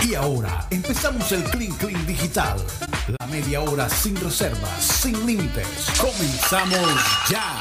Y 0.00 0.14
ahora 0.14 0.66
empezamos 0.70 1.30
el 1.32 1.42
Clean 1.44 1.72
Clean 1.76 2.06
Digital. 2.06 2.56
La 3.18 3.26
media 3.26 3.60
hora 3.60 3.88
sin 3.88 4.16
reservas, 4.16 4.82
sin 4.82 5.26
límites. 5.26 5.66
Comenzamos 6.00 7.28
ya. 7.28 7.60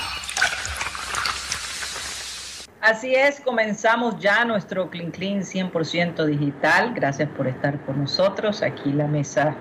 Así 2.81 3.13
es, 3.13 3.39
comenzamos 3.41 4.19
ya 4.19 4.43
nuestro 4.45 4.89
Clean 4.89 5.11
Clean 5.11 5.41
100% 5.41 6.25
digital. 6.25 6.93
Gracias 6.95 7.29
por 7.29 7.47
estar 7.47 7.79
con 7.85 8.01
nosotros. 8.01 8.63
Aquí 8.63 8.91
la 8.91 9.07
mesa 9.07 9.55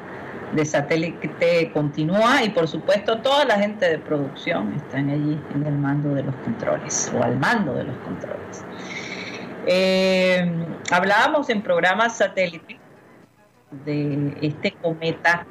de 0.55 0.64
satélite 0.64 1.71
continúa 1.73 2.43
y 2.43 2.50
por 2.50 2.66
supuesto 2.66 3.18
toda 3.18 3.45
la 3.45 3.57
gente 3.57 3.89
de 3.89 3.98
producción 3.98 4.73
están 4.75 5.11
allí 5.11 5.39
en 5.55 5.66
el 5.66 5.75
mando 5.75 6.14
de 6.14 6.25
los 6.25 6.34
controles 6.37 7.12
o 7.14 7.23
al 7.23 7.37
mando 7.39 7.75
de 7.75 7.84
los 7.84 7.96
controles. 7.98 8.64
Eh, 9.66 10.50
hablábamos 10.90 11.50
en 11.50 11.62
programas 11.62 12.16
satélite 12.16 12.79
de 13.84 14.37
este 14.41 14.73
cometa 14.73 15.46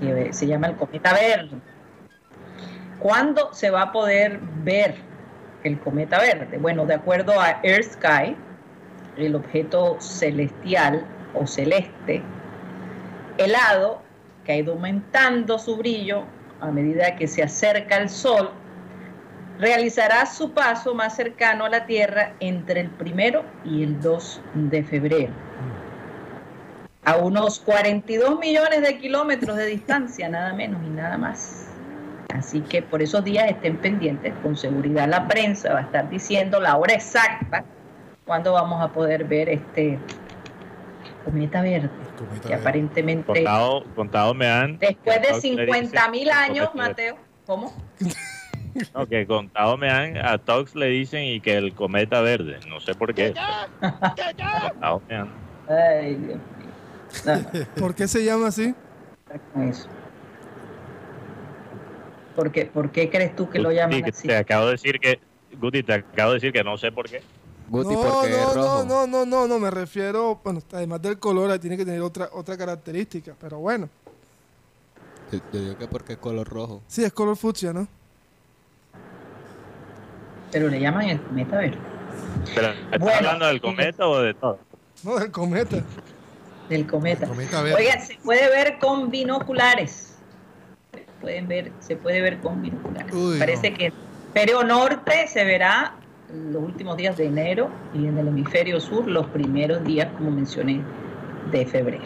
que 0.00 0.32
se 0.32 0.46
llama 0.46 0.68
el 0.68 0.76
cometa 0.76 1.12
verde. 1.12 1.56
¿Cuándo 2.98 3.52
se 3.52 3.70
va 3.70 3.82
a 3.82 3.92
poder 3.92 4.40
ver 4.62 4.96
el 5.62 5.78
cometa 5.78 6.18
verde? 6.18 6.58
Bueno, 6.58 6.86
de 6.86 6.94
acuerdo 6.94 7.40
a 7.40 7.60
Earth 7.62 7.92
Sky, 7.92 8.36
el 9.16 9.34
objeto 9.34 10.00
celestial 10.00 11.06
o 11.34 11.46
celeste 11.46 12.22
helado 13.38 14.02
que 14.44 14.52
ha 14.52 14.56
ido 14.56 14.72
aumentando 14.72 15.58
su 15.58 15.76
brillo 15.76 16.24
a 16.60 16.70
medida 16.70 17.16
que 17.16 17.26
se 17.26 17.42
acerca 17.42 17.96
al 17.96 18.08
Sol, 18.08 18.50
realizará 19.58 20.26
su 20.26 20.52
paso 20.52 20.94
más 20.94 21.16
cercano 21.16 21.64
a 21.64 21.68
la 21.68 21.86
Tierra 21.86 22.32
entre 22.40 22.80
el 22.80 22.90
primero 22.90 23.44
y 23.64 23.82
el 23.82 24.00
2 24.00 24.40
de 24.54 24.82
febrero. 24.82 25.32
A 27.04 27.16
unos 27.16 27.60
42 27.60 28.38
millones 28.38 28.82
de 28.82 28.98
kilómetros 28.98 29.56
de 29.56 29.66
distancia, 29.66 30.28
nada 30.28 30.54
menos 30.54 30.82
y 30.84 30.90
nada 30.90 31.18
más. 31.18 31.68
Así 32.34 32.62
que 32.62 32.82
por 32.82 33.02
esos 33.02 33.22
días 33.22 33.48
estén 33.48 33.76
pendientes, 33.76 34.32
con 34.42 34.56
seguridad 34.56 35.08
la 35.08 35.28
prensa 35.28 35.72
va 35.72 35.80
a 35.80 35.82
estar 35.82 36.08
diciendo 36.08 36.58
la 36.60 36.76
hora 36.76 36.94
exacta 36.94 37.64
cuando 38.24 38.54
vamos 38.54 38.82
a 38.82 38.88
poder 38.88 39.24
ver 39.24 39.50
este 39.50 39.98
cometa 41.24 41.62
verde. 41.62 41.90
que 42.46 42.54
aparentemente... 42.54 43.26
Contado, 43.26 43.84
contado 43.94 44.34
me 44.34 44.48
han... 44.48 44.78
Después 44.78 45.20
de 45.22 45.40
50 45.40 46.08
mil 46.08 46.30
años, 46.30 46.70
Mateo, 46.74 47.16
¿cómo? 47.46 47.72
No, 48.94 49.06
que 49.06 49.26
contado 49.26 49.76
me 49.76 49.90
han, 49.90 50.16
a 50.16 50.38
Tox 50.38 50.74
le 50.74 50.86
dicen 50.86 51.24
y 51.24 51.40
que 51.40 51.56
el 51.56 51.74
cometa 51.74 52.20
verde, 52.20 52.58
no 52.68 52.80
sé 52.80 52.94
por 52.94 53.14
qué. 53.14 53.34
contado 53.80 55.02
me 55.08 55.16
han. 55.16 55.28
Ay, 55.68 56.14
Dios 56.16 56.38
mío. 56.38 57.66
¿Por 57.78 57.94
qué 57.94 58.08
se 58.08 58.24
llama 58.24 58.48
así? 58.48 58.74
Eso. 59.56 59.88
¿Por 62.34 62.50
qué, 62.50 62.66
¿Por 62.66 62.90
qué 62.90 63.08
crees 63.10 63.36
tú 63.36 63.48
que 63.48 63.58
lo 63.58 63.70
llaman 63.70 64.04
así? 64.04 64.26
Te 64.26 64.36
acabo 64.36 64.66
de 64.66 64.72
decir 64.72 64.98
que, 64.98 65.20
Guti, 65.60 65.82
te 65.82 65.94
acabo 65.94 66.30
de 66.30 66.36
decir 66.36 66.52
que 66.52 66.64
no 66.64 66.76
sé 66.76 66.90
por 66.90 67.08
qué. 67.08 67.22
Guti, 67.68 67.94
no, 67.94 68.02
porque 68.02 68.30
no, 68.30 68.36
es 68.36 68.54
rojo. 68.54 68.84
no, 68.84 69.06
no, 69.06 69.24
no, 69.24 69.48
no, 69.48 69.58
me 69.58 69.70
refiero, 69.70 70.40
bueno, 70.42 70.60
además 70.72 71.00
del 71.00 71.18
color, 71.18 71.56
tiene 71.58 71.76
que 71.76 71.84
tener 71.84 72.00
otra, 72.00 72.28
otra 72.32 72.56
característica, 72.56 73.34
pero 73.40 73.58
bueno. 73.58 73.88
Yo, 75.30 75.60
digo 75.60 75.78
que 75.78 75.86
porque 75.86 76.14
es 76.14 76.18
color 76.18 76.46
rojo. 76.48 76.82
Sí, 76.88 77.04
es 77.04 77.12
color 77.12 77.36
fucsia, 77.36 77.72
¿no? 77.72 77.86
Pero 80.54 80.68
le 80.68 80.78
llaman 80.78 81.08
el 81.08 81.20
cometa 81.20 81.56
verde. 81.56 81.78
Pero, 82.54 82.68
¿Estás 82.92 83.16
hablando 83.16 83.46
del 83.46 83.60
cometa 83.60 84.06
o 84.06 84.22
de 84.22 84.34
todo? 84.34 84.60
No, 85.02 85.18
del 85.18 85.32
cometa. 85.32 85.82
Del 86.68 86.86
cometa. 86.86 87.28
Oigan, 87.28 88.00
se 88.00 88.16
puede 88.22 88.48
ver 88.48 88.78
con 88.78 89.10
binoculares. 89.10 90.14
Pueden 91.20 91.48
ver, 91.48 91.72
se 91.80 91.96
puede 91.96 92.20
ver 92.20 92.38
con 92.38 92.62
binoculares. 92.62 93.12
Parece 93.40 93.74
que 93.74 93.92
Pereo 94.32 94.62
Norte 94.62 95.26
se 95.26 95.44
verá 95.44 95.96
los 96.32 96.62
últimos 96.62 96.96
días 96.96 97.16
de 97.16 97.26
enero 97.26 97.68
y 97.92 98.06
en 98.06 98.16
el 98.16 98.28
hemisferio 98.28 98.78
sur 98.78 99.08
los 99.08 99.26
primeros 99.30 99.82
días, 99.82 100.06
como 100.16 100.30
mencioné, 100.30 100.80
de 101.50 101.66
febrero. 101.66 102.04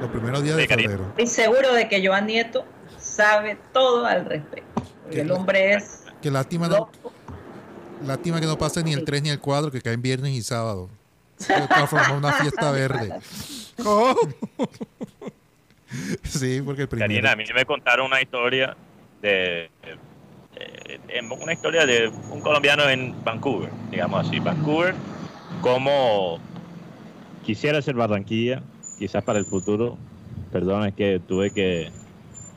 Los 0.00 0.08
primeros 0.08 0.42
días 0.42 0.56
de 0.56 0.66
febrero. 0.66 1.04
Estoy 1.18 1.26
seguro 1.26 1.74
de 1.74 1.86
que 1.86 2.06
Joan 2.06 2.28
Nieto 2.28 2.64
sabe 2.96 3.58
todo 3.74 4.06
al 4.06 4.24
respecto. 4.24 4.82
el 5.10 5.30
hombre 5.30 5.74
es. 5.74 6.04
Qué 6.22 6.30
lástima 6.30 6.66
Lástima 8.06 8.40
que 8.40 8.46
no 8.46 8.56
pase 8.58 8.82
ni 8.82 8.92
el 8.92 9.04
3 9.04 9.22
ni 9.22 9.28
el 9.30 9.40
4, 9.40 9.70
que 9.70 9.80
caen 9.80 10.02
viernes 10.02 10.32
y 10.32 10.42
sábado. 10.42 10.88
Una 12.16 12.32
fiesta 12.40 12.70
verde. 12.70 13.12
¿Cómo? 13.82 14.16
sí, 16.22 16.62
porque 16.64 16.82
el 16.82 16.88
primero... 16.88 17.08
Karina, 17.08 17.32
a 17.32 17.36
mí 17.36 17.44
me 17.54 17.64
contaron 17.64 18.06
una 18.06 18.20
historia 18.20 18.76
de, 19.22 19.70
una 21.40 21.52
historia 21.52 21.86
de 21.86 22.08
un 22.30 22.40
colombiano 22.40 22.88
en 22.88 23.14
Vancouver, 23.24 23.70
digamos 23.90 24.26
así. 24.26 24.38
Vancouver, 24.38 24.94
como 25.60 26.38
quisiera 27.44 27.82
ser 27.82 27.94
Barranquilla, 27.94 28.62
quizás 28.98 29.22
para 29.24 29.38
el 29.38 29.46
futuro. 29.46 29.98
Perdón, 30.52 30.86
es 30.86 30.94
que 30.94 31.20
tuve 31.26 31.50
que 31.52 31.90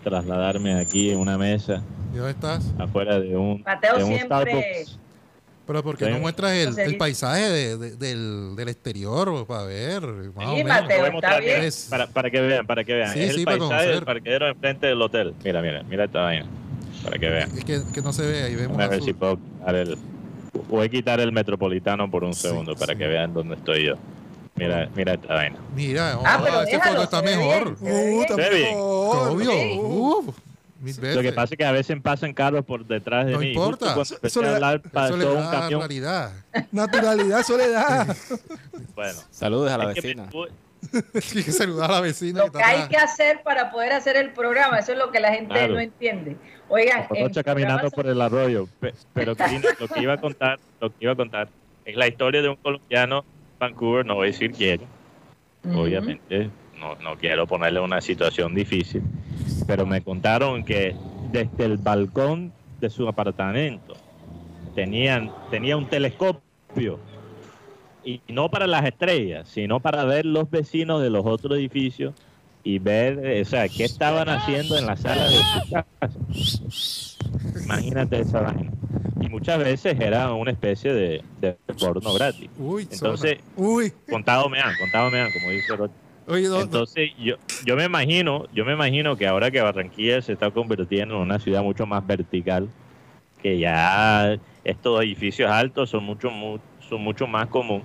trasladarme 0.04 0.80
aquí 0.80 1.12
en 1.12 1.20
una 1.20 1.38
mesa. 1.38 1.84
¿Y 2.14 2.18
dónde 2.18 2.32
estás? 2.32 2.74
Afuera 2.80 3.20
de 3.20 3.36
un, 3.36 3.62
Mateo 3.66 3.98
de 3.98 4.04
un 4.04 4.16
siempre... 4.16 4.86
Pero 5.66 5.82
¿por 5.82 5.98
qué 5.98 6.10
no 6.10 6.20
muestras 6.20 6.52
el, 6.52 6.78
el 6.78 6.98
paisaje 6.98 7.50
de, 7.50 7.78
de, 7.78 7.96
del, 7.96 8.56
del, 8.56 8.68
exterior 8.68 9.46
para 9.48 9.64
ver? 9.64 10.02
sí, 10.02 10.64
Mateo, 10.64 11.06
está 11.06 11.40
bien. 11.40 11.64
Para, 11.90 12.08
para, 12.08 12.30
que 12.30 12.42
vean, 12.42 12.68
para 12.68 12.84
que 12.84 12.94
vean. 12.94 13.14
Sí, 13.14 13.22
el 13.22 13.36
sí, 13.36 13.46
paisaje 13.46 13.88
del 13.88 14.04
parquedero 14.04 14.48
enfrente 14.50 14.88
del 14.88 15.02
hotel. 15.02 15.34
Mira, 15.44 15.62
mira, 15.62 15.84
mira 15.84 16.04
esta 16.04 16.22
vaina. 16.22 16.48
Para 17.04 17.18
que 17.18 17.30
vean. 17.30 17.58
Es 17.58 17.64
que, 17.64 17.82
que 17.94 18.02
no 18.02 18.12
se 18.12 18.26
ve, 18.26 18.44
ahí 18.44 18.56
vemos. 18.56 18.78
A 18.78 18.88
ver 18.88 19.02
si 19.02 19.14
puedo 19.14 19.38
quitar 19.38 19.76
el, 19.76 19.98
voy 20.68 20.86
a 20.86 20.90
quitar 20.90 21.20
el 21.20 21.32
metropolitano 21.32 22.10
por 22.12 22.24
un 22.24 22.34
segundo 22.34 22.76
para 22.76 22.96
que 22.96 23.08
vean 23.08 23.34
dónde 23.34 23.56
estoy 23.56 23.86
yo. 23.86 23.96
Mira, 24.56 24.90
mira 24.96 25.14
esta 25.14 25.34
vaina. 25.34 25.58
Mira, 25.76 26.20
ah, 26.24 26.42
pero 26.44 26.62
ese 26.62 26.80
foto 26.80 27.04
está 27.04 27.22
mejor. 27.22 27.76
Uh, 27.80 28.22
está 28.22 28.50
bien. 28.50 28.76
Obvio. 28.76 29.52
Uh. 29.82 30.34
Lo 30.84 31.22
que 31.22 31.32
pasa 31.32 31.54
es 31.54 31.58
que 31.58 31.66
a 31.66 31.72
veces 31.72 31.98
pasan 32.02 32.34
carros 32.34 32.66
por 32.66 32.86
detrás 32.86 33.26
de 33.26 33.34
no 33.34 33.40
mí. 33.40 33.54
No 33.54 33.70
importa. 33.70 33.96
Eso 34.22 34.42
le, 34.42 34.50
da, 34.50 34.80
naturalidad. 34.92 36.34
Naturalidad, 36.72 37.44
soledad. 37.44 38.16
bueno. 38.96 39.20
Saludos 39.32 39.72
a 39.72 39.78
la 39.78 39.86
vecina. 39.88 40.30
hay 40.34 41.22
que 41.44 41.52
saludar 41.52 41.90
a 41.90 41.94
la 41.96 42.02
vecina. 42.02 42.46
Lo 42.46 42.52
que, 42.52 42.62
hay 42.62 42.88
que 42.90 42.98
hacer 42.98 43.42
para 43.44 43.72
poder 43.72 43.94
hacer 43.94 44.18
el 44.18 44.32
programa, 44.32 44.80
eso 44.80 44.92
es 44.92 44.98
lo 44.98 45.12
que 45.12 45.20
la 45.20 45.32
gente 45.32 45.68
no 45.70 45.80
entiende. 45.80 46.36
Oigan, 46.68 47.08
caminando 47.44 47.90
por 47.92 48.08
el 48.08 48.22
arroyo, 48.22 48.68
pero 49.14 49.36
lo 49.80 49.88
que 49.88 50.02
iba 50.02 50.14
a 50.14 50.18
contar, 50.18 50.60
lo 50.82 50.90
que 50.90 50.96
iba 51.00 51.14
a 51.14 51.16
contar 51.16 51.48
es 51.86 51.96
la 51.96 52.08
historia 52.08 52.42
de 52.42 52.50
un 52.50 52.56
colombiano 52.56 53.24
Vancouver, 53.60 54.06
no 54.06 54.16
voy 54.16 54.28
a 54.28 54.32
decir 54.32 54.52
quién, 54.52 54.82
obviamente 55.74 56.50
no, 56.84 56.96
no 57.02 57.18
quiero 57.18 57.48
ponerle 57.48 57.80
una 57.80 58.02
situación 58.02 58.54
difícil, 58.54 59.02
pero 59.66 59.86
me 59.86 60.02
contaron 60.02 60.64
que 60.64 60.96
desde 61.32 61.66
el 61.66 61.78
balcón 61.78 62.52
de 62.80 62.90
su 62.90 63.08
apartamento 63.08 63.96
tenían, 64.76 65.32
tenía 65.50 65.78
un 65.78 65.88
telescopio 65.88 67.00
y 68.04 68.22
no 68.28 68.50
para 68.50 68.68
las 68.68 68.86
estrellas, 68.86 69.48
sino 69.48 69.80
para 69.80 70.04
ver 70.04 70.26
los 70.26 70.50
vecinos 70.50 71.02
de 71.02 71.10
los 71.10 71.26
otros 71.26 71.58
edificios 71.58 72.14
y 72.66 72.80
ver, 72.80 73.26
eh, 73.26 73.42
o 73.42 73.46
sea, 73.46 73.70
qué 73.70 73.86
estaban 73.86 74.28
haciendo 74.30 74.78
en 74.78 74.86
la 74.86 74.98
sala 74.98 75.24
de 75.24 75.36
su 75.36 75.70
casa. 75.70 76.20
Imagínate 77.64 78.20
esa 78.20 78.42
vaina. 78.42 78.72
Y 79.22 79.30
muchas 79.30 79.60
veces 79.60 79.98
era 80.00 80.34
una 80.34 80.52
especie 80.52 80.94
de, 80.94 81.24
porno 81.80 82.14
gratis. 82.14 82.50
Entonces, 82.92 83.40
contado 84.10 84.50
me 84.50 84.60
han, 84.60 84.76
contado 84.78 85.10
me 85.10 85.22
han, 85.22 85.32
como 85.32 85.50
dice 85.50 85.76
Rocha. 85.76 86.03
Entonces 86.28 87.12
yo, 87.18 87.36
yo 87.66 87.76
me 87.76 87.86
imagino, 87.86 88.48
yo 88.54 88.66
me 88.66 88.74
imagino 88.74 89.18
que 89.18 89.28
ahora 89.28 89.52
que 89.52 89.62
Barranquilla 89.62 90.22
se 90.22 90.34
está 90.34 90.52
convirtiendo 90.52 91.16
en 91.16 91.22
una 91.22 91.40
ciudad 91.40 91.64
mucho 91.64 91.86
más 91.86 92.06
vertical, 92.06 92.70
que 93.42 93.60
ya 93.60 94.38
estos 94.64 95.02
edificios 95.02 95.52
altos 95.52 95.90
son 95.90 96.06
mucho, 96.06 96.30
son 96.88 97.02
mucho 97.02 97.28
más 97.28 97.48
común, 97.48 97.84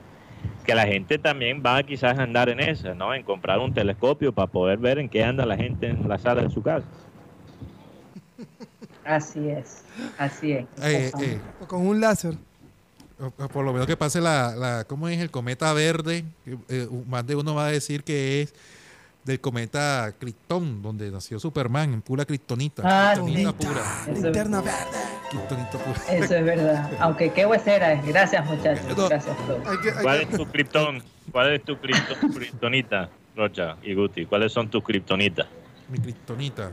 que 0.65 0.75
la 0.75 0.87
gente 0.87 1.19
también 1.19 1.63
va 1.65 1.79
a 1.79 1.83
quizás 1.83 2.19
andar 2.19 2.49
en 2.49 2.61
esa, 2.61 2.95
¿no? 2.95 3.13
En 3.13 3.25
comprar 3.25 3.59
un 3.59 3.75
telescopio 3.75 4.33
para 4.33 4.47
poder 4.47 4.79
ver 4.79 4.99
en 4.99 5.09
qué 5.09 5.25
anda 5.25 5.45
la 5.45 5.57
gente 5.57 5.89
en 5.89 6.09
la 6.09 6.19
sala 6.19 6.43
de 6.43 6.51
su 6.51 6.63
casa. 6.63 6.87
Así 9.05 9.49
es, 9.49 9.85
así 10.19 10.53
es. 10.53 10.67
Eh, 10.83 11.11
eh. 11.21 11.41
Con 11.67 11.87
un 11.87 12.01
láser 12.01 12.35
por 13.53 13.65
lo 13.65 13.73
menos 13.73 13.87
que 13.87 13.97
pase 13.97 14.21
la, 14.21 14.55
la 14.55 14.85
¿cómo 14.85 15.09
es? 15.09 15.19
El 15.19 15.31
cometa 15.31 15.73
verde. 15.73 16.25
Eh, 16.69 16.89
más 17.07 17.27
de 17.27 17.37
uno 17.37 17.55
va 17.55 17.67
a 17.67 17.71
decir 17.71 18.05
que 18.05 18.43
es 18.43 18.55
del 19.25 19.41
cometa 19.41 20.15
Krypton, 20.19 20.83
donde 20.83 21.11
nació 21.11 21.39
Superman, 21.39 21.93
en 21.93 22.03
pura 22.03 22.25
kriptonita. 22.25 22.83
Ah, 22.85 23.15
pura. 23.17 23.83
Linterna 24.13 24.61
verde. 24.61 25.09
Eso 26.09 26.35
es 26.35 26.45
verdad. 26.45 26.91
Aunque 27.01 27.31
qué 27.33 27.45
huesera 27.45 27.93
es. 27.93 28.07
Gracias, 28.07 28.45
muchachos. 28.47 29.09
Gracias, 29.09 29.37
¿Cuál 30.03 30.21
es 30.23 30.31
tu 30.31 30.47
criptón? 30.47 31.03
¿Cuál 31.31 31.53
es 31.53 31.65
tu 31.65 31.77
criptonita, 31.79 33.11
Rocha 33.37 33.77
y 33.83 33.95
Guti? 33.95 34.25
¿Cuáles 34.25 34.53
son 34.53 34.71
tus 34.71 34.83
criptonitas? 34.83 35.47
Mi 35.89 35.99
criptonita. 35.99 36.71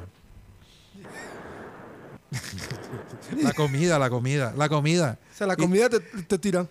la 3.42 3.54
comida, 3.54 4.00
la 4.00 4.10
comida, 4.10 4.54
la 4.58 4.70
comida. 4.70 5.20
O 5.32 5.36
sea, 5.36 5.48
la 5.48 5.56
comida 5.56 5.90
te, 5.90 6.00
te 6.00 6.38
tiran. 6.38 6.68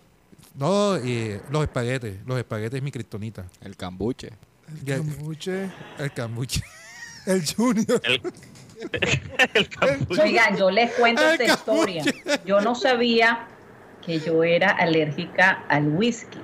No, 0.55 0.97
y 0.99 1.41
los 1.51 1.63
espaguetes. 1.63 2.17
Los 2.27 2.39
espaguetes 2.39 2.79
es 2.79 2.83
mi 2.83 2.93
criptonita. 2.93 3.45
El 3.61 3.77
cambuche. 3.77 4.31
El 4.69 4.85
cambuche. 4.85 5.71
El 5.99 6.13
cambuche. 6.13 6.63
El 7.27 7.43
junior. 7.47 8.01
El, 8.05 8.21
el 9.55 9.69
cambuche. 9.69 10.23
Oigan, 10.23 10.57
yo 10.57 10.71
les 10.71 10.93
cuento 10.93 11.23
esta 11.27 11.45
historia. 11.45 12.05
Yo 12.45 12.61
no 12.61 12.75
sabía 12.75 13.47
que 14.05 14.21
yo 14.21 14.45
era 14.45 14.71
alérgica 14.71 15.65
al 15.69 15.89
whisky. 15.89 16.41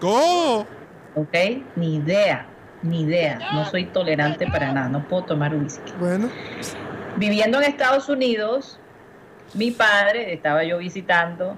¿Cómo? 0.00 0.66
¿Ok? 1.14 1.34
Ni 1.76 1.96
idea, 1.96 2.46
ni 2.82 3.02
idea. 3.02 3.38
No 3.52 3.70
soy 3.70 3.86
tolerante 3.86 4.46
para 4.48 4.72
nada. 4.72 4.88
No 4.88 5.06
puedo 5.06 5.24
tomar 5.24 5.54
whisky. 5.54 5.92
Bueno. 5.98 6.28
Viviendo 7.16 7.58
en 7.58 7.64
Estados 7.64 8.08
Unidos, 8.08 8.78
mi 9.54 9.70
padre, 9.70 10.32
estaba 10.32 10.64
yo 10.64 10.78
visitando, 10.78 11.56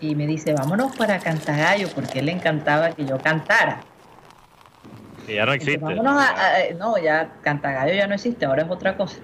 y 0.00 0.14
me 0.14 0.26
dice, 0.26 0.54
vámonos 0.54 0.96
para 0.96 1.18
Cantagallo, 1.18 1.88
porque 1.94 2.20
él 2.20 2.26
le 2.26 2.32
encantaba 2.32 2.92
que 2.92 3.04
yo 3.04 3.18
cantara. 3.18 3.82
Que 5.26 5.34
ya 5.34 5.46
no 5.46 5.52
existe. 5.52 5.74
Entonces, 5.74 5.96
vámonos 5.98 6.22
a- 6.22 6.56
a- 6.56 6.74
no, 6.78 6.98
ya 6.98 7.32
Cantagallo 7.42 7.94
ya 7.94 8.06
no 8.06 8.14
existe, 8.14 8.46
ahora 8.46 8.62
es 8.62 8.70
otra 8.70 8.96
cosa. 8.96 9.18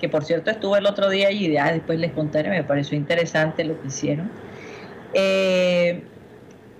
Que 0.00 0.08
por 0.08 0.24
cierto 0.24 0.50
estuve 0.50 0.78
el 0.78 0.86
otro 0.86 1.08
día 1.08 1.28
allí, 1.28 1.50
ya 1.52 1.72
después 1.72 1.98
les 1.98 2.12
contaré, 2.12 2.50
me 2.50 2.64
pareció 2.64 2.96
interesante 2.96 3.64
lo 3.64 3.80
que 3.80 3.86
hicieron. 3.88 4.30
Eh, 5.14 6.02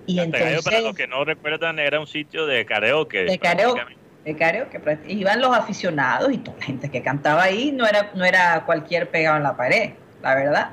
y 0.05 0.17
Cantagallo, 0.17 0.61
para 0.61 0.77
los 0.77 0.85
entonces, 0.87 1.05
que 1.05 1.07
no 1.07 1.23
recuerdan, 1.23 1.79
era 1.79 1.99
un 1.99 2.07
sitio 2.07 2.45
de 2.45 2.65
karaoke. 2.65 3.23
de 3.23 3.37
karaoke. 3.37 4.04
De 4.25 4.35
karaoke, 4.35 4.81
práct- 4.81 5.07
iban 5.07 5.39
los 5.39 5.55
aficionados 5.55 6.31
y 6.33 6.39
toda 6.39 6.57
la 6.57 6.63
gente 6.65 6.89
que 6.89 7.01
cantaba 7.03 7.43
ahí, 7.43 7.71
no 7.71 7.85
era, 7.85 8.11
no 8.15 8.25
era 8.25 8.63
cualquier 8.65 9.09
pegado 9.09 9.37
en 9.37 9.43
la 9.43 9.55
pared, 9.55 9.91
la 10.21 10.35
verdad. 10.35 10.69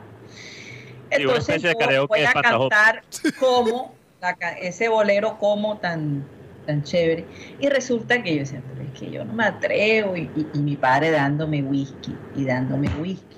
De 1.11 1.23
yo 1.23 2.07
voy 2.09 2.25
a 2.25 2.33
cantar 2.33 3.03
como 3.39 3.95
la 4.23 4.31
ese 4.61 4.89
bolero 4.89 5.39
como 5.39 5.77
tan 5.79 6.25
tan 6.67 6.83
chévere. 6.85 7.27
Y 7.61 7.69
resulta 7.69 8.23
que 8.23 8.35
yo 8.35 8.39
decía 8.41 8.63
pero 8.73 8.89
es 8.89 8.99
que 8.99 9.11
yo 9.11 9.25
no 9.25 9.33
me 9.35 9.45
atrevo 9.45 10.17
y, 10.17 10.31
y- 10.37 10.47
y 10.55 10.59
mi 10.61 10.77
padre 10.77 11.11
dándome 11.11 11.63
whisky 11.63 12.17
y 12.37 12.45
dándome 12.47 12.89
whisky. 13.01 13.37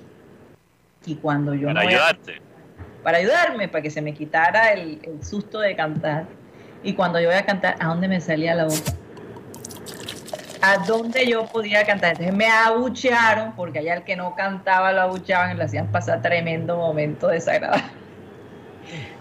Y 1.07 1.15
cuando 1.15 1.53
yo 1.53 1.67
Para 1.67 1.83
no 1.83 1.89
ayudarte. 1.89 2.41
para 3.03 3.17
ayudarme 3.17 3.67
para 3.67 3.81
que 3.81 3.89
se 3.89 4.01
me 4.01 4.13
quitara 4.13 4.71
el, 4.73 4.99
el 5.03 5.23
susto 5.23 5.59
de 5.59 5.75
cantar. 5.75 6.25
Y 6.83 6.93
cuando 6.93 7.19
yo 7.19 7.27
voy 7.29 7.35
a 7.37 7.45
cantar 7.45 7.75
a 7.79 7.87
dónde 7.87 8.07
me 8.07 8.21
salía 8.21 8.53
la 8.55 8.65
voz 8.65 8.83
a 10.65 10.77
dónde 10.79 11.27
yo 11.27 11.45
podía 11.45 11.85
cantar. 11.85 12.11
Entonces 12.11 12.35
me 12.35 12.47
abuchearon 12.47 13.53
porque 13.55 13.79
allá 13.79 13.95
el 13.95 14.03
que 14.03 14.15
no 14.15 14.35
cantaba 14.35 14.91
lo 14.91 15.01
abucheaban 15.01 15.51
y 15.51 15.57
le 15.57 15.63
hacían 15.63 15.91
pasar 15.91 16.21
tremendo 16.21 16.77
momento 16.77 17.27
desagradable. 17.27 17.83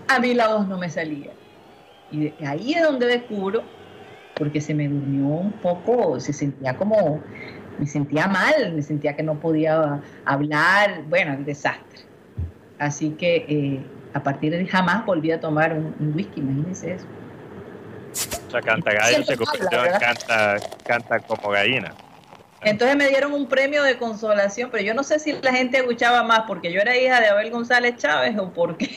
A 0.08 0.18
mí 0.20 0.32
la 0.32 0.48
voz 0.48 0.66
no 0.66 0.78
me 0.78 0.88
salía. 0.88 1.32
Y 2.10 2.32
ahí 2.44 2.72
es 2.72 2.82
donde 2.82 3.06
descubro 3.06 3.62
porque 4.36 4.60
se 4.60 4.74
me 4.74 4.88
durmió 4.88 5.26
un 5.26 5.52
poco 5.52 6.18
se 6.18 6.32
sentía 6.32 6.76
como 6.76 7.20
me 7.78 7.86
sentía 7.86 8.26
mal 8.26 8.72
me 8.74 8.82
sentía 8.82 9.14
que 9.14 9.22
no 9.22 9.34
podía 9.38 10.00
hablar. 10.24 11.02
Bueno 11.08 11.34
el 11.34 11.44
desastre. 11.44 12.00
Así 12.78 13.10
que 13.10 13.44
eh, 13.48 13.80
a 14.14 14.22
partir 14.22 14.52
de 14.52 14.66
jamás 14.66 15.04
volví 15.04 15.30
a 15.30 15.40
tomar 15.40 15.74
un, 15.74 15.94
un 15.98 16.14
whisky, 16.14 16.40
imagínense 16.40 16.94
eso. 16.94 17.06
Sea, 18.62 18.72
Cantagallo 18.72 19.24
se 19.24 19.36
convirtió 19.36 19.84
en 19.84 19.92
canta, 19.98 20.56
canta 20.86 21.20
como 21.20 21.50
gallina. 21.50 21.94
Entonces 22.62 22.96
me 22.96 23.08
dieron 23.08 23.34
un 23.34 23.46
premio 23.46 23.82
de 23.82 23.98
consolación, 23.98 24.70
pero 24.72 24.82
yo 24.82 24.94
no 24.94 25.02
sé 25.04 25.18
si 25.18 25.32
la 25.42 25.52
gente 25.52 25.76
escuchaba 25.78 26.22
más 26.22 26.40
porque 26.46 26.72
yo 26.72 26.80
era 26.80 26.96
hija 26.96 27.20
de 27.20 27.28
Abel 27.28 27.50
González 27.50 27.96
Chávez 27.96 28.38
o 28.38 28.50
porque 28.52 28.88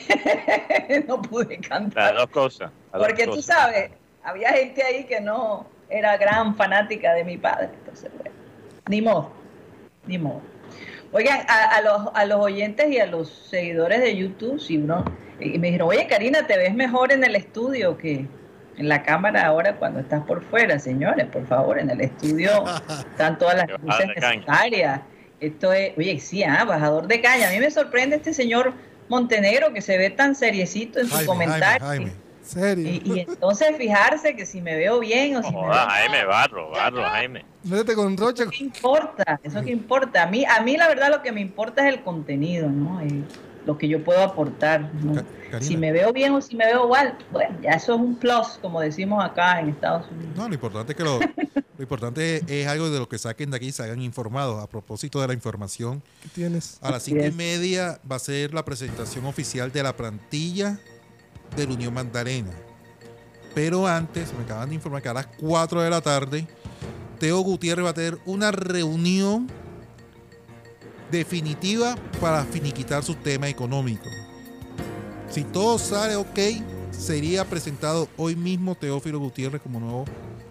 no 1.06 1.20
pude 1.20 1.58
Las 1.58 1.68
cantar. 1.68 2.14
dos 2.16 2.30
cosas. 2.30 2.70
las 2.92 2.92
dos 2.92 3.06
Porque 3.06 3.24
tú 3.24 3.30
cosas. 3.36 3.44
sabes, 3.44 3.90
había 4.24 4.52
gente 4.52 4.82
ahí 4.82 5.04
que 5.04 5.20
no 5.20 5.66
era 5.90 6.16
gran 6.16 6.56
fanática 6.56 7.12
de 7.12 7.24
mi 7.24 7.36
padre. 7.36 7.68
Entonces, 7.80 8.10
bueno, 8.16 8.30
ni 8.88 9.02
modo, 9.02 9.32
ni 10.06 10.16
modo. 10.16 10.40
Oigan, 11.12 11.40
a, 11.48 11.64
a 11.76 11.80
los, 11.82 12.08
a 12.14 12.24
los 12.24 12.38
oyentes 12.40 12.90
y 12.90 12.98
a 13.00 13.06
los 13.06 13.28
seguidores 13.50 14.00
de 14.00 14.16
YouTube, 14.16 14.58
si 14.60 14.78
uno, 14.78 15.04
y 15.40 15.58
me 15.58 15.68
dijeron, 15.68 15.88
oye 15.90 16.06
Karina, 16.06 16.46
te 16.46 16.56
ves 16.56 16.74
mejor 16.74 17.12
en 17.12 17.22
el 17.22 17.36
estudio 17.36 17.98
que 17.98 18.26
en 18.78 18.88
la 18.88 19.02
cámara 19.02 19.46
ahora 19.46 19.76
cuando 19.76 20.00
estás 20.00 20.24
por 20.24 20.42
fuera, 20.44 20.78
señores, 20.78 21.26
por 21.26 21.46
favor, 21.46 21.78
en 21.78 21.90
el 21.90 22.00
estudio 22.00 22.64
están 23.10 23.36
todas 23.38 23.56
las 23.56 23.66
Que 23.66 23.78
luces 23.82 24.06
necesarias. 24.16 25.00
Esto 25.40 25.72
es, 25.72 25.92
oye, 25.96 26.18
sí, 26.18 26.42
ah, 26.42 26.64
bajador 26.64 27.06
de 27.06 27.20
caña. 27.20 27.48
A 27.48 27.52
mí 27.52 27.58
me 27.58 27.70
sorprende 27.70 28.16
este 28.16 28.32
señor 28.32 28.72
Montenegro 29.08 29.72
que 29.72 29.82
se 29.82 29.98
ve 29.98 30.10
tan 30.10 30.34
seriecito 30.34 31.00
en 31.00 31.06
su 31.06 31.14
Jaime, 31.14 31.26
comentario. 31.26 31.86
Jaime, 31.86 32.04
Jaime. 32.06 32.28
Serio. 32.42 32.88
Y, 32.88 33.02
y 33.04 33.20
entonces 33.20 33.76
fijarse 33.76 34.34
que 34.34 34.46
si 34.46 34.62
me 34.62 34.74
veo 34.74 35.00
bien 35.00 35.36
o 35.36 35.42
si 35.42 35.52
No 35.52 35.62
me 35.62 35.68
veo 35.68 35.74
Jaime, 35.74 36.24
barro, 36.24 36.70
barro, 36.70 37.02
Jaime. 37.04 37.44
Métete 37.64 37.94
con 37.94 38.16
Rocha. 38.16 38.44
¿Qué 38.50 38.64
importa? 38.64 39.38
¿Eso 39.42 39.62
qué 39.62 39.70
importa? 39.70 40.22
A 40.22 40.26
mí, 40.26 40.44
a 40.44 40.62
mí 40.62 40.76
la 40.76 40.88
verdad 40.88 41.10
lo 41.10 41.22
que 41.22 41.30
me 41.30 41.40
importa 41.40 41.86
es 41.86 41.94
el 41.94 42.02
contenido, 42.02 42.70
¿no? 42.70 43.00
Eh, 43.02 43.22
lo 43.68 43.76
que 43.76 43.86
yo 43.86 44.02
puedo 44.02 44.22
aportar. 44.22 44.90
Si 45.60 45.76
me 45.76 45.92
veo 45.92 46.10
bien 46.10 46.32
o 46.32 46.40
si 46.40 46.56
me 46.56 46.64
veo 46.64 46.88
mal, 46.88 47.18
bueno, 47.30 47.54
ya 47.62 47.72
eso 47.72 47.94
es 47.94 48.00
un 48.00 48.16
plus, 48.16 48.58
como 48.62 48.80
decimos 48.80 49.22
acá 49.22 49.60
en 49.60 49.68
Estados 49.68 50.10
Unidos. 50.10 50.32
No, 50.34 50.48
lo 50.48 50.54
importante 50.54 50.92
es 50.92 50.96
que 50.96 51.04
lo, 51.04 51.20
lo 51.76 51.82
importante 51.82 52.36
es, 52.36 52.44
es 52.48 52.66
algo 52.66 52.88
de 52.88 52.98
lo 52.98 53.10
que 53.10 53.18
saquen 53.18 53.50
de 53.50 53.58
aquí 53.58 53.66
y 53.66 53.72
se 53.72 53.82
hagan 53.82 54.00
informados. 54.00 54.62
A 54.62 54.66
propósito 54.66 55.20
de 55.20 55.28
la 55.28 55.34
información, 55.34 56.02
que 56.22 56.30
tienes. 56.30 56.78
a 56.80 56.90
las 56.90 57.02
cinco 57.02 57.26
y 57.26 57.30
media 57.30 58.00
va 58.10 58.16
a 58.16 58.20
ser 58.20 58.54
la 58.54 58.64
presentación 58.64 59.26
oficial 59.26 59.70
de 59.70 59.82
la 59.82 59.94
plantilla 59.94 60.80
de 61.54 61.66
la 61.66 61.74
Unión 61.74 61.92
Magdalena. 61.92 62.52
Pero 63.54 63.86
antes, 63.86 64.32
me 64.32 64.44
acaban 64.44 64.70
de 64.70 64.76
informar 64.76 65.02
que 65.02 65.10
a 65.10 65.14
las 65.14 65.26
4 65.26 65.82
de 65.82 65.90
la 65.90 66.00
tarde, 66.00 66.46
Teo 67.18 67.40
Gutiérrez 67.40 67.84
va 67.84 67.90
a 67.90 67.94
tener 67.94 68.18
una 68.24 68.50
reunión 68.50 69.46
definitiva 71.10 71.96
para 72.20 72.44
finiquitar 72.44 73.02
su 73.02 73.14
tema 73.14 73.48
económico. 73.48 74.08
Si 75.30 75.44
todo 75.44 75.78
sale 75.78 76.16
ok, 76.16 76.38
sería 76.90 77.44
presentado 77.44 78.08
hoy 78.16 78.34
mismo 78.34 78.74
Teófilo 78.74 79.18
Gutiérrez 79.20 79.60
como 79.62 79.78
nuevo, 79.80 80.04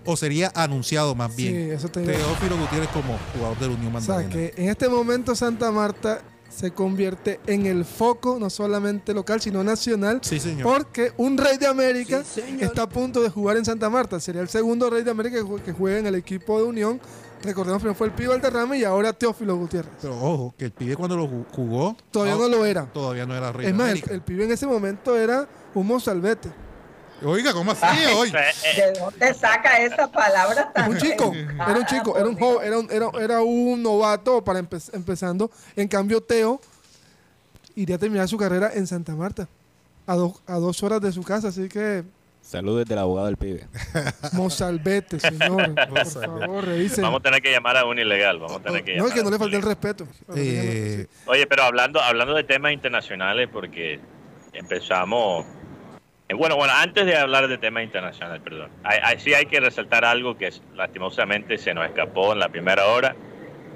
o 0.05 0.15
sería 0.15 0.51
anunciado 0.55 1.15
más 1.15 1.33
Sí, 1.35 1.49
bien, 1.51 1.71
eso 1.73 1.89
te 1.89 2.01
Teófilo 2.01 2.57
Gutiérrez 2.57 2.89
como 2.89 3.17
jugador 3.35 3.59
de 3.59 3.67
la 3.67 3.73
Unión 3.73 3.95
O 3.95 4.01
sea, 4.01 4.15
Magdalena. 4.15 4.33
que 4.53 4.61
en 4.61 4.69
este 4.69 4.87
momento 4.87 5.35
Santa 5.35 5.71
Marta 5.71 6.21
se 6.49 6.71
convierte 6.71 7.41
en 7.45 7.65
el 7.65 7.83
foco, 7.83 8.37
no 8.39 8.49
solamente 8.49 9.13
local, 9.13 9.41
sino 9.41 9.63
nacional, 9.65 10.21
Sí, 10.23 10.39
señor. 10.39 10.63
porque 10.63 11.11
un 11.17 11.37
rey 11.37 11.57
de 11.57 11.67
América 11.67 12.23
está 12.61 12.83
a 12.83 12.89
punto 12.89 13.21
de 13.21 13.29
jugar 13.29 13.57
en 13.57 13.65
Santa 13.65 13.89
Marta. 13.89 14.17
Sería 14.21 14.41
el 14.41 14.47
segundo 14.47 14.89
rey 14.89 15.03
de 15.03 15.11
América 15.11 15.39
que 15.65 15.73
juega 15.73 15.99
en 15.99 16.07
el 16.07 16.15
equipo 16.15 16.57
de 16.57 16.63
Unión. 16.63 17.01
Recordemos 17.43 17.83
que 17.83 17.93
fue 17.93 18.07
el 18.07 18.13
Pibe 18.13 18.29
Valderrama 18.29 18.75
y 18.75 18.83
ahora 18.83 19.13
Teófilo 19.13 19.55
Gutiérrez. 19.55 19.91
Pero 20.01 20.15
ojo, 20.17 20.55
que 20.57 20.65
el 20.65 20.71
pibe 20.71 20.95
cuando 20.95 21.15
lo 21.15 21.27
ju- 21.27 21.45
jugó 21.55 21.95
Todavía 22.11 22.35
no 22.35 22.47
lo 22.49 22.65
era. 22.65 22.85
todavía 22.87 23.25
no 23.25 23.35
era 23.35 23.51
rey 23.51 23.67
Es 23.67 23.73
más, 23.75 23.89
el, 24.09 24.21
pibe 24.21 24.45
en 24.45 24.51
ese 24.51 24.65
momento 24.65 25.15
era 25.17 25.47
un 25.73 25.85
mozalbete. 25.87 26.49
Oiga, 27.23 27.51
¿cómo 27.53 27.71
así 27.71 27.85
hoy? 28.15 28.29
Eh, 28.29 28.81
¿De 28.93 28.99
dónde 28.99 29.33
saca 29.33 29.79
esa 29.81 30.11
palabra 30.11 30.71
tan 30.73 30.91
Un 30.91 30.97
chico, 30.97 31.33
era 31.33 31.79
un 31.79 31.85
chico, 31.85 32.15
era 32.17 32.27
un 32.27 32.35
Dios. 32.35 32.47
joven, 32.53 32.67
era 32.67 32.77
un, 32.79 32.91
era, 32.91 33.23
era 33.23 33.41
un 33.41 33.81
novato 33.81 34.43
para 34.43 34.59
empe- 34.59 34.89
empezando. 34.93 35.49
En 35.75 35.87
cambio, 35.87 36.21
Teo 36.21 36.59
iría 37.75 37.95
a 37.95 37.99
terminar 37.99 38.27
su 38.27 38.37
carrera 38.37 38.71
en 38.73 38.85
Santa 38.87 39.15
Marta, 39.15 39.47
a, 40.05 40.15
do- 40.15 40.39
a 40.47 40.55
dos 40.55 40.81
horas 40.83 41.01
de 41.01 41.11
su 41.11 41.23
casa. 41.23 41.47
Así 41.47 41.67
que, 41.69 42.03
Saludos 42.47 42.85
del 42.85 42.97
abogado 42.99 43.27
del 43.27 43.35
pibe. 43.35 43.67
Mozalbete, 44.31 45.19
señor. 45.19 45.75
por 45.75 45.89
Mozalbete. 45.89 46.45
favor, 46.45 46.65
revisen. 46.65 47.03
vamos 47.03 47.19
a 47.19 47.23
tener 47.23 47.41
que 47.41 47.51
llamar 47.51 47.75
a 47.75 47.83
un 47.83 47.99
ilegal. 47.99 48.39
Vamos 48.39 48.61
a 48.61 48.63
tener 48.63 48.85
que 48.85 48.95
No, 48.95 49.05
es 49.07 49.13
que 49.13 49.21
no 49.21 49.29
le 49.29 49.37
falte 49.37 49.57
el 49.57 49.63
ilegal. 49.63 49.77
respeto. 49.81 50.07
Eh, 50.33 51.07
Oye, 51.25 51.45
pero 51.45 51.63
hablando, 51.63 51.99
hablando 52.01 52.33
de 52.33 52.45
temas 52.45 52.71
internacionales, 52.71 53.49
porque 53.51 53.99
empezamos. 54.53 55.45
eh, 56.29 56.35
Bueno, 56.35 56.55
bueno, 56.55 56.71
antes 56.73 57.05
de 57.05 57.17
hablar 57.17 57.49
de 57.49 57.57
temas 57.57 57.83
internacionales, 57.83 58.41
perdón. 58.41 58.69
Hay, 58.85 58.99
hay- 59.03 59.19
sí 59.19 59.33
hay 59.33 59.45
que 59.47 59.59
resaltar 59.59 60.05
algo 60.05 60.37
que 60.37 60.49
lastimosamente 60.73 61.57
se 61.57 61.73
nos 61.73 61.85
escapó 61.85 62.31
en 62.31 62.39
la 62.39 62.47
primera 62.47 62.85
hora. 62.87 63.13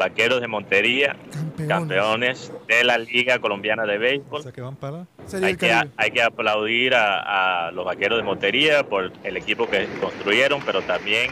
Vaqueros 0.02 0.42
de 0.42 0.48
Montería, 0.48 1.16
Campeones. 1.32 1.68
campeones 1.68 2.54
de 2.68 2.84
la 2.84 2.98
Liga 2.98 3.40
Colombiana 3.40 3.86
de 3.86 3.98
o 3.98 4.00
Béisbol. 4.00 4.42
sea, 4.44 4.52
que 4.52 4.62
van 4.62 4.76
para 4.76 5.06
Sería 5.28 5.48
Hay 5.50 5.56
que, 5.56 5.72
hay 5.96 6.12
que 6.12 6.22
aplaudir 6.24 6.96
a, 6.96 7.68
a 7.68 7.72
los 7.72 7.86
Vaqueros 7.86 8.18
de 8.18 8.24
Montería 8.24 8.84
por 8.84 9.12
el 9.24 9.38
equipo 9.38 9.70
que 9.70 9.88
construyeron, 10.00 10.62
pero 10.66 10.82
también 10.82 11.30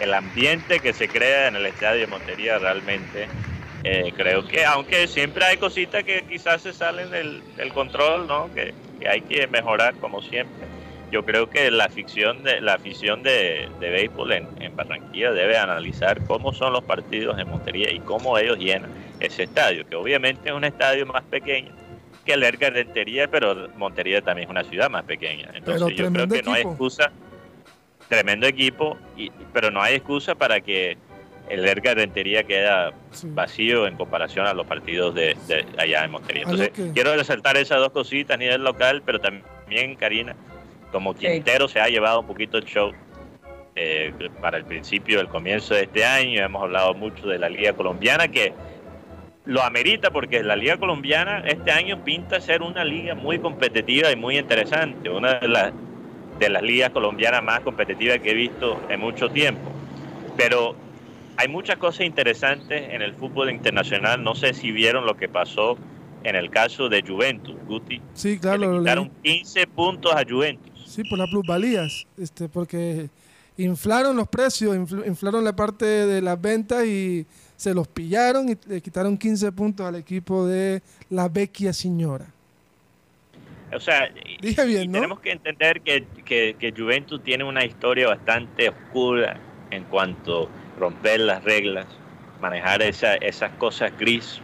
el 0.00 0.12
ambiente 0.12 0.80
que 0.80 0.92
se 0.92 1.08
crea 1.08 1.48
en 1.48 1.56
el 1.56 1.66
estadio 1.66 2.00
de 2.02 2.06
Montería 2.06 2.58
realmente 2.58 3.26
Eh, 3.86 4.14
creo 4.16 4.46
que, 4.46 4.64
aunque 4.64 5.06
siempre 5.06 5.44
hay 5.44 5.58
cositas 5.58 6.04
que 6.04 6.24
quizás 6.26 6.62
se 6.62 6.72
salen 6.72 7.10
del, 7.10 7.42
del 7.56 7.70
control, 7.74 8.26
¿no? 8.26 8.48
Que, 8.54 8.72
que 8.98 9.06
hay 9.06 9.20
que 9.20 9.46
mejorar 9.46 9.94
como 9.96 10.22
siempre 10.22 10.64
yo 11.14 11.24
creo 11.24 11.48
que 11.48 11.70
la 11.70 11.84
afición 11.84 12.42
de 12.42 12.60
la 12.60 12.74
afición 12.74 13.22
de, 13.22 13.68
de 13.78 13.90
béisbol 13.90 14.32
en, 14.32 14.48
en, 14.58 14.74
Barranquilla 14.74 15.30
debe 15.30 15.56
analizar 15.56 16.24
cómo 16.26 16.52
son 16.52 16.72
los 16.72 16.82
partidos 16.82 17.38
en 17.38 17.48
Montería 17.48 17.92
y 17.92 18.00
cómo 18.00 18.36
ellos 18.36 18.58
llenan 18.58 18.90
ese 19.20 19.44
estadio, 19.44 19.86
que 19.86 19.94
obviamente 19.94 20.48
es 20.48 20.54
un 20.56 20.64
estadio 20.64 21.06
más 21.06 21.22
pequeño 21.22 21.70
que 22.24 22.32
el 22.32 22.42
Erga 22.42 22.68
Rentería, 22.70 23.30
pero 23.30 23.68
Montería 23.76 24.22
también 24.22 24.48
es 24.48 24.50
una 24.50 24.64
ciudad 24.64 24.90
más 24.90 25.04
pequeña. 25.04 25.52
Entonces 25.54 25.96
yo 25.96 26.10
creo 26.10 26.26
que 26.26 26.38
equipo. 26.38 26.50
no 26.50 26.56
hay 26.56 26.62
excusa, 26.62 27.12
tremendo 28.08 28.48
equipo, 28.48 28.96
y, 29.16 29.30
pero 29.52 29.70
no 29.70 29.80
hay 29.80 29.94
excusa 29.94 30.34
para 30.34 30.60
que 30.60 30.98
el 31.48 31.64
Erga 31.64 31.94
Rentería 31.94 32.42
queda 32.42 32.92
sí. 33.12 33.28
vacío 33.30 33.86
en 33.86 33.96
comparación 33.96 34.46
a 34.46 34.54
los 34.54 34.66
partidos 34.66 35.14
de, 35.14 35.36
de 35.46 35.64
allá 35.78 36.04
en 36.04 36.10
Montería. 36.10 36.42
Entonces 36.42 36.70
que... 36.70 36.90
quiero 36.92 37.14
resaltar 37.14 37.56
esas 37.56 37.78
dos 37.78 37.90
cositas 37.90 38.34
a 38.34 38.38
nivel 38.38 38.64
local, 38.64 39.00
pero 39.06 39.20
también, 39.20 39.94
Karina, 39.94 40.34
como 40.94 41.12
Quintero 41.12 41.66
se 41.66 41.80
ha 41.80 41.88
llevado 41.88 42.20
un 42.20 42.26
poquito 42.28 42.56
el 42.56 42.64
show 42.66 42.92
eh, 43.74 44.14
para 44.40 44.58
el 44.58 44.64
principio, 44.64 45.20
el 45.20 45.26
comienzo 45.26 45.74
de 45.74 45.82
este 45.82 46.04
año. 46.04 46.40
Hemos 46.40 46.62
hablado 46.62 46.94
mucho 46.94 47.26
de 47.26 47.36
la 47.36 47.48
Liga 47.48 47.72
Colombiana, 47.72 48.28
que 48.28 48.52
lo 49.44 49.60
amerita 49.64 50.12
porque 50.12 50.44
la 50.44 50.54
Liga 50.54 50.76
Colombiana 50.76 51.42
este 51.48 51.72
año 51.72 52.04
pinta 52.04 52.40
ser 52.40 52.62
una 52.62 52.84
liga 52.84 53.16
muy 53.16 53.40
competitiva 53.40 54.12
y 54.12 54.16
muy 54.16 54.38
interesante, 54.38 55.10
una 55.10 55.40
de 55.40 55.48
las, 55.48 55.72
de 56.38 56.48
las 56.48 56.62
ligas 56.62 56.90
colombianas 56.90 57.42
más 57.42 57.60
competitivas 57.60 58.20
que 58.20 58.30
he 58.30 58.34
visto 58.34 58.80
en 58.88 59.00
mucho 59.00 59.30
tiempo. 59.30 59.72
Pero 60.36 60.76
hay 61.36 61.48
muchas 61.48 61.76
cosas 61.76 62.06
interesantes 62.06 62.84
en 62.88 63.02
el 63.02 63.14
fútbol 63.14 63.50
internacional. 63.50 64.22
No 64.22 64.36
sé 64.36 64.54
si 64.54 64.70
vieron 64.70 65.06
lo 65.06 65.16
que 65.16 65.28
pasó 65.28 65.76
en 66.22 66.36
el 66.36 66.50
caso 66.50 66.88
de 66.88 67.02
Juventus, 67.02 67.56
Guti. 67.66 68.00
Sí, 68.14 68.38
claro. 68.38 68.72
Le 68.72 68.78
quitaron 68.78 69.10
15 69.22 69.66
puntos 69.66 70.12
a 70.12 70.22
Juventus. 70.28 70.73
Sí, 70.94 71.02
por 71.02 71.18
las 71.18 71.28
plusvalías, 71.28 72.06
este, 72.16 72.48
porque 72.48 73.08
inflaron 73.56 74.14
los 74.14 74.28
precios, 74.28 74.76
inflaron 74.76 75.42
la 75.42 75.56
parte 75.56 75.84
de 75.84 76.22
las 76.22 76.40
ventas 76.40 76.86
y 76.86 77.26
se 77.56 77.74
los 77.74 77.88
pillaron 77.88 78.48
y 78.48 78.56
le 78.68 78.80
quitaron 78.80 79.18
15 79.18 79.50
puntos 79.50 79.84
al 79.84 79.96
equipo 79.96 80.46
de 80.46 80.82
la 81.10 81.28
vecchia 81.28 81.72
señora. 81.72 82.26
O 83.72 83.80
sea, 83.80 84.08
Dije 84.40 84.64
bien, 84.66 84.92
¿no? 84.92 84.98
tenemos 84.98 85.18
que 85.18 85.32
entender 85.32 85.80
que, 85.80 86.04
que, 86.24 86.54
que, 86.60 86.70
Juventus 86.70 87.20
tiene 87.24 87.42
una 87.42 87.64
historia 87.64 88.06
bastante 88.06 88.68
oscura 88.68 89.40
en 89.72 89.82
cuanto 89.86 90.44
a 90.44 90.78
romper 90.78 91.18
las 91.18 91.42
reglas, 91.42 91.86
manejar 92.40 92.82
esa, 92.82 93.16
esas 93.16 93.50
cosas 93.54 93.92
gris, 93.98 94.40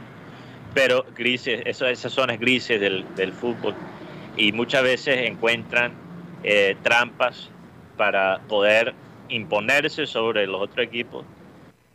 pero 0.75 1.07
grises, 1.17 1.63
esas, 1.65 1.91
esas 1.91 2.13
zonas 2.13 2.41
grises 2.41 2.81
del, 2.81 3.05
del 3.15 3.33
fútbol, 3.33 3.77
y 4.37 4.51
muchas 4.51 4.83
veces 4.83 5.29
encuentran 5.29 6.10
eh, 6.43 6.77
trampas 6.83 7.51
para 7.97 8.41
poder 8.49 8.95
imponerse 9.29 10.07
sobre 10.07 10.47
los 10.47 10.61
otros 10.63 10.87
equipos 10.87 11.25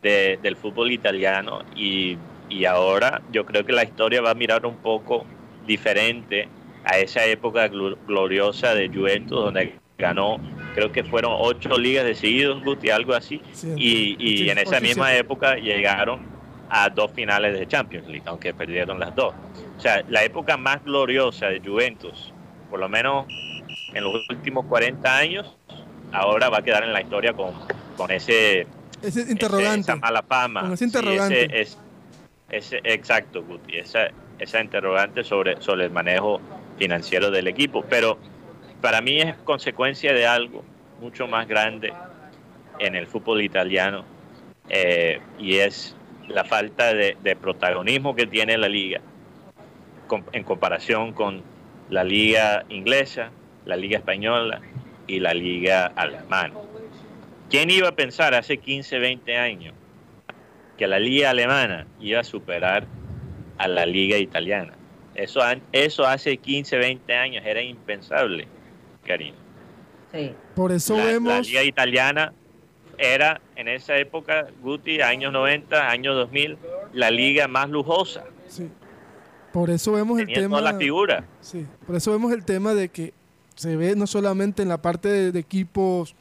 de, 0.02 0.38
del 0.42 0.56
fútbol 0.56 0.92
italiano 0.92 1.62
y, 1.74 2.16
y, 2.48 2.64
ahora 2.64 3.22
yo 3.32 3.44
creo 3.44 3.64
que 3.64 3.72
la 3.72 3.84
historia 3.84 4.20
va 4.20 4.30
a 4.30 4.34
mirar 4.34 4.66
un 4.66 4.76
poco 4.76 5.26
diferente 5.66 6.48
a 6.84 6.98
esa 6.98 7.24
época 7.24 7.68
gloriosa 7.68 8.74
de 8.74 8.88
Juventus 8.88 9.36
donde 9.36 9.74
ganó 9.98 10.38
creo 10.74 10.92
que 10.92 11.02
fueron 11.02 11.32
ocho 11.36 11.76
ligas 11.76 12.04
de 12.04 12.14
seguidos 12.14 12.62
Guti, 12.62 12.90
algo 12.90 13.14
así 13.14 13.40
sí, 13.52 13.72
y, 13.76 14.16
y 14.18 14.38
sí, 14.38 14.50
en 14.50 14.58
esa 14.58 14.78
misma 14.78 15.10
sí. 15.10 15.16
época 15.16 15.56
llegaron 15.56 16.20
a 16.68 16.88
dos 16.90 17.10
finales 17.12 17.58
de 17.58 17.66
Champions 17.66 18.06
League 18.06 18.24
aunque 18.26 18.54
perdieron 18.54 19.00
las 19.00 19.14
dos 19.16 19.34
o 19.76 19.80
sea 19.80 20.04
la 20.08 20.22
época 20.22 20.56
más 20.56 20.84
gloriosa 20.84 21.46
de 21.46 21.60
Juventus 21.60 22.32
por 22.70 22.78
lo 22.78 22.88
menos 22.88 23.26
en 23.96 24.04
los 24.04 24.28
últimos 24.28 24.66
40 24.66 25.16
años, 25.16 25.56
ahora 26.12 26.48
va 26.50 26.58
a 26.58 26.62
quedar 26.62 26.84
en 26.84 26.92
la 26.92 27.00
historia 27.00 27.32
con, 27.32 27.52
con 27.96 28.10
ese, 28.10 28.66
ese 29.02 29.22
interrogante. 29.30 29.80
Ese, 29.80 29.92
esa 29.92 29.96
mala 29.96 30.22
fama. 30.22 30.60
Con 30.62 30.72
ese 30.72 30.84
interrogante. 30.84 31.40
Sí, 31.40 31.46
ese, 31.52 31.78
ese, 32.50 32.80
exacto, 32.84 33.42
Guti, 33.42 33.78
esa, 33.78 34.08
esa 34.38 34.60
interrogante 34.60 35.24
sobre, 35.24 35.60
sobre 35.62 35.84
el 35.84 35.90
manejo 35.90 36.40
financiero 36.78 37.30
del 37.30 37.48
equipo. 37.48 37.84
Pero 37.88 38.18
para 38.80 39.00
mí 39.00 39.20
es 39.20 39.34
consecuencia 39.44 40.12
de 40.12 40.26
algo 40.26 40.62
mucho 41.00 41.26
más 41.26 41.48
grande 41.48 41.92
en 42.78 42.94
el 42.94 43.06
fútbol 43.06 43.42
italiano 43.42 44.04
eh, 44.68 45.20
y 45.38 45.56
es 45.56 45.96
la 46.28 46.44
falta 46.44 46.92
de, 46.92 47.16
de, 47.22 47.36
protagonismo 47.36 48.14
que 48.14 48.26
tiene 48.26 48.58
la 48.58 48.68
liga 48.68 49.00
con, 50.06 50.24
en 50.32 50.42
comparación 50.42 51.12
con 51.12 51.42
la 51.88 52.04
liga 52.04 52.64
inglesa, 52.68 53.30
la 53.66 53.76
Liga 53.76 53.98
Española 53.98 54.62
y 55.06 55.20
la 55.20 55.34
Liga 55.34 55.92
Alemana. 55.94 56.54
¿Quién 57.50 57.70
iba 57.70 57.88
a 57.88 57.92
pensar 57.92 58.34
hace 58.34 58.56
15, 58.56 58.98
20 58.98 59.36
años 59.36 59.74
que 60.78 60.86
la 60.86 60.98
Liga 60.98 61.30
Alemana 61.30 61.86
iba 62.00 62.20
a 62.20 62.24
superar 62.24 62.86
a 63.58 63.68
la 63.68 63.84
Liga 63.84 64.16
Italiana? 64.16 64.72
Eso, 65.14 65.40
eso 65.72 66.06
hace 66.06 66.36
15, 66.36 66.76
20 66.76 67.14
años 67.14 67.44
era 67.46 67.62
impensable, 67.62 68.48
Karina. 69.04 69.36
Sí. 70.12 70.32
Por 70.54 70.72
eso 70.72 70.96
la, 70.96 71.04
vemos... 71.04 71.32
La 71.32 71.40
Liga 71.40 71.62
Italiana 71.62 72.32
era 72.98 73.40
en 73.56 73.68
esa 73.68 73.96
época, 73.96 74.48
Guti, 74.62 75.00
años 75.00 75.32
90, 75.32 75.88
años 75.90 76.14
2000, 76.14 76.58
la 76.92 77.10
liga 77.10 77.48
más 77.48 77.68
lujosa. 77.68 78.24
Sí. 78.48 78.68
Por 79.52 79.70
eso 79.70 79.92
vemos 79.92 80.18
Tenía 80.18 80.34
el 80.34 80.42
tema... 80.42 80.58
Toda 80.58 80.72
la 80.72 80.78
figura. 80.78 81.24
Sí. 81.40 81.66
Por 81.86 81.96
eso 81.96 82.12
vemos 82.12 82.32
el 82.32 82.44
tema 82.44 82.74
de 82.74 82.88
que 82.88 83.12
se 83.56 83.74
ve 83.74 83.96
no 83.96 84.06
solamente 84.06 84.62
en 84.62 84.68
la 84.68 84.80
parte 84.80 85.08
de, 85.08 85.32
de, 85.32 85.40
equipos 85.40 86.14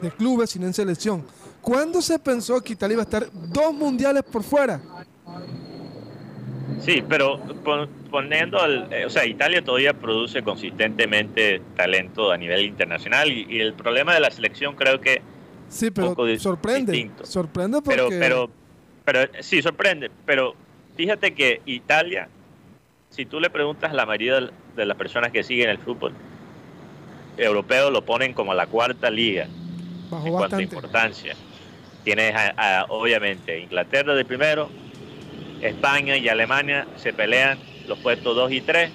de 0.00 0.10
clubes, 0.10 0.50
sino 0.50 0.66
en 0.66 0.74
selección. 0.74 1.24
¿Cuándo 1.60 2.02
se 2.02 2.18
pensó 2.18 2.60
que 2.60 2.74
Italia 2.74 2.94
iba 2.94 3.02
a 3.02 3.04
estar 3.04 3.26
dos 3.32 3.72
mundiales 3.74 4.22
por 4.22 4.42
fuera? 4.42 4.80
Sí, 6.80 7.02
pero 7.08 7.40
poniendo, 8.10 8.60
al, 8.60 8.90
o 9.06 9.10
sea, 9.10 9.24
Italia 9.24 9.64
todavía 9.64 9.94
produce 9.94 10.42
consistentemente 10.42 11.62
talento 11.76 12.30
a 12.30 12.36
nivel 12.36 12.66
internacional 12.66 13.32
y, 13.32 13.46
y, 13.48 13.60
el 13.60 13.72
problema 13.72 14.12
de 14.12 14.20
la 14.20 14.30
selección 14.30 14.74
creo 14.74 15.00
que 15.00 15.22
sí, 15.68 15.90
pero 15.90 16.14
sorprende, 16.38 16.92
distinto. 16.92 17.24
sorprende 17.24 17.80
porque 17.80 18.08
pero, 18.10 18.50
pero, 19.04 19.22
pero 19.22 19.42
sí 19.42 19.62
sorprende, 19.62 20.10
pero 20.26 20.54
fíjate 20.96 21.34
que 21.34 21.62
Italia, 21.64 22.28
si 23.08 23.24
tú 23.24 23.40
le 23.40 23.48
preguntas 23.48 23.90
a 23.90 23.94
la 23.94 24.04
mayoría 24.04 24.50
de 24.76 24.86
las 24.86 24.96
personas 24.96 25.32
que 25.32 25.42
siguen 25.42 25.70
el 25.70 25.78
fútbol, 25.78 26.12
europeos 27.36 27.92
lo 27.92 28.04
ponen 28.04 28.34
como 28.34 28.54
la 28.54 28.66
cuarta 28.66 29.10
liga 29.10 29.48
Bajó 30.10 30.28
en 30.28 30.32
bastante. 30.32 30.36
cuanto 30.36 30.56
a 30.56 30.62
importancia. 30.62 31.36
Tienes 32.02 32.34
a, 32.34 32.80
a, 32.80 32.84
obviamente 32.88 33.58
Inglaterra 33.60 34.14
de 34.14 34.24
primero, 34.24 34.70
España 35.60 36.16
y 36.16 36.28
Alemania 36.28 36.92
se 36.96 37.12
pelean 37.12 37.58
los 37.86 37.98
puestos 38.00 38.36
2 38.36 38.52
y 38.52 38.60
3, 38.62 38.92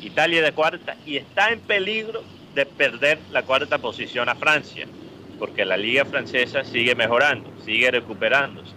Italia 0.00 0.42
de 0.42 0.52
cuarta 0.52 0.96
y 1.04 1.16
está 1.16 1.50
en 1.52 1.60
peligro 1.60 2.28
de 2.54 2.66
perder 2.66 3.26
la 3.30 3.44
cuarta 3.44 3.78
posición 3.78 4.28
a 4.28 4.36
Francia, 4.36 4.90
porque 5.38 5.64
la 5.64 5.76
liga 5.76 6.04
francesa 6.06 6.64
sigue 6.64 6.94
mejorando, 6.94 7.54
sigue 7.58 7.90
recuperándose. 7.90 8.76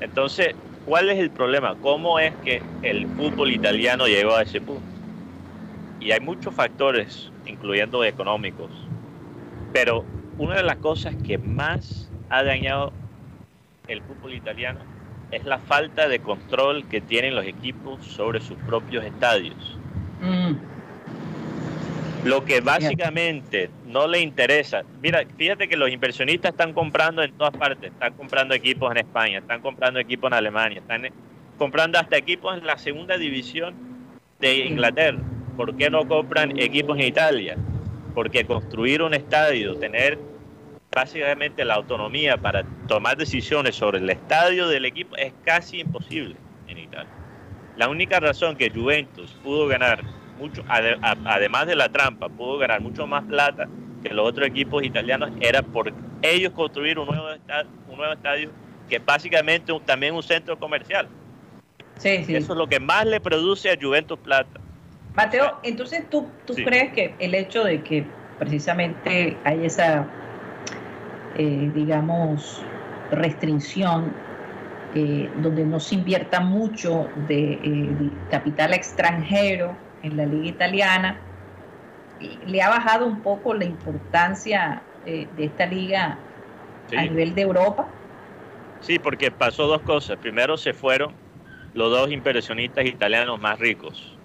Entonces, 0.00 0.56
¿cuál 0.84 1.10
es 1.10 1.18
el 1.18 1.32
problema? 1.32 1.76
¿Cómo 1.80 2.18
es 2.18 2.36
que 2.38 2.70
el 2.82 3.08
fútbol 3.08 3.52
italiano 3.52 4.06
llegó 4.08 4.34
a 4.36 4.42
ese 4.42 4.60
punto? 4.62 5.00
Y 5.98 6.12
hay 6.12 6.20
muchos 6.20 6.54
factores 6.54 7.31
incluyendo 7.62 8.04
económicos. 8.04 8.70
Pero 9.72 10.04
una 10.36 10.56
de 10.56 10.64
las 10.64 10.76
cosas 10.78 11.14
que 11.24 11.38
más 11.38 12.10
ha 12.28 12.42
dañado 12.42 12.92
el 13.86 14.02
fútbol 14.02 14.34
italiano 14.34 14.80
es 15.30 15.44
la 15.44 15.58
falta 15.58 16.08
de 16.08 16.18
control 16.18 16.86
que 16.88 17.00
tienen 17.00 17.36
los 17.36 17.46
equipos 17.46 18.04
sobre 18.04 18.40
sus 18.40 18.58
propios 18.66 19.04
estadios. 19.04 19.78
Mm. 20.20 20.54
Lo 22.24 22.44
que 22.44 22.60
básicamente 22.60 23.70
no 23.86 24.06
le 24.06 24.20
interesa. 24.20 24.82
Mira, 25.00 25.22
fíjate 25.36 25.68
que 25.68 25.76
los 25.76 25.90
inversionistas 25.90 26.52
están 26.52 26.72
comprando 26.72 27.22
en 27.22 27.32
todas 27.32 27.56
partes. 27.56 27.92
Están 27.92 28.14
comprando 28.14 28.54
equipos 28.54 28.90
en 28.90 28.98
España, 28.98 29.38
están 29.38 29.60
comprando 29.60 29.98
equipos 30.00 30.30
en 30.30 30.34
Alemania, 30.34 30.80
están 30.80 31.08
comprando 31.58 31.98
hasta 31.98 32.16
equipos 32.16 32.56
en 32.56 32.66
la 32.66 32.76
segunda 32.78 33.16
división 33.16 33.74
de 34.40 34.66
Inglaterra. 34.66 35.18
¿Por 35.56 35.76
qué 35.76 35.90
no 35.90 36.06
compran 36.06 36.58
equipos 36.58 36.98
en 36.98 37.04
Italia? 37.04 37.56
Porque 38.14 38.44
construir 38.44 39.02
un 39.02 39.14
estadio, 39.14 39.76
tener 39.76 40.18
básicamente 40.94 41.64
la 41.64 41.74
autonomía 41.74 42.36
para 42.36 42.64
tomar 42.86 43.16
decisiones 43.16 43.76
sobre 43.76 43.98
el 43.98 44.10
estadio 44.10 44.68
del 44.68 44.84
equipo 44.84 45.16
es 45.16 45.32
casi 45.44 45.80
imposible 45.80 46.36
en 46.68 46.78
Italia. 46.78 47.10
La 47.76 47.88
única 47.88 48.20
razón 48.20 48.56
que 48.56 48.70
Juventus 48.70 49.34
pudo 49.42 49.66
ganar 49.66 50.02
mucho, 50.38 50.62
además 50.68 51.66
de 51.66 51.76
la 51.76 51.88
trampa, 51.88 52.28
pudo 52.28 52.58
ganar 52.58 52.80
mucho 52.80 53.06
más 53.06 53.24
plata 53.24 53.68
que 54.02 54.12
los 54.12 54.28
otros 54.28 54.46
equipos 54.46 54.82
italianos 54.82 55.30
era 55.40 55.62
por 55.62 55.92
ellos 56.20 56.52
construir 56.52 56.98
un 56.98 57.06
nuevo 57.06 57.30
estadio, 57.30 57.70
un 57.88 57.96
nuevo 57.96 58.12
estadio 58.12 58.50
que 58.88 58.96
es 58.96 59.04
básicamente 59.04 59.72
un, 59.72 59.80
también 59.82 60.14
un 60.14 60.22
centro 60.22 60.58
comercial 60.58 61.08
Sí, 61.98 62.24
sí. 62.24 62.34
Eso 62.34 62.52
es 62.52 62.58
lo 62.58 62.66
que 62.66 62.80
más 62.80 63.06
le 63.06 63.20
produce 63.20 63.70
a 63.70 63.78
Juventus 63.80 64.18
plata. 64.18 64.60
Mateo, 65.14 65.60
entonces 65.62 66.08
tú, 66.10 66.32
tú 66.44 66.54
Sí. 66.54 66.64
crees 66.64 66.92
que 66.92 67.16
el 67.20 67.34
hecho 67.34 67.64
de 67.64 67.82
que 67.82 68.02
precisamente 68.38 69.40
hay 69.44 69.64
esa, 69.64 70.08
eh, 71.34 71.70
digamos, 71.74 72.60
restricción 73.10 74.14
eh, 74.94 75.32
donde 75.36 75.64
no 75.64 75.80
se 75.80 75.94
invierta 75.96 76.40
mucho 76.40 77.12
de, 77.14 77.52
eh, 77.54 77.94
de 77.94 78.10
capital 78.28 78.74
extranjero 78.74 79.76
en 80.02 80.16
la 80.16 80.26
liga 80.26 80.48
italiana, 80.48 81.28
le 82.18 82.62
ha 82.62 82.68
bajado 82.68 83.06
un 83.06 83.22
poco 83.22 83.54
la 83.54 83.64
importancia 83.64 84.84
de 85.04 85.44
esta 85.44 85.66
liga 85.66 86.24
Sí. 86.88 86.96
a 86.96 87.02
nivel 87.04 87.34
de 87.34 87.42
Europa? 87.42 87.88
Sí, 88.80 88.98
porque 88.98 89.30
pasó 89.30 89.66
dos 89.66 89.82
cosas. 89.82 90.18
Primero 90.18 90.56
se 90.56 90.72
fueron 90.74 91.16
los 91.72 91.90
dos 91.90 92.10
inversionistas 92.10 92.84
italianos 92.86 93.40
más 93.40 93.58
ricos. 93.58 94.21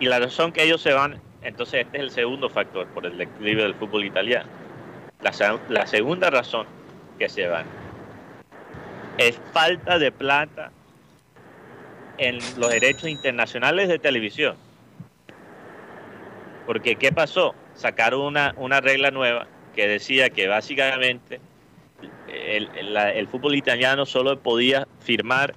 Y 0.00 0.06
la 0.06 0.18
razón 0.18 0.52
que 0.52 0.62
ellos 0.64 0.80
se 0.80 0.92
van, 0.92 1.20
entonces 1.42 1.84
este 1.84 1.98
es 1.98 2.02
el 2.04 2.10
segundo 2.10 2.48
factor 2.48 2.86
por 2.88 3.06
el 3.06 3.16
declive 3.18 3.62
del 3.62 3.74
fútbol 3.74 4.04
italiano. 4.04 4.48
La, 5.20 5.32
se- 5.32 5.58
la 5.68 5.86
segunda 5.86 6.30
razón 6.30 6.66
que 7.18 7.28
se 7.28 7.46
van 7.46 7.66
es 9.18 9.38
falta 9.52 9.98
de 9.98 10.10
plata 10.10 10.72
en 12.16 12.38
los 12.58 12.70
derechos 12.70 13.08
internacionales 13.10 13.88
de 13.88 13.98
televisión. 13.98 14.56
Porque 16.66 16.96
¿qué 16.96 17.12
pasó? 17.12 17.54
Sacaron 17.74 18.22
una, 18.22 18.54
una 18.56 18.80
regla 18.80 19.10
nueva 19.10 19.46
que 19.74 19.86
decía 19.86 20.30
que 20.30 20.48
básicamente 20.48 21.40
el, 22.28 22.70
el- 22.74 22.96
el 22.96 23.28
fútbol 23.28 23.54
italiano 23.54 24.06
solo 24.06 24.38
podía 24.40 24.86
firmar 25.00 25.54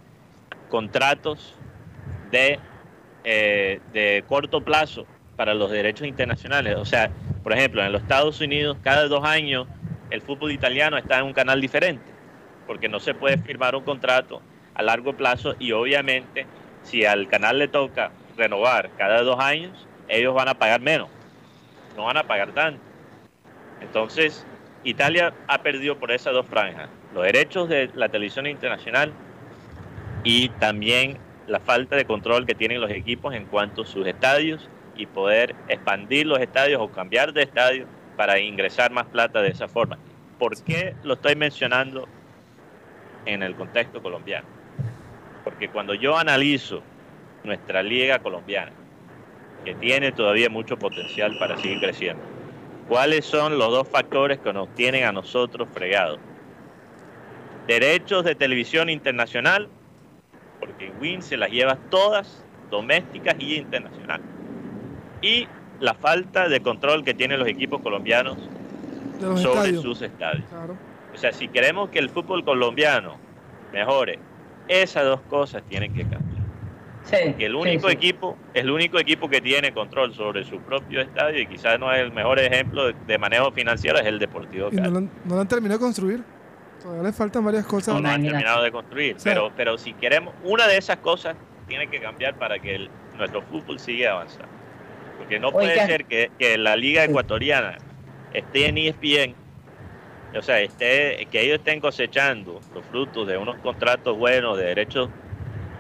contratos 0.70 1.56
de, 2.32 2.60
eh, 3.24 3.80
de 3.94 4.24
corto 4.28 4.62
plazo 4.62 5.06
para 5.36 5.54
los 5.54 5.72
derechos 5.72 6.08
internacionales. 6.08 6.76
O 6.78 6.86
sea, 6.86 7.10
por 7.44 7.54
ejemplo, 7.54 7.84
en 7.84 7.92
los 7.92 8.02
Estados 8.02 8.40
Unidos, 8.42 8.78
cada 8.84 9.08
dos 9.08 9.24
años 9.26 9.68
el 10.10 10.22
fútbol 10.22 10.52
italiano 10.52 10.98
está 10.98 11.20
en 11.20 11.26
un 11.26 11.34
canal 11.34 11.60
diferente, 11.60 12.04
porque 12.68 12.88
no 12.88 13.00
se 13.00 13.14
puede 13.14 13.38
firmar 13.38 13.76
un 13.76 13.84
contrato 13.84 14.42
a 14.76 14.84
largo 14.84 15.14
plazo 15.14 15.56
y 15.60 15.72
obviamente 15.72 16.46
si 16.84 17.06
al 17.06 17.28
canal 17.28 17.60
le 17.60 17.68
toca 17.68 18.12
renovar 18.38 18.90
cada 18.98 19.22
dos 19.22 19.40
años, 19.40 19.88
ellos 20.08 20.34
van 20.34 20.50
a 20.50 20.54
pagar 20.54 20.82
menos, 20.82 21.10
no 21.96 22.06
van 22.06 22.18
a 22.18 22.24
pagar 22.24 22.52
tanto. 22.52 22.82
Entonces, 23.82 24.46
Italia 24.84 25.34
ha 25.48 25.62
perdido 25.62 25.98
por 25.98 26.12
esas 26.12 26.34
dos 26.34 26.46
franjas, 26.46 26.90
los 27.14 27.24
derechos 27.24 27.70
de 27.70 27.90
la 27.96 28.10
televisión 28.10 28.48
internacional 28.48 29.14
y 30.24 30.50
también 30.50 31.18
la 31.48 31.60
falta 31.60 31.96
de 31.96 32.06
control 32.06 32.46
que 32.46 32.56
tienen 32.56 32.82
los 32.82 32.92
equipos 32.92 33.34
en 33.34 33.46
cuanto 33.46 33.84
a 33.84 33.86
sus 33.86 34.06
estadios 34.08 34.70
y 34.96 35.06
poder 35.06 35.56
expandir 35.68 36.26
los 36.26 36.40
estadios 36.40 36.82
o 36.82 36.90
cambiar 36.90 37.34
de 37.34 37.44
estadio 37.44 37.86
para 38.16 38.40
ingresar 38.40 38.92
más 38.92 39.06
plata 39.08 39.42
de 39.42 39.50
esa 39.50 39.68
forma. 39.68 39.98
¿Por 40.40 40.62
qué 40.64 40.96
lo 41.04 41.16
estoy 41.16 41.36
mencionando 41.36 42.08
en 43.26 43.44
el 43.44 43.56
contexto 43.56 44.02
colombiano? 44.02 44.48
Porque 45.44 45.70
cuando 45.70 45.94
yo 45.94 46.18
analizo 46.18 46.82
nuestra 47.44 47.84
liga 47.84 48.20
colombiana, 48.20 48.72
que 49.66 49.74
tiene 49.76 50.12
todavía 50.12 50.50
mucho 50.50 50.78
potencial 50.78 51.38
para 51.40 51.58
seguir 51.58 51.80
creciendo, 51.80 52.24
¿cuáles 52.88 53.26
son 53.26 53.58
los 53.58 53.70
dos 53.70 53.88
factores 53.88 54.40
que 54.40 54.54
nos 54.54 54.74
tienen 54.76 55.06
a 55.06 55.12
nosotros 55.12 55.68
fregados? 55.74 56.20
Derechos 57.68 58.26
de 58.26 58.36
televisión 58.36 58.90
internacional, 58.90 59.70
porque 60.66 60.92
Win 61.02 61.22
se 61.22 61.36
las 61.38 61.50
lleva 61.52 61.76
todas, 61.90 62.44
domésticas 62.72 63.36
y 63.40 63.56
internacionales. 63.56 64.26
Y 65.22 65.48
la 65.80 65.94
falta 65.94 66.48
de 66.48 66.62
control 66.62 67.04
que 67.04 67.14
tienen 67.14 67.40
los 67.40 67.48
equipos 67.48 67.82
colombianos 67.82 68.38
los 69.22 69.42
sobre 69.42 69.56
estadios. 69.60 69.82
sus 69.84 70.02
estadios. 70.02 70.46
Claro. 70.50 70.76
O 71.14 71.18
sea, 71.18 71.32
si 71.32 71.48
queremos 71.48 71.90
que 71.90 72.00
el 72.00 72.10
fútbol 72.10 72.44
colombiano 72.44 73.18
mejore, 73.72 74.20
esas 74.68 75.04
dos 75.06 75.22
cosas 75.30 75.64
tienen 75.68 75.94
que 75.94 76.02
cambiar. 76.04 76.44
Sí, 77.04 77.34
Que 77.38 77.48
el 77.48 77.52
sí, 77.52 77.58
único 77.58 77.88
sí. 77.90 77.94
equipo, 77.96 78.38
el 78.54 78.72
único 78.72 78.98
equipo 78.98 79.30
que 79.30 79.42
tiene 79.42 79.74
control 79.74 80.14
sobre 80.14 80.46
su 80.46 80.60
propio 80.60 81.02
estadio 81.02 81.42
y 81.42 81.48
quizás 81.48 81.78
no 81.78 81.92
es 81.92 82.00
el 82.00 82.14
mejor 82.14 82.40
ejemplo 82.40 82.88
de, 82.88 82.96
de 83.06 83.18
manejo 83.18 83.52
financiero 83.52 84.00
es 84.00 84.06
el 84.06 84.20
Deportivo 84.20 84.70
Y 84.72 84.76
no 84.78 84.82
Cali. 84.84 84.92
lo, 84.94 84.98
han, 85.00 85.12
no 85.26 85.36
lo 85.36 85.42
han 85.42 85.48
terminado 85.50 85.80
de 85.80 85.84
construir. 85.84 86.24
Todavía 86.82 87.04
le 87.04 87.14
faltan 87.14 87.46
varias 87.46 87.66
cosas. 87.66 87.94
No, 87.96 88.02
no 88.02 88.10
han 88.10 88.22
terminado 88.22 88.64
de 88.64 88.72
construir, 88.72 89.16
Sí. 89.18 89.24
pero, 89.30 89.52
pero 89.56 89.78
si 89.78 89.94
queremos, 89.94 90.34
una 90.44 90.68
de 90.68 90.78
esas 90.78 90.98
cosas 90.98 91.36
tiene 91.68 91.88
que 91.88 92.00
cambiar 92.02 92.36
para 92.38 92.60
que 92.60 92.76
el- 92.76 92.90
nuestro 93.18 93.42
fútbol 93.44 93.80
siga 93.80 94.12
avanzando. 94.12 94.48
Porque 95.18 95.40
no 95.40 95.52
puede 95.52 95.76
ser 95.88 96.06
que, 96.06 96.32
que 96.38 96.58
la 96.58 96.76
liga 96.76 97.04
ecuatoriana 97.06 97.78
esté 98.34 98.68
en 98.68 98.78
ESPN, 98.78 99.36
o 100.38 100.42
sea, 100.42 100.60
esté, 100.60 101.26
que 101.32 101.42
ellos 101.42 101.60
estén 101.60 101.80
cosechando 101.80 102.60
los 102.74 102.86
frutos 102.88 103.28
de 103.28 103.38
unos 103.38 103.56
contratos 103.58 104.18
buenos 104.18 104.58
de 104.58 104.66
derechos 104.66 105.10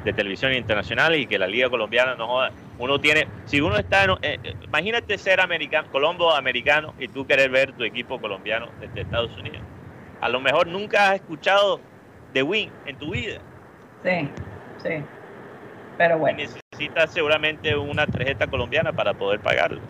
de 0.06 0.14
televisión 0.14 0.54
internacional 0.54 1.16
y 1.16 1.26
que 1.26 1.40
la 1.40 1.48
liga 1.48 1.70
colombiana 1.70 2.16
no 2.16 2.28
joda. 2.28 2.52
Uno 2.78 3.00
tiene, 3.00 3.28
si 3.46 3.62
uno 3.62 3.78
está, 3.78 4.04
en, 4.04 4.12
eh, 4.22 4.38
imagínate 4.64 5.18
ser 5.18 5.40
americano, 5.42 5.88
colombo 5.92 6.34
americano 6.34 6.94
y 7.00 7.08
tú 7.08 7.26
querer 7.26 7.50
ver 7.50 7.72
tu 7.74 7.84
equipo 7.84 8.20
colombiano 8.22 8.70
desde 8.80 9.02
Estados 9.02 9.36
Unidos. 9.38 9.62
A 10.24 10.30
lo 10.30 10.40
mejor 10.40 10.68
nunca 10.68 11.10
has 11.10 11.16
escuchado 11.16 11.82
de 12.34 12.42
Win 12.44 12.72
en 12.86 12.98
tu 12.98 13.12
vida. 13.12 13.40
Sí, 14.06 14.30
sí. 14.82 15.04
Pero 15.98 16.16
Y 16.16 16.20
bueno. 16.20 16.38
necesitas 16.38 17.12
seguramente 17.12 17.76
una 17.76 18.08
tarjeta 18.08 18.48
colombiana 18.48 18.94
para 18.94 19.14
poder 19.14 19.42
pagarlo. 19.42 19.82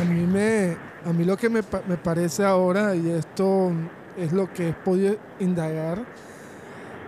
A 0.00 0.04
mí, 0.04 0.26
me, 0.26 0.76
a 1.08 1.12
mí 1.12 1.24
lo 1.24 1.36
que 1.36 1.48
me, 1.48 1.62
pa- 1.62 1.82
me 1.86 1.96
parece 1.96 2.44
ahora, 2.44 2.96
y 2.96 3.10
esto 3.10 3.70
es 4.18 4.32
lo 4.32 4.52
que 4.52 4.70
he 4.70 4.72
podido 4.72 5.16
indagar, 5.38 6.00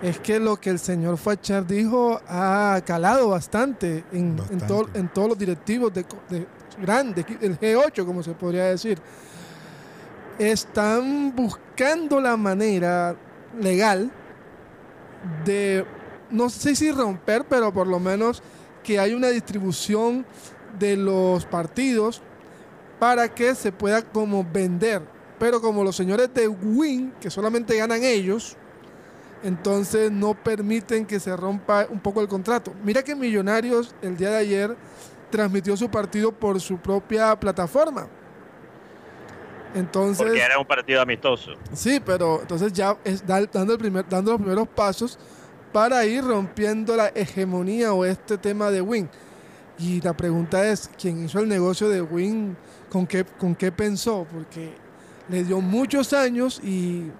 es 0.00 0.20
que 0.20 0.38
lo 0.38 0.56
que 0.56 0.70
el 0.70 0.78
señor 0.78 1.16
Fachar 1.18 1.66
dijo 1.66 2.20
ha 2.28 2.80
calado 2.86 3.28
bastante 3.30 4.04
en, 4.12 4.18
en, 4.18 4.36
Bastante. 4.36 4.66
todo- 4.66 4.88
en 4.94 5.08
todos 5.08 5.28
los 5.30 5.38
directivos 5.38 5.92
de, 5.92 6.04
co- 6.04 6.22
de 6.30 6.46
grandes, 6.80 7.26
el 7.40 7.58
G8, 7.58 8.06
como 8.06 8.22
se 8.22 8.32
podría 8.34 8.66
decir. 8.66 8.98
Están 10.38 11.34
buscando 11.34 12.20
la 12.20 12.36
manera 12.36 13.16
legal 13.60 14.10
de, 15.44 15.84
no 16.30 16.48
sé 16.48 16.74
si 16.74 16.90
romper, 16.90 17.44
pero 17.48 17.72
por 17.72 17.86
lo 17.86 18.00
menos 18.00 18.42
que 18.82 18.98
hay 18.98 19.14
una 19.14 19.28
distribución 19.28 20.26
de 20.78 20.96
los 20.96 21.46
partidos 21.46 22.22
para 22.98 23.28
que 23.28 23.54
se 23.54 23.72
pueda 23.72 24.02
como 24.02 24.44
vender. 24.44 25.02
Pero 25.38 25.60
como 25.60 25.84
los 25.84 25.96
señores 25.96 26.32
de 26.34 26.48
Win, 26.48 27.12
que 27.20 27.30
solamente 27.30 27.76
ganan 27.76 28.02
ellos, 28.02 28.56
entonces 29.42 30.10
no 30.10 30.34
permiten 30.34 31.04
que 31.04 31.18
se 31.18 31.36
rompa 31.36 31.86
un 31.90 32.00
poco 32.00 32.20
el 32.20 32.28
contrato. 32.28 32.72
Mira 32.84 33.02
que 33.02 33.14
Millonarios 33.14 33.94
el 34.02 34.16
día 34.16 34.30
de 34.30 34.36
ayer 34.36 34.76
transmitió 35.30 35.76
su 35.76 35.90
partido 35.90 36.30
por 36.32 36.60
su 36.60 36.78
propia 36.78 37.38
plataforma. 37.38 38.06
Entonces, 39.74 40.26
porque 40.26 40.40
era 40.42 40.58
un 40.58 40.66
partido 40.66 41.00
amistoso. 41.00 41.52
Sí, 41.72 42.00
pero 42.04 42.40
entonces 42.42 42.72
ya 42.72 42.96
es 43.04 43.26
da- 43.26 43.44
dando, 43.46 43.72
el 43.72 43.78
primer, 43.78 44.06
dando 44.08 44.32
los 44.32 44.40
primeros 44.40 44.68
pasos 44.68 45.18
para 45.72 46.04
ir 46.04 46.22
rompiendo 46.24 46.94
la 46.96 47.08
hegemonía 47.08 47.92
o 47.94 48.04
este 48.04 48.36
tema 48.38 48.70
de 48.70 48.82
Win. 48.82 49.08
Y 49.78 50.00
la 50.02 50.14
pregunta 50.14 50.66
es, 50.68 50.90
¿quién 51.00 51.24
hizo 51.24 51.40
el 51.40 51.48
negocio 51.48 51.88
de 51.88 52.02
Win? 52.02 52.56
¿Con 52.90 53.06
qué, 53.06 53.24
con 53.24 53.54
qué 53.54 53.72
pensó? 53.72 54.26
Porque 54.30 54.74
le 55.30 55.44
dio 55.44 55.60
muchos 55.62 56.12
años 56.12 56.60
y, 56.62 57.10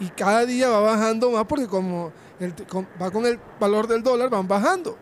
y 0.00 0.08
cada 0.16 0.46
día 0.46 0.68
va 0.70 0.80
bajando 0.80 1.30
más 1.30 1.44
porque 1.44 1.66
como 1.66 2.10
el, 2.40 2.54
con- 2.66 2.88
va 3.00 3.10
con 3.10 3.26
el 3.26 3.38
valor 3.60 3.86
del 3.86 4.02
dólar, 4.02 4.30
van 4.30 4.48
bajando 4.48 4.96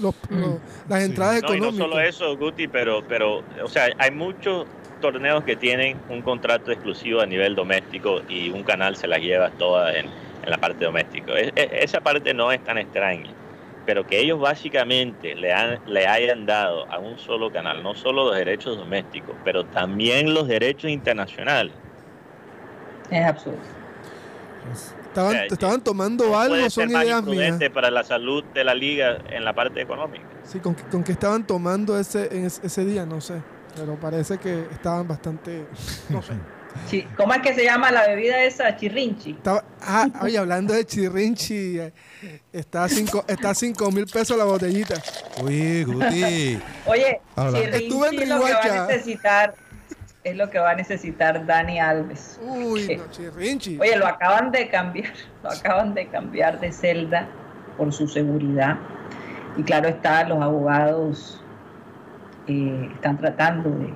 los, 0.00 0.14
los- 0.30 0.56
las 0.88 1.00
Sí. 1.00 1.04
entradas 1.04 1.42
No, 1.42 1.48
y 1.54 1.60
no 1.60 1.66
económicas. 1.68 1.86
solo 1.88 2.00
eso, 2.00 2.36
Guti, 2.38 2.66
pero, 2.68 3.06
pero, 3.06 3.42
o 3.62 3.68
sea, 3.68 3.88
hay 3.98 4.10
muchos 4.10 4.66
torneos 5.00 5.44
que 5.44 5.56
tienen 5.56 5.98
un 6.08 6.22
contrato 6.22 6.70
exclusivo 6.72 7.20
a 7.20 7.26
nivel 7.26 7.54
doméstico 7.54 8.20
y 8.28 8.50
un 8.50 8.62
canal 8.62 8.96
se 8.96 9.06
las 9.06 9.20
lleva 9.20 9.50
todas 9.50 9.94
en, 9.96 10.06
en 10.06 10.50
la 10.50 10.58
parte 10.58 10.84
doméstica. 10.84 11.38
Es- 11.38 11.52
es- 11.56 11.68
esa 11.72 12.00
parte 12.00 12.32
no 12.34 12.50
es 12.52 12.62
tan 12.64 12.78
extraña, 12.78 13.30
pero 13.86 14.06
que 14.06 14.18
ellos 14.20 14.40
básicamente 14.40 15.34
le, 15.34 15.52
han, 15.52 15.78
le 15.86 16.06
hayan 16.06 16.46
dado 16.46 16.90
a 16.90 16.98
un 16.98 17.18
solo 17.18 17.50
canal, 17.52 17.82
no 17.82 17.94
solo 17.94 18.24
los 18.26 18.36
derechos 18.36 18.76
domésticos, 18.76 19.34
pero 19.44 19.64
también 19.64 20.32
los 20.34 20.48
derechos 20.48 20.90
internacionales. 20.90 21.72
Es 23.10 23.26
absurdo. 23.26 23.58
Estaban, 25.06 25.30
O 25.30 25.32
sea, 25.34 25.44
estaban 25.46 25.80
tomando 25.82 26.24
No 26.26 26.38
algo, 26.40 26.56
puede 26.56 26.70
son 26.70 26.90
ideas 26.90 27.22
mías. 27.22 27.60
para 27.72 27.90
la 27.90 28.02
salud 28.02 28.42
de 28.54 28.64
la 28.64 28.74
liga 28.74 29.18
en 29.30 29.44
la 29.44 29.52
parte 29.52 29.80
económica. 29.80 30.24
Sí, 30.42 30.58
con, 30.58 30.74
que- 30.74 30.82
con 30.84 31.04
que 31.04 31.12
estaban 31.12 31.46
tomando 31.46 31.98
ese, 31.98 32.34
en 32.36 32.46
ese, 32.46 32.66
ese 32.66 32.84
día, 32.84 33.06
no 33.06 33.20
sé. 33.20 33.34
Pero 33.76 33.98
parece 33.98 34.38
que 34.38 34.66
estaban 34.72 35.06
bastante. 35.08 35.66
No 36.08 36.22
sé. 36.22 36.34
¿Cómo 37.16 37.32
es 37.34 37.40
que 37.40 37.54
se 37.54 37.64
llama 37.64 37.90
la 37.90 38.06
bebida 38.06 38.42
esa? 38.42 38.76
Chirrinchi. 38.76 39.30
Estaba, 39.30 39.64
ah, 39.80 40.08
oye, 40.22 40.36
hablando 40.36 40.74
de 40.74 40.84
chirrinchi, 40.84 41.78
eh, 41.78 41.92
está 42.52 42.84
a 42.84 42.88
cinco, 42.88 43.24
está 43.28 43.50
a 43.50 43.54
cinco 43.54 43.90
mil 43.90 44.06
pesos 44.06 44.36
la 44.36 44.44
botellita. 44.44 44.96
Oye, 45.42 45.84
Guti. 45.84 46.60
Oye, 46.86 47.20
Habla. 47.36 47.58
Estuve 47.60 48.08
en 48.08 48.12
Chirrinchi 48.12 48.22
es 48.22 48.28
lo 48.28 48.44
que 48.44 48.52
va 48.52 48.84
a 48.84 48.86
necesitar, 48.86 49.54
es 50.24 50.36
lo 50.36 50.50
que 50.50 50.58
va 50.58 50.70
a 50.70 50.74
necesitar 50.74 51.46
Dani 51.46 51.80
Alves. 51.80 52.40
Uy, 52.42 52.96
no, 52.96 53.10
chirrinchi. 53.10 53.78
Oye, 53.80 53.96
lo 53.96 54.06
acaban 54.06 54.50
de 54.50 54.68
cambiar, 54.68 55.12
lo 55.42 55.50
acaban 55.50 55.94
de 55.94 56.08
cambiar 56.08 56.60
de 56.60 56.72
celda 56.72 57.28
por 57.76 57.92
su 57.92 58.08
seguridad. 58.08 58.78
Y 59.56 59.62
claro 59.62 59.88
está, 59.88 60.24
los 60.24 60.42
abogados 60.42 61.43
eh, 62.46 62.90
están 62.94 63.18
tratando 63.18 63.70
de, 63.70 63.92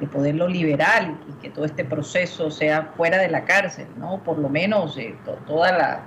de 0.00 0.06
poderlo 0.06 0.48
liberar 0.48 1.16
y 1.28 1.32
que 1.42 1.50
todo 1.50 1.64
este 1.64 1.84
proceso 1.84 2.50
sea 2.50 2.92
fuera 2.96 3.18
de 3.18 3.28
la 3.30 3.44
cárcel, 3.44 3.86
¿no? 3.98 4.22
Por 4.24 4.38
lo 4.38 4.48
menos 4.48 4.96
eh, 4.98 5.14
to- 5.24 5.38
toda 5.46 5.72
la, 5.72 6.00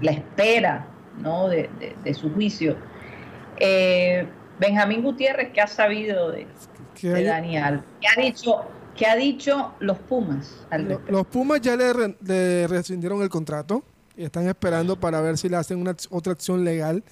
la 0.00 0.10
espera, 0.12 0.86
¿no? 1.20 1.48
De, 1.48 1.68
de- 1.78 1.96
de 2.02 2.14
su 2.14 2.32
juicio. 2.32 2.76
Eh, 3.58 4.26
Benjamín 4.58 5.02
Gutiérrez, 5.02 5.50
¿qué 5.52 5.60
ha 5.60 5.66
sabido 5.66 6.30
de, 6.30 6.46
de 7.02 7.24
Dani 7.24 7.56
Alves? 7.58 7.84
¿Qué 8.00 8.06
ha 8.08 8.22
dicho, 8.22 8.62
qué 8.96 9.06
ha 9.06 9.16
dicho 9.16 9.72
los 9.80 9.98
Pumas 9.98 10.66
al 10.70 10.98
los 11.08 11.26
Pumas 11.26 11.60
ya 11.60 11.76
le, 11.76 11.92
re- 11.92 12.16
le 12.24 12.66
rescindieron 12.66 13.22
el 13.22 13.28
contrato 13.28 13.82
y 14.16 14.24
están 14.24 14.46
esperando 14.48 14.96
para 14.96 15.20
ver 15.20 15.38
si 15.38 15.48
le 15.48 15.56
hacen 15.56 15.78
una, 15.78 15.94
otra 16.10 16.32
acción 16.32 16.64
legal. 16.64 17.02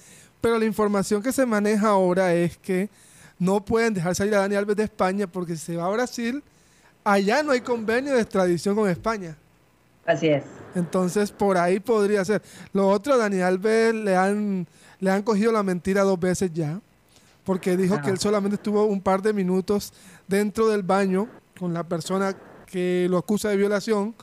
Pero 0.41 0.57
la 0.57 0.65
información 0.65 1.21
que 1.21 1.31
se 1.31 1.45
maneja 1.45 1.87
ahora 1.89 2.33
es 2.33 2.57
que 2.57 2.89
no 3.39 3.63
pueden 3.63 3.93
dejar 3.93 4.13
salir 4.15 4.35
a 4.35 4.39
Dani 4.39 4.55
Alves 4.55 4.75
de 4.75 4.83
España 4.83 5.25
porque 5.27 5.53
si 5.55 5.65
se 5.65 5.75
va 5.77 5.85
a 5.85 5.89
Brasil, 5.89 6.43
allá 7.03 7.41
no 7.41 7.51
hay 7.51 7.61
convenio 7.61 8.13
de 8.13 8.21
extradición 8.21 8.75
con 8.75 8.89
España. 8.89 9.37
Así 10.05 10.27
es. 10.27 10.43
Entonces, 10.75 11.31
por 11.31 11.57
ahí 11.57 11.79
podría 11.79 12.23
ser. 12.25 12.41
Lo 12.73 12.87
otro, 12.89 13.13
a 13.13 13.17
Dani 13.17 13.41
Alves 13.41 13.93
le 13.95 14.15
han, 14.15 14.67
le 14.99 15.11
han 15.11 15.23
cogido 15.23 15.51
la 15.51 15.63
mentira 15.63 16.01
dos 16.03 16.19
veces 16.19 16.51
ya, 16.53 16.79
porque 17.43 17.75
dijo 17.77 17.95
Ah. 17.95 18.01
que 18.01 18.09
él 18.11 18.19
solamente 18.19 18.55
estuvo 18.55 18.83
un 18.85 19.01
par 19.01 19.21
de 19.21 19.33
minutos 19.33 19.93
dentro 20.27 20.67
del 20.67 20.83
baño 20.83 21.27
con 21.59 21.73
la 21.73 21.83
persona 21.83 22.35
que 22.65 23.07
lo 23.09 23.17
acusa 23.17 23.49
de 23.49 23.57
violación. 23.57 24.13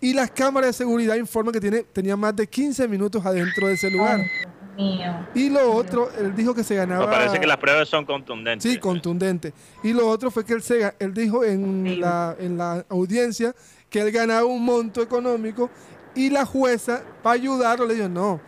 Y 0.00 0.12
las 0.12 0.30
cámaras 0.30 0.70
de 0.70 0.72
seguridad 0.72 1.14
informan 1.16 1.52
que 1.52 1.60
tiene, 1.60 1.82
tenía 1.82 2.16
más 2.16 2.34
de 2.36 2.46
15 2.46 2.86
minutos 2.88 3.24
adentro 3.24 3.68
de 3.68 3.74
ese 3.74 3.90
lugar. 3.90 4.18
Dios 4.18 4.28
mío. 4.74 5.26
Y 5.34 5.50
lo 5.50 5.72
otro, 5.72 6.10
él 6.18 6.34
dijo 6.34 6.54
que 6.54 6.64
se 6.64 6.74
ganaba... 6.74 7.06
Me 7.06 7.12
parece 7.12 7.40
que 7.40 7.46
las 7.46 7.56
pruebas 7.56 7.88
son 7.88 8.04
contundentes. 8.04 8.70
Sí, 8.70 8.78
contundente. 8.78 9.52
Y 9.82 9.92
lo 9.92 10.08
otro 10.08 10.30
fue 10.30 10.44
que 10.44 10.54
él, 10.54 10.62
se, 10.62 10.94
él 10.98 11.14
dijo 11.14 11.44
en 11.44 12.00
la, 12.00 12.36
en 12.38 12.56
la 12.56 12.84
audiencia 12.88 13.54
que 13.90 14.00
él 14.00 14.10
ganaba 14.10 14.44
un 14.44 14.64
monto 14.64 15.02
económico 15.02 15.70
y 16.14 16.30
la 16.30 16.44
jueza, 16.44 17.02
para 17.22 17.34
ayudarlo, 17.34 17.86
le 17.86 17.94
dijo, 17.94 18.08
no, 18.08 18.40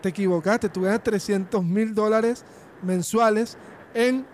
te 0.00 0.10
equivocaste, 0.10 0.68
tú 0.68 0.82
ganas 0.82 1.02
300 1.02 1.64
mil 1.64 1.94
dólares 1.94 2.44
mensuales 2.82 3.56
en 3.94 4.24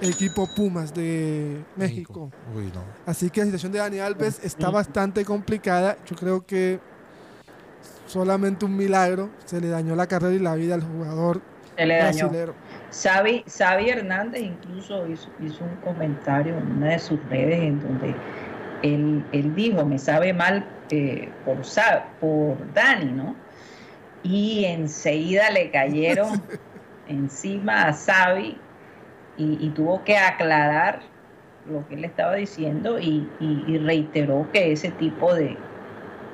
el 0.00 0.10
equipo 0.10 0.48
Pumas 0.54 0.94
de 0.94 1.64
México. 1.76 2.30
Uy, 2.54 2.70
no. 2.74 2.84
Así 3.04 3.30
que 3.30 3.40
la 3.40 3.46
situación 3.46 3.72
de 3.72 3.78
Dani 3.78 3.98
Alves 3.98 4.40
está 4.42 4.70
bastante 4.70 5.24
complicada. 5.24 5.98
Yo 6.06 6.16
creo 6.16 6.46
que 6.46 6.80
solamente 8.06 8.64
un 8.64 8.76
milagro 8.76 9.30
se 9.44 9.60
le 9.60 9.68
dañó 9.68 9.94
la 9.96 10.06
carrera 10.06 10.34
y 10.34 10.38
la 10.38 10.54
vida 10.54 10.74
al 10.74 10.82
jugador 10.82 11.40
Se 11.76 11.86
le 11.86 11.96
dañó. 11.96 12.28
brasilero. 12.28 12.54
Xavi, 12.90 13.44
Xavi 13.48 13.88
Hernández 13.90 14.42
incluso 14.42 15.06
hizo, 15.08 15.28
hizo 15.40 15.64
un 15.64 15.76
comentario 15.76 16.56
en 16.58 16.72
una 16.76 16.88
de 16.90 16.98
sus 16.98 17.18
redes 17.30 17.60
en 17.60 17.80
donde 17.80 18.14
él, 18.82 19.24
él 19.32 19.54
dijo, 19.54 19.84
me 19.86 19.98
sabe 19.98 20.32
mal 20.34 20.66
eh, 20.90 21.28
por, 21.44 21.58
por 22.20 22.72
Dani, 22.74 23.12
¿no? 23.12 23.34
Y 24.22 24.64
enseguida 24.66 25.50
le 25.50 25.70
cayeron 25.70 26.42
encima 27.08 27.88
a 27.88 27.92
Xavi 27.94 28.58
y, 29.38 29.66
y 29.66 29.70
tuvo 29.70 30.04
que 30.04 30.16
aclarar 30.18 31.00
lo 31.70 31.86
que 31.88 31.94
él 31.94 32.04
estaba 32.04 32.34
diciendo 32.34 32.98
y, 32.98 33.26
y- 33.40 33.64
y 33.68 33.78
reiteró 33.78 34.46
que 34.52 34.72
ese 34.72 34.90
tipo 34.90 35.32
de, 35.34 35.56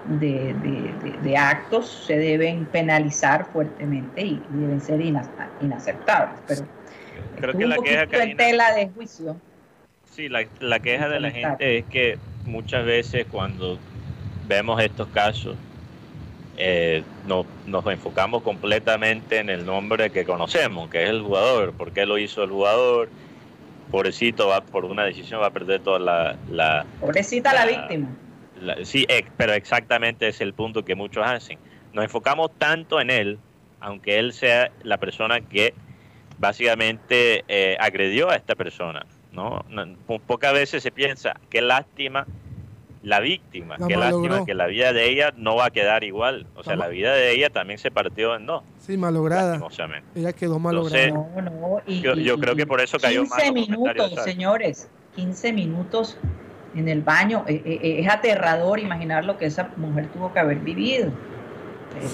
de, 0.09 0.55
de- 0.55 1.11
de- 1.11 1.19
de 1.23 1.37
actos 1.37 2.05
se 2.07 2.17
deben 2.17 2.65
penalizar 2.67 3.47
fuertemente 3.53 4.23
y, 4.23 4.43
y 4.55 4.59
deben 4.61 4.81
ser 4.81 5.01
ina- 5.01 5.29
inaceptables. 5.61 6.41
Pero 6.47 6.63
Creo 7.37 7.53
que 7.53 7.65
un 7.65 7.71
la 7.71 7.77
queja, 7.79 8.07
Karina, 8.07 8.37
tela 8.37 8.75
de 8.75 8.89
juicio. 8.89 9.37
Sí, 10.11 10.29
la, 10.29 10.45
la 10.61 10.81
queja 10.81 11.09
de 11.09 11.21
la 11.21 11.31
gente 11.31 11.79
es 11.79 11.85
que 11.87 12.19
muchas 12.47 12.85
veces 12.85 13.27
cuando 13.31 13.79
vemos 14.49 14.83
estos 14.83 15.09
casos 15.09 15.57
eh, 16.57 17.05
no- 17.27 17.47
nos 17.67 17.87
enfocamos 17.87 18.43
completamente 18.43 19.39
en 19.39 19.49
el 19.51 19.65
nombre 19.65 20.11
que 20.11 20.25
conocemos, 20.25 20.91
que 20.91 21.05
es 21.05 21.11
el 21.11 21.23
jugador, 21.23 21.73
por 21.73 21.93
qué 21.93 22.05
lo 22.07 22.19
hizo 22.19 22.43
el 22.43 22.51
jugador, 22.51 23.09
pobrecito 23.93 24.49
va 24.49 24.61
por 24.63 24.85
una 24.85 25.05
decisión 25.05 25.41
va 25.41 25.47
a 25.47 25.51
perder 25.51 25.81
toda 25.81 25.99
la, 26.01 26.37
la, 26.51 26.85
Pobrecita 27.01 27.53
la 27.53 27.65
La- 27.65 27.71
víctima. 27.71 28.09
La- 28.61 28.85
sí, 28.85 29.05
ex- 29.09 29.31
pero 29.37 29.53
exactamente 29.55 30.29
es 30.29 30.41
el 30.41 30.53
punto 30.55 30.85
que 30.85 30.95
muchos 30.95 31.27
hacen. 31.27 31.59
Nos 31.93 32.05
enfocamos 32.05 32.51
tanto 32.59 33.01
en 33.01 33.11
él, 33.11 33.39
aunque 33.81 34.19
él 34.19 34.33
sea 34.33 34.71
la 34.83 34.99
persona 34.99 35.41
que 35.41 35.75
básicamente 36.39 37.45
eh, 37.49 37.77
agredió 37.81 38.31
a 38.31 38.37
esta 38.37 38.55
persona. 38.55 39.05
¿no? 39.33 39.65
No- 39.69 39.87
po- 40.07 40.19
Pocas 40.21 40.53
veces 40.53 40.83
se 40.83 40.91
piensa, 40.91 41.35
qué 41.51 41.61
lástima 41.61 42.27
la 43.03 43.21
víctima, 43.21 43.77
La 43.79 43.87
qué 43.87 43.97
lástima 43.97 44.45
que 44.45 44.55
la 44.55 44.67
vida 44.67 44.93
de 44.93 45.09
ella 45.09 45.33
no 45.37 45.55
va 45.57 45.67
a 45.67 45.71
quedar 45.71 46.03
igual. 46.03 46.47
O 46.57 46.65
sea, 46.65 46.75
La 46.77 46.89
vida 46.89 47.15
de 47.15 47.33
ella 47.33 47.51
también 47.51 47.79
se 47.79 47.91
partió 47.91 48.35
en 48.35 48.47
dos, 48.47 48.63
Sí, 48.81 48.97
malograda. 48.97 49.61
Ella 50.17 50.33
quedó 50.33 50.59
malograda. 50.59 51.05
Entonces, 51.07 51.45
No, 51.45 51.51
no. 51.51 51.83
Y, 51.87 52.01
Yo- 52.01 52.15
yo 52.15 52.35
y- 52.35 52.41
creo 52.41 52.57
que 52.57 52.67
por 52.67 52.81
eso 52.81 52.99
cayó 52.99 53.21
15 53.23 53.45
mal 53.45 53.53
minutos, 53.55 54.15
señores. 54.25 54.91
15 55.15 55.53
minutos 55.53 56.17
en 56.75 56.89
el 56.89 57.03
baño. 57.03 57.45
Eh, 57.47 57.63
eh, 57.65 57.79
eh, 57.83 58.01
es 58.01 58.09
aterrador 58.09 58.79
imaginar 58.79 59.25
lo 59.25 59.37
que 59.37 59.47
esa 59.47 59.71
mujer 59.77 60.09
tuvo 60.13 60.33
que 60.33 60.39
haber 60.39 60.59
vivido. 60.59 61.11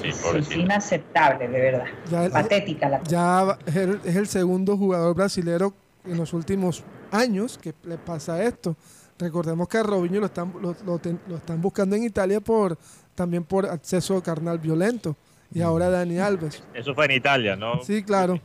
Sí, 0.01 0.09
Es- 0.09 0.57
inaceptable, 0.57 1.49
de 1.49 1.61
verdad. 1.61 1.85
Ya, 2.11 2.31
Patética 2.31 2.89
la 2.89 2.99
cosa. 3.01 3.11
ya 3.11 3.59
es 3.67 4.17
el, 4.17 4.27
segundo 4.29 4.77
jugador 4.77 5.15
brasilero 5.15 5.75
en 6.07 6.17
los 6.17 6.33
últimos 6.33 6.85
años 7.11 7.59
que 7.59 7.75
le 7.85 7.99
pasa 7.99 8.43
esto. 8.43 8.77
Recordemos 9.19 9.69
que 9.69 9.79
a 9.79 9.83
Robinho 9.83 10.21
lo 10.21 10.27
están, 10.27 10.53
lo, 10.63 10.75
lo 10.87 10.99
ten- 10.99 11.21
lo 11.29 11.37
están 11.37 11.61
buscando 11.61 11.97
en 11.97 12.05
Italia 12.05 12.41
por 12.41 12.79
también 13.15 13.45
por 13.45 13.67
acceso 13.67 14.23
carnal 14.23 14.59
violento. 14.59 15.17
Y 15.53 15.61
ahora 15.61 15.89
Dani 15.91 16.19
Alves. 16.19 16.65
Eso 16.73 16.95
fue 16.95 17.05
en 17.05 17.11
Italia, 17.13 17.55
¿no? 17.55 17.83
Sí, 17.83 18.03
claro. 18.03 18.41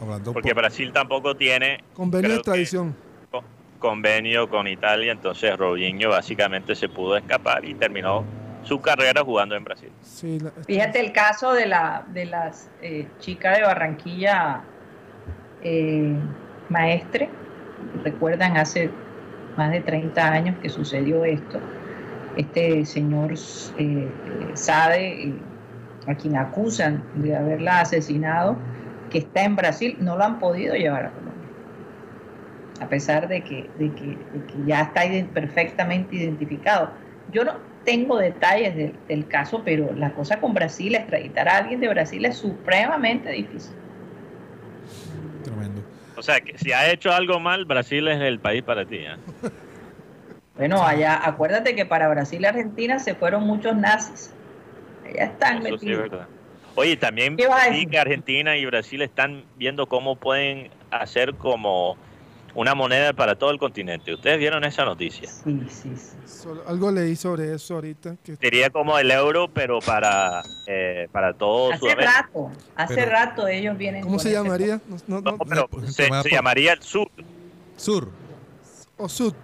Hablando 0.00 0.32
Porque 0.32 0.50
por- 0.54 0.62
Brasil 0.62 0.92
tampoco 0.92 1.36
tiene 1.36 1.84
Convenio 1.94 2.28
de 2.30 2.34
que- 2.34 2.38
extradición. 2.38 2.92
co- 2.92 3.09
convenio 3.80 4.48
con 4.48 4.68
Italia, 4.68 5.10
entonces 5.10 5.56
Robinho 5.56 6.10
básicamente 6.10 6.76
se 6.76 6.88
pudo 6.88 7.16
escapar 7.16 7.64
y 7.64 7.74
terminó 7.74 8.22
su 8.62 8.80
carrera 8.80 9.22
jugando 9.24 9.56
en 9.56 9.64
Brasil. 9.64 9.90
Sí, 10.02 10.38
la- 10.38 10.52
Fíjate 10.64 11.00
el 11.00 11.12
caso 11.12 11.52
de 11.54 11.66
la 11.66 12.04
de 12.12 12.26
las 12.26 12.68
eh, 12.82 13.06
chicas 13.18 13.56
de 13.58 13.64
Barranquilla, 13.64 14.60
eh, 15.62 16.14
maestre. 16.68 17.28
Recuerdan 18.04 18.56
hace 18.56 18.90
más 19.56 19.72
de 19.72 19.80
30 19.80 20.30
años 20.30 20.56
que 20.62 20.68
sucedió 20.68 21.24
esto. 21.24 21.58
Este 22.36 22.84
señor 22.84 23.32
eh, 23.78 24.08
Sade, 24.54 25.24
eh, 25.24 25.32
a 26.06 26.14
quien 26.14 26.36
acusan 26.36 27.02
de 27.16 27.36
haberla 27.36 27.80
asesinado, 27.80 28.56
que 29.10 29.18
está 29.18 29.42
en 29.42 29.56
Brasil, 29.56 29.96
no 30.00 30.16
lo 30.16 30.24
han 30.24 30.38
podido 30.38 30.74
llevar 30.74 31.06
a 31.06 31.10
Colombia. 31.10 31.29
A 32.80 32.88
pesar 32.88 33.28
de 33.28 33.42
que, 33.42 33.68
de 33.78 33.92
que, 33.94 34.04
de 34.06 34.46
que 34.46 34.54
ya 34.66 34.80
está 34.82 35.02
perfectamente 35.32 36.16
identificado. 36.16 36.90
Yo 37.30 37.44
no 37.44 37.54
tengo 37.84 38.18
detalles 38.18 38.74
del, 38.74 38.94
del 39.06 39.28
caso, 39.28 39.62
pero 39.64 39.92
la 39.94 40.12
cosa 40.12 40.40
con 40.40 40.54
Brasil, 40.54 40.94
extraditar 40.94 41.48
a 41.48 41.58
alguien 41.58 41.80
de 41.80 41.88
Brasil 41.88 42.24
es 42.24 42.36
supremamente 42.36 43.30
difícil. 43.30 43.72
Tremendo. 45.44 45.82
O 46.16 46.22
sea, 46.22 46.40
que 46.40 46.56
si 46.58 46.72
ha 46.72 46.90
hecho 46.90 47.12
algo 47.12 47.38
mal, 47.38 47.64
Brasil 47.64 48.08
es 48.08 48.20
el 48.20 48.38
país 48.40 48.62
para 48.62 48.84
ti. 48.84 48.96
¿eh? 48.96 49.16
Bueno, 50.56 50.84
allá, 50.84 51.18
acuérdate 51.26 51.74
que 51.74 51.86
para 51.86 52.06
Brasil 52.08 52.42
y 52.42 52.44
Argentina 52.44 52.98
se 52.98 53.14
fueron 53.14 53.44
muchos 53.44 53.74
nazis. 53.74 54.30
Allá 55.06 55.24
están 55.24 55.58
Eso 55.58 55.68
sí 55.68 55.74
es 55.74 55.80
metidos. 55.80 56.10
verdad. 56.10 56.26
Oye, 56.74 56.96
también 56.98 57.36
que 57.36 57.98
Argentina 57.98 58.56
y 58.58 58.66
Brasil 58.66 59.00
están 59.00 59.44
viendo 59.56 59.86
cómo 59.86 60.16
pueden 60.16 60.68
hacer 60.90 61.34
como 61.36 61.96
una 62.54 62.74
moneda 62.74 63.12
para 63.12 63.36
todo 63.36 63.50
el 63.50 63.58
continente. 63.58 64.12
¿Ustedes 64.14 64.38
vieron 64.38 64.64
esa 64.64 64.84
noticia? 64.84 65.28
Sí, 65.28 65.60
sí, 65.68 65.90
sí. 65.96 66.16
solo- 66.26 66.62
algo 66.66 66.90
leí 66.90 67.16
sobre 67.16 67.54
eso 67.54 67.74
ahorita. 67.74 68.16
Que, 68.24 68.36
Sería 68.36 68.70
como 68.70 68.98
el 68.98 69.10
euro, 69.10 69.48
pero 69.52 69.78
para, 69.80 70.42
eh, 70.66 71.08
para 71.12 71.34
todo 71.34 71.70
Hace 71.70 71.78
Sudamérica. 71.80 72.22
rato, 72.22 72.50
hace 72.76 72.94
Pero- 72.94 73.10
rato 73.10 73.48
ellos 73.48 73.76
vienen. 73.78 74.02
¿Cómo 74.02 74.18
se 74.18 74.32
llamaría? 74.32 74.80
No, 75.06 75.20
no, 75.20 75.20
no, 75.20 75.36
No, 75.44 75.68
pero 75.68 75.86
se, 75.88 76.08
llamaría 76.30 76.72
el 76.72 76.82
sur. 76.82 77.08
Sur. 77.76 78.08
o 78.96 79.08
Sud. 79.08 79.34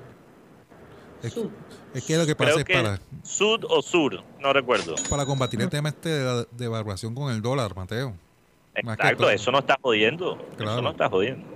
Es, 1.22 1.32
Sud. 1.32 1.48
es 1.94 2.04
que 2.04 2.16
lo 2.16 2.26
que 2.26 2.36
pasa 2.36 2.50
Creo 2.52 2.58
es 2.58 2.64
que 2.66 2.74
para, 2.74 3.00
sud 3.22 3.64
o 3.68 3.80
sur, 3.82 4.22
no 4.38 4.52
recuerdo. 4.52 4.94
para 5.08 5.24
combatir 5.24 5.60
el 5.62 5.70
tema 5.70 5.88
este 5.88 6.10
de 6.10 6.24
la 6.24 6.46
devaluación 6.52 7.14
con 7.14 7.32
el 7.32 7.40
dólar, 7.40 7.74
Mateo. 7.74 8.12
Exacto, 8.74 9.30
eso 9.30 9.50
no 9.50 9.60
está 9.60 9.78
jodiendo. 9.80 10.36
Claro. 10.56 10.72
Eso 10.72 10.82
no 10.82 10.90
está 10.90 11.08
jodiendo. 11.08 11.46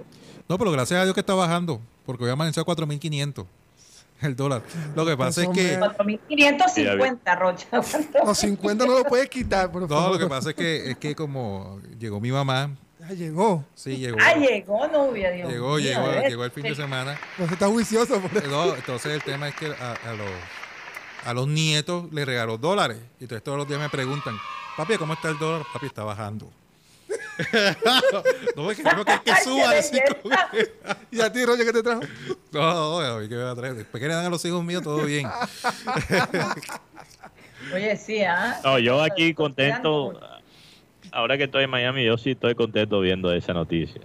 No, 0.51 0.59
pero 0.59 0.73
gracias 0.73 1.01
a 1.01 1.05
Dios 1.05 1.15
que 1.15 1.21
está 1.21 1.33
bajando, 1.35 1.81
porque 2.05 2.25
hoy 2.25 2.31
amaneció 2.31 2.61
a 2.63 2.67
4.500 2.67 3.47
el 4.23 4.35
dólar. 4.35 4.63
Lo 4.97 5.07
que 5.07 5.17
pasa 5.17 5.43
es 5.45 5.49
que... 5.51 5.79
me- 5.79 6.19
4.550, 6.19 7.39
Rocha. 7.39 7.67
Los 8.27 8.37
50 8.39 8.85
no 8.85 8.99
lo 8.99 9.05
puedes 9.05 9.31
quitar, 9.31 9.71
por 9.71 9.83
No, 9.83 9.89
favor. 9.89 10.13
lo 10.15 10.19
que 10.19 10.27
pasa 10.27 10.51
es 10.51 10.57
que, 10.57 10.91
es 10.91 10.97
que 10.99 11.15
como 11.15 11.81
llegó 11.99 12.21
mi 12.21 12.33
mamá, 12.33 12.71
Ya 12.99 13.13
llegó. 13.15 13.65
sí, 13.77 13.97
llegó. 13.97 14.19
Ah, 14.21 14.35
llegó 14.35 14.89
novia, 14.89 15.31
Dios 15.31 15.49
Llegó, 15.53 15.79
llegó, 15.79 16.09
¿ves? 16.09 16.29
llegó 16.29 16.45
el 16.45 16.51
fin 16.51 16.65
de 16.65 16.75
semana. 16.75 17.17
Pues 17.39 17.53
está 17.53 17.69
juicioso. 17.69 18.21
por 18.21 18.37
eso. 18.37 18.49
No, 18.51 18.75
entonces 18.75 19.13
el 19.13 19.23
tema 19.23 19.49
es 19.49 19.55
que 19.55 19.67
a, 19.67 19.93
a 19.93 20.13
los, 20.15 20.29
a 21.27 21.33
los 21.33 21.47
nietos 21.47 22.13
les 22.13 22.27
regaló 22.27 22.59
dólares. 22.59 22.99
Y 23.21 23.25
entonces 23.25 23.45
todos 23.45 23.57
los 23.57 23.69
días 23.69 23.79
me 23.81 23.89
preguntan, 23.89 24.37
papi, 24.77 24.97
¿cómo 24.97 25.13
está 25.13 25.29
el 25.31 25.39
dólar? 25.39 25.63
Papi, 25.73 25.87
está 25.87 26.03
bajando. 26.03 26.51
no, 28.57 28.71
es 28.71 28.77
que 28.77 28.83
creo 28.83 29.05
que 29.05 29.13
es 29.15 29.21
que 29.21 29.35
suba. 29.45 29.71
así 29.71 29.99
como 30.23 30.35
¿Y 31.11 31.21
a 31.21 31.33
ti, 31.33 31.45
Roger, 31.45 31.67
qué 31.67 31.73
te 31.73 31.83
trajo? 31.83 32.03
No, 32.53 33.01
no, 33.01 33.07
a 33.17 33.19
mí 33.21 33.29
que 33.29 33.35
me 33.37 33.43
va 33.43 33.53
a 33.53 33.57
traer. 33.57 33.75
Después 33.75 34.01
que 34.01 34.09
le 34.09 34.15
dan 34.15 34.27
a 34.27 34.31
los 34.31 34.45
hijos 34.45 34.63
míos, 34.65 34.83
todo 34.83 35.05
bien. 35.05 35.27
Oye, 37.75 37.97
sí, 37.97 38.23
¿ah? 38.23 38.61
No, 38.65 38.79
yo 38.79 39.03
aquí 39.03 39.35
contento. 39.35 40.19
Ahora 41.13 41.37
que 41.37 41.45
estoy 41.45 41.65
en 41.65 41.71
Miami, 41.71 42.05
yo 42.05 42.17
sí 42.19 42.33
estoy 42.33 42.55
contento 42.55 43.01
viendo 43.01 43.33
esa 43.33 43.53
noticia. 43.53 44.01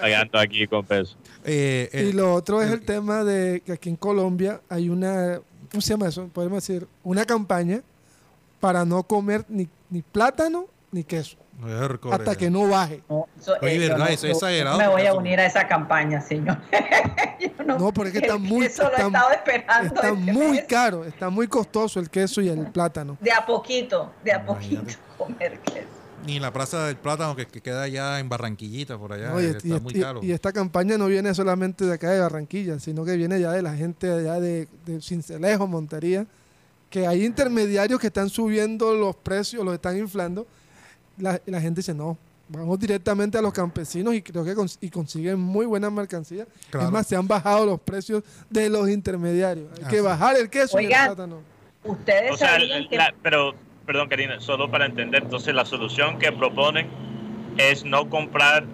Pagando 0.00 0.38
aquí 0.38 0.66
con 0.66 0.84
peso. 0.84 1.16
Eh, 1.44 1.88
Y 1.92 1.96
el- 2.10 2.16
lo 2.16 2.34
otro 2.34 2.60
es 2.62 2.70
el 2.70 2.84
tema 2.84 3.22
de 3.22 3.60
que 3.60 3.72
aquí 3.72 3.88
en 3.88 3.96
Colombia 3.96 4.60
hay 4.68 4.88
una, 4.88 5.40
¿cómo 5.70 5.80
se 5.80 5.90
llama 5.90 6.08
eso? 6.08 6.26
Podemos 6.28 6.66
decir, 6.66 6.86
una 7.04 7.24
campaña 7.24 7.82
para 8.60 8.84
no 8.84 9.02
comer 9.04 9.44
ni, 9.48 9.68
ni 9.90 10.02
plátano 10.02 10.66
ni 10.94 11.04
queso, 11.04 11.36
hasta 12.10 12.36
que 12.36 12.48
no 12.50 12.68
baje. 12.68 13.02
No, 13.08 13.26
eso- 13.38 13.54
Oye, 13.60 13.74
eh, 13.76 13.78
verdad, 13.80 13.98
no- 13.98 14.06
eso 14.06 14.26
es 14.26 14.32
exagerado, 14.34 14.78
Me 14.78 14.88
voy 14.88 15.06
a 15.06 15.14
unir 15.14 15.38
a 15.40 15.46
esa 15.46 15.66
campaña, 15.68 16.20
señor. 16.20 16.58
Yo 17.40 17.64
No, 17.64 17.92
porque 17.92 18.10
es 18.10 18.12
que 18.20 18.26
está 18.26 18.38
muy, 18.38 18.66
queso 18.66 18.84
lo 18.84 18.88
he 18.90 18.92
está, 18.92 19.06
estado 19.06 19.30
esperando 19.32 19.94
está 19.94 20.08
este 20.08 20.32
muy 20.32 20.50
mes. 20.52 20.64
caro, 20.68 21.04
está 21.04 21.30
muy 21.30 21.48
costoso 21.48 22.00
el 22.00 22.08
queso 22.10 22.40
y 22.40 22.48
el 22.48 22.66
plátano. 22.68 23.18
De 23.20 23.32
a 23.32 23.44
poquito, 23.44 24.12
de 24.24 24.32
a 24.32 24.42
Imagínate. 24.42 24.86
poquito 24.86 24.98
comer 25.18 25.58
queso. 25.60 25.88
Ni 26.26 26.40
la 26.40 26.50
plaza 26.52 26.86
del 26.86 26.96
plátano 26.96 27.36
que, 27.36 27.46
que 27.46 27.60
queda 27.60 27.82
allá 27.82 28.18
en 28.18 28.30
Barranquillita, 28.30 28.96
por 28.96 29.12
allá. 29.12 29.28
No, 29.30 29.40
y, 29.42 29.44
está 29.46 29.68
y- 29.68 29.80
muy 29.80 29.92
caro. 29.94 30.20
y 30.22 30.32
esta 30.32 30.52
campaña 30.52 30.96
no 30.96 31.06
viene 31.06 31.34
solamente 31.34 31.84
de 31.84 31.92
acá 31.92 32.10
de 32.12 32.20
Barranquilla, 32.20 32.78
sino 32.78 33.04
que 33.04 33.16
viene 33.16 33.38
ya 33.40 33.50
de 33.52 33.60
la 33.60 33.74
gente 33.74 34.06
de 34.06 34.20
allá 34.30 34.40
de, 34.40 34.66
de 34.86 35.02
Cincelejo, 35.02 35.66
Montería, 35.66 36.26
que 36.88 37.06
hay 37.06 37.24
intermediarios 37.26 38.00
que 38.00 38.06
están 38.06 38.30
subiendo 38.30 38.94
los 38.94 39.16
precios, 39.16 39.64
los 39.64 39.74
están 39.74 39.98
inflando. 39.98 40.46
La, 41.18 41.40
la 41.46 41.60
gente 41.60 41.80
dice, 41.80 41.94
no, 41.94 42.16
vamos 42.48 42.78
directamente 42.78 43.38
a 43.38 43.42
los 43.42 43.52
campesinos 43.52 44.14
y 44.14 44.22
creo 44.22 44.44
que 44.44 44.54
cons- 44.54 44.78
y 44.80 44.90
consiguen 44.90 45.38
muy 45.40 45.66
buena 45.66 45.90
mercancía. 45.90 46.46
Claro. 46.70 46.86
Es 46.86 46.92
más, 46.92 47.06
se 47.06 47.16
han 47.16 47.26
bajado 47.28 47.64
los 47.66 47.80
precios 47.80 48.22
de 48.50 48.68
los 48.68 48.88
intermediarios. 48.88 49.68
Hay 49.82 49.88
que 49.88 50.00
bajar 50.00 50.36
el 50.36 50.50
queso 50.50 50.80
y 50.80 50.84
el 50.86 50.90
plátano. 50.90 51.40
Ustedes 51.84 52.32
O 52.32 52.36
sea, 52.36 52.50
sabían 52.52 52.88
que 52.88 52.96
la- 52.96 53.14
pero, 53.22 53.54
perdón, 53.86 54.08
Karina, 54.08 54.40
solo 54.40 54.70
para 54.70 54.86
entender, 54.86 55.22
entonces 55.22 55.54
la 55.54 55.64
solución 55.64 56.18
que 56.18 56.32
proponen 56.32 56.88
es 57.58 57.84
no 57.84 58.08
comprar 58.10 58.64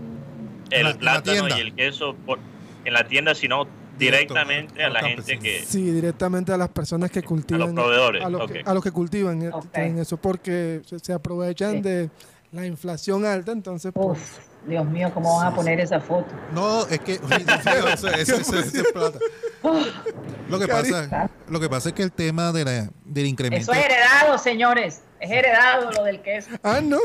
el 0.71 0.85
la- 0.85 0.95
plátano 0.99 1.49
y 1.49 1.61
el 1.61 1.75
queso 1.75 2.15
por, 2.25 2.39
en 2.85 2.93
la 2.95 3.07
tienda, 3.09 3.35
sino 3.35 3.67
Directo 4.01 4.35
directamente 4.35 4.83
a 4.85 4.89
la 4.91 5.01
gente 5.01 5.39
que... 5.39 5.65
Sí, 5.65 5.91
directamente 5.93 6.53
a 6.53 6.57
las 6.57 6.69
personas 6.71 7.11
que 7.11 7.23
cultivan. 7.23 7.75
proveedores, 7.75 8.25
A 8.25 8.29
los, 8.29 8.51
que, 8.51 8.63
a 8.65 8.75
los 8.75 8.83
que 8.83 8.91
cultivan 8.91 9.43
eh, 9.43 9.95
eso 10.01 10.17
porque 10.17 10.83
se, 10.87 10.99
se 10.99 11.13
aprovechan 11.13 11.75
Sí. 11.77 11.81
de 11.83 12.11
la 12.53 12.67
inflación 12.67 13.25
alta, 13.25 13.53
entonces 13.53 13.93
pues, 13.95 14.07
Uf, 14.19 14.39
Dios 14.67 14.85
mío, 14.87 15.11
¿cómo 15.15 15.37
van 15.37 15.53
a 15.53 15.55
poner 15.55 15.79
esa 15.79 16.01
foto? 16.01 16.27
No, 16.53 16.85
es 16.89 16.99
que 17.01 17.13
eso, 17.93 18.09
eso- 18.09 18.09
eso- 18.09 18.37
eso 18.37 18.59
es 18.59 18.93
plata. 18.93 19.19
Lo 20.49 20.59
que 20.59 20.67
pasa, 20.67 21.31
lo 21.49 21.61
que 21.61 21.69
pasa 21.69 21.91
es 21.91 21.95
que 21.95 22.03
el 22.03 22.11
tema 22.13 22.51
de 22.53 22.65
la, 22.65 22.91
del 23.05 23.27
incremento 23.27 23.71
Eso 23.71 23.73
es 23.79 23.85
heredado, 23.87 24.37
señores. 24.39 25.03
Es 25.21 25.31
heredado 25.31 25.91
lo 25.93 26.03
del 26.05 26.23
queso. 26.23 26.51
ah, 26.63 26.81
no. 26.83 26.99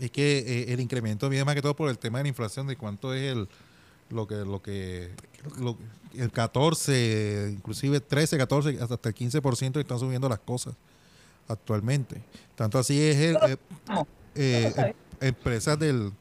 es 0.00 0.10
que 0.10 0.38
eh, 0.38 0.72
el 0.72 0.80
incremento 0.80 1.28
viene 1.28 1.44
más 1.44 1.54
que 1.54 1.62
todo 1.62 1.76
por 1.76 1.88
el 1.90 1.98
tema 1.98 2.18
de 2.18 2.24
la 2.24 2.28
inflación, 2.28 2.66
de 2.66 2.76
cuánto 2.76 3.14
es 3.14 3.32
el 3.32 3.48
lo 4.10 4.26
que 4.26 4.36
lo 4.36 4.62
que 4.62 5.10
lo- 5.58 5.76
el 6.14 6.30
14, 6.32 7.50
inclusive 7.52 8.00
13, 8.00 8.38
14, 8.38 8.78
hasta 8.80 9.08
el 9.08 9.14
15% 9.14 9.78
están 9.80 9.98
subiendo 9.98 10.28
las 10.28 10.38
cosas 10.40 10.74
actualmente. 11.46 12.22
Tanto 12.56 12.78
así 12.78 13.00
es 13.00 13.16
el, 13.16 13.36
eh, 13.36 13.56
eh, 14.34 14.72
em- 14.76 14.94
empresas 15.28 15.78
del 15.78 16.12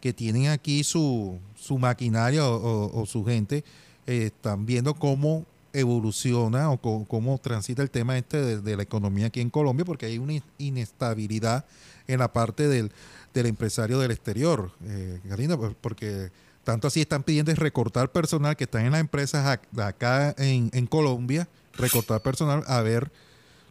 que 0.00 0.12
tienen 0.12 0.48
aquí 0.48 0.84
su, 0.84 1.38
su 1.56 1.78
maquinaria 1.78 2.46
o, 2.46 2.56
o- 2.56 3.02
o 3.02 3.06
su 3.06 3.24
gente 3.24 3.64
eh, 4.06 4.26
están 4.26 4.66
viendo 4.66 4.94
cómo 4.94 5.44
evoluciona 5.72 6.70
o 6.70 6.80
co- 6.80 7.04
cómo 7.08 7.38
transita 7.38 7.82
el 7.82 7.90
tema 7.90 8.16
este 8.16 8.40
de, 8.40 8.60
de 8.60 8.76
la 8.76 8.82
economía 8.82 9.26
aquí 9.26 9.40
en 9.40 9.50
Colombia 9.50 9.84
porque 9.84 10.06
hay 10.06 10.18
una 10.18 10.34
in- 10.34 10.42
inestabilidad 10.58 11.64
en 12.06 12.20
la 12.20 12.32
parte 12.32 12.68
del, 12.68 12.92
del 13.34 13.46
empresario 13.46 13.98
del 13.98 14.10
exterior, 14.12 14.70
eh, 14.84 15.20
Karina, 15.28 15.56
por- 15.56 15.74
porque 15.74 16.30
tanto 16.66 16.88
así 16.88 17.00
están 17.00 17.22
pidiendo 17.22 17.52
es 17.52 17.60
recortar 17.60 18.10
personal 18.10 18.56
que 18.56 18.64
están 18.64 18.84
en 18.86 18.90
las 18.90 19.00
empresas 19.00 19.46
ac- 19.46 19.80
acá 19.80 20.34
en, 20.36 20.68
en 20.72 20.86
Colombia, 20.88 21.48
recortar 21.78 22.20
personal 22.22 22.64
a 22.66 22.80
ver 22.80 23.12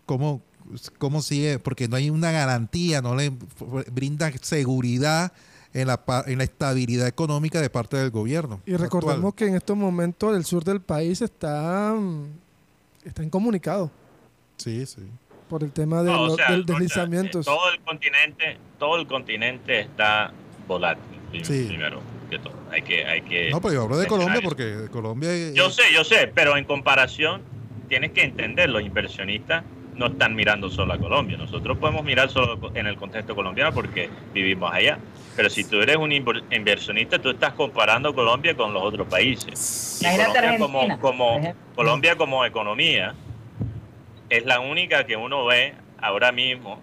cómo, 0.06 0.42
cómo 0.98 1.22
sigue, 1.22 1.60
porque 1.60 1.90
no 1.90 1.98
hay 1.98 2.10
una 2.10 2.32
garantía, 2.32 3.02
no 3.02 3.14
le 3.14 3.34
brinda 3.92 4.32
seguridad 4.42 5.34
en 5.74 5.88
la, 5.88 6.02
en 6.26 6.38
la 6.38 6.46
estabilidad 6.46 7.06
económica 7.06 7.60
de 7.60 7.70
parte 7.70 7.98
del 7.98 8.12
gobierno. 8.12 8.62
Y 8.66 8.78
recordemos 8.78 9.16
actual. 9.18 9.34
que 9.36 9.48
en 9.48 9.56
estos 9.56 9.76
momentos 9.76 10.34
el 10.34 10.46
sur 10.46 10.64
del 10.64 10.80
país 10.80 11.22
está, 11.22 11.94
está 13.04 13.24
incomunicado 13.24 13.92
Sí, 14.56 14.86
sí. 14.86 15.02
por 15.50 15.64
el 15.66 15.72
tema 15.74 16.02
de 16.02 16.12
No, 16.14 16.22
o 16.22 16.28
lo- 16.28 16.36
sea, 16.38 16.50
del 16.52 16.66
deslizamiento. 16.66 17.42
todo 17.44 17.70
el 17.74 17.82
continente, 17.82 18.58
todo 18.80 18.96
el 19.02 19.06
continente 19.06 19.82
está 19.82 20.32
volátil. 20.66 21.04
Sí. 21.44 21.66
Primero 21.68 22.00
que 22.26 22.40
todo, 22.40 22.54
hay 22.72 22.82
que, 22.82 23.06
hay 23.06 23.22
que. 23.22 23.50
No, 23.52 23.62
pero 23.62 23.74
yo 23.74 23.82
hablo 23.84 23.98
de 23.98 24.08
Colombia 24.08 24.36
eso. 24.40 24.44
porque 24.44 24.64
de 24.64 24.90
Colombia... 24.90 25.32
es- 25.32 25.54
Yo 25.54 25.70
sé, 25.70 25.84
yo 25.94 26.04
sé, 26.04 26.28
pero 26.34 26.58
en 26.58 26.66
comparación 26.66 27.42
tienes 27.88 28.12
que 28.12 28.24
entender, 28.24 28.70
los 28.70 28.82
inversionistas 28.82 29.64
no 29.96 30.08
están 30.08 30.36
mirando 30.36 30.70
solo 30.70 30.94
a 30.94 30.98
Colombia. 30.98 31.38
Nosotros 31.38 31.78
podemos 31.78 32.04
mirar 32.04 32.30
solo 32.30 32.60
en 32.74 32.86
el 32.88 32.98
contexto 32.98 33.34
colombiano 33.36 33.72
porque 33.74 34.10
vivimos 34.34 34.74
allá. 34.74 34.98
Pero 35.38 35.50
si 35.50 35.64
tú 35.64 35.82
eres 35.82 35.96
un 35.98 36.12
inver- 36.12 36.44
inversionista, 36.52 37.20
tú 37.20 37.30
estás 37.30 37.54
comparando 37.54 38.14
Colombia 38.14 38.56
con 38.56 38.74
los 38.74 38.84
otros 38.84 39.08
países. 39.08 40.02
Y 40.02 40.18
Colombia 40.58 40.98
como. 41.00 41.54
Colombia 41.76 42.16
como 42.18 42.44
economía 42.46 43.16
es 44.30 44.46
la 44.46 44.60
única 44.60 45.06
que 45.06 45.16
uno 45.16 45.46
ve 45.46 45.74
ahora 46.02 46.32
mismo 46.32 46.80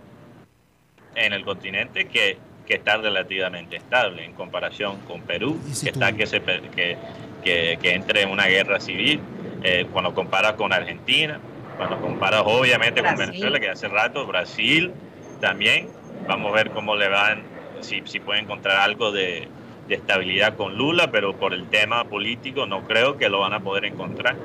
en 1.14 1.32
el 1.34 1.44
continente 1.44 2.08
que, 2.08 2.38
que 2.66 2.74
está 2.74 2.96
relativamente 2.96 3.76
estable 3.76 4.24
en 4.24 4.32
comparación 4.34 4.98
con 5.08 5.22
Perú, 5.22 5.60
si 5.72 5.86
que 5.86 5.92
tú- 5.92 6.00
está 6.00 6.12
que, 6.16 6.26
se, 6.26 6.40
que, 6.40 6.96
que, 7.44 7.78
que 7.80 7.94
entre 7.94 8.22
en 8.22 8.30
una 8.30 8.46
guerra 8.46 8.80
civil, 8.80 9.20
eh, 9.62 9.86
cuando 9.92 10.14
comparas 10.14 10.54
con 10.54 10.72
Argentina, 10.72 11.40
cuando 11.76 12.00
comparas 12.00 12.42
obviamente 12.44 13.02
con. 13.02 13.16
Venezuela, 13.16 13.58
que 13.58 13.68
hace 13.68 13.88
rato, 13.88 14.26
Brasil 14.26 14.92
también, 15.40 15.88
vamos 16.28 16.52
a 16.52 16.56
ver 16.56 16.70
cómo 16.70 16.94
le 16.96 17.08
van, 17.08 17.42
si, 17.80 18.02
si 18.04 18.20
puede 18.20 18.40
encontrar 18.40 18.76
algo 18.78 19.10
de, 19.10 19.48
de 19.88 19.94
estabilidad 19.94 20.56
con 20.56 20.76
Lula, 20.76 21.10
pero 21.10 21.34
por 21.36 21.52
el 21.54 21.66
tema 21.68 22.04
político 22.04 22.66
no 22.66 22.82
creo 22.84 23.16
que 23.18 23.28
lo 23.28 23.40
van 23.40 23.52
a 23.54 23.60
poder 23.60 23.86
encontrar. 23.86 24.36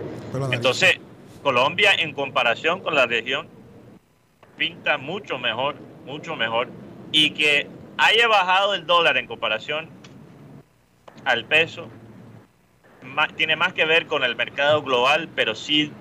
Entonces, 0.52 1.00
Colombia 1.44 1.92
en 1.94 2.14
comparación 2.14 2.82
con 2.82 2.96
la 2.96 3.06
región 3.06 3.48
pinta 4.58 4.98
mucho 4.98 5.38
mejor, 5.38 5.76
mucho 6.06 6.36
mejor. 6.36 6.68
Y 7.12 7.30
que 7.32 7.68
haya 7.98 8.28
bajado 8.28 8.74
el 8.74 8.86
dólar 8.86 9.18
en 9.18 9.28
comparación 9.28 9.90
al 11.26 11.46
peso, 11.46 11.88
ma- 13.02 13.28
tiene 13.28 13.56
más 13.56 13.74
que 13.74 13.86
ver 13.86 14.08
con 14.08 14.24
el 14.24 14.36
mercado 14.36 14.82
global, 14.82 15.30
pero 15.36 15.56
sí, 15.56 15.92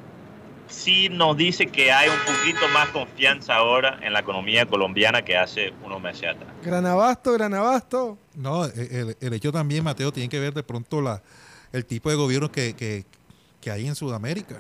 sí 0.69 1.09
nos 1.09 1.37
dice 1.37 1.67
que 1.67 1.93
hay 1.93 2.09
un 2.09 2.19
poquito 2.27 2.69
más 2.73 2.89
confianza 2.91 3.55
ahora 3.57 3.99
en 4.03 4.13
la 4.13 4.21
economía 4.21 4.67
colombiana 4.67 5.23
que 5.23 5.37
hace 5.37 5.73
unos 5.85 6.01
meses 6.01 6.29
atrás. 6.31 6.49
Gran 6.63 6.87
abasto, 6.87 7.33
gran 7.33 7.55
abasto. 7.55 8.19
No, 8.35 8.65
el, 8.67 9.17
el 9.21 9.33
hecho 9.33 9.51
también, 9.53 9.83
Mateo, 9.83 10.13
tiene 10.13 10.29
que 10.29 10.39
ver 10.41 10.53
de 10.55 10.63
pronto 10.63 11.01
la, 11.01 11.23
el 11.73 11.85
tipo 11.87 12.11
de 12.11 12.17
gobierno 12.17 12.51
que, 12.53 12.75
que, 12.75 13.05
que 13.61 13.71
hay 13.71 13.87
en 13.87 13.95
Sudamérica. 13.95 14.57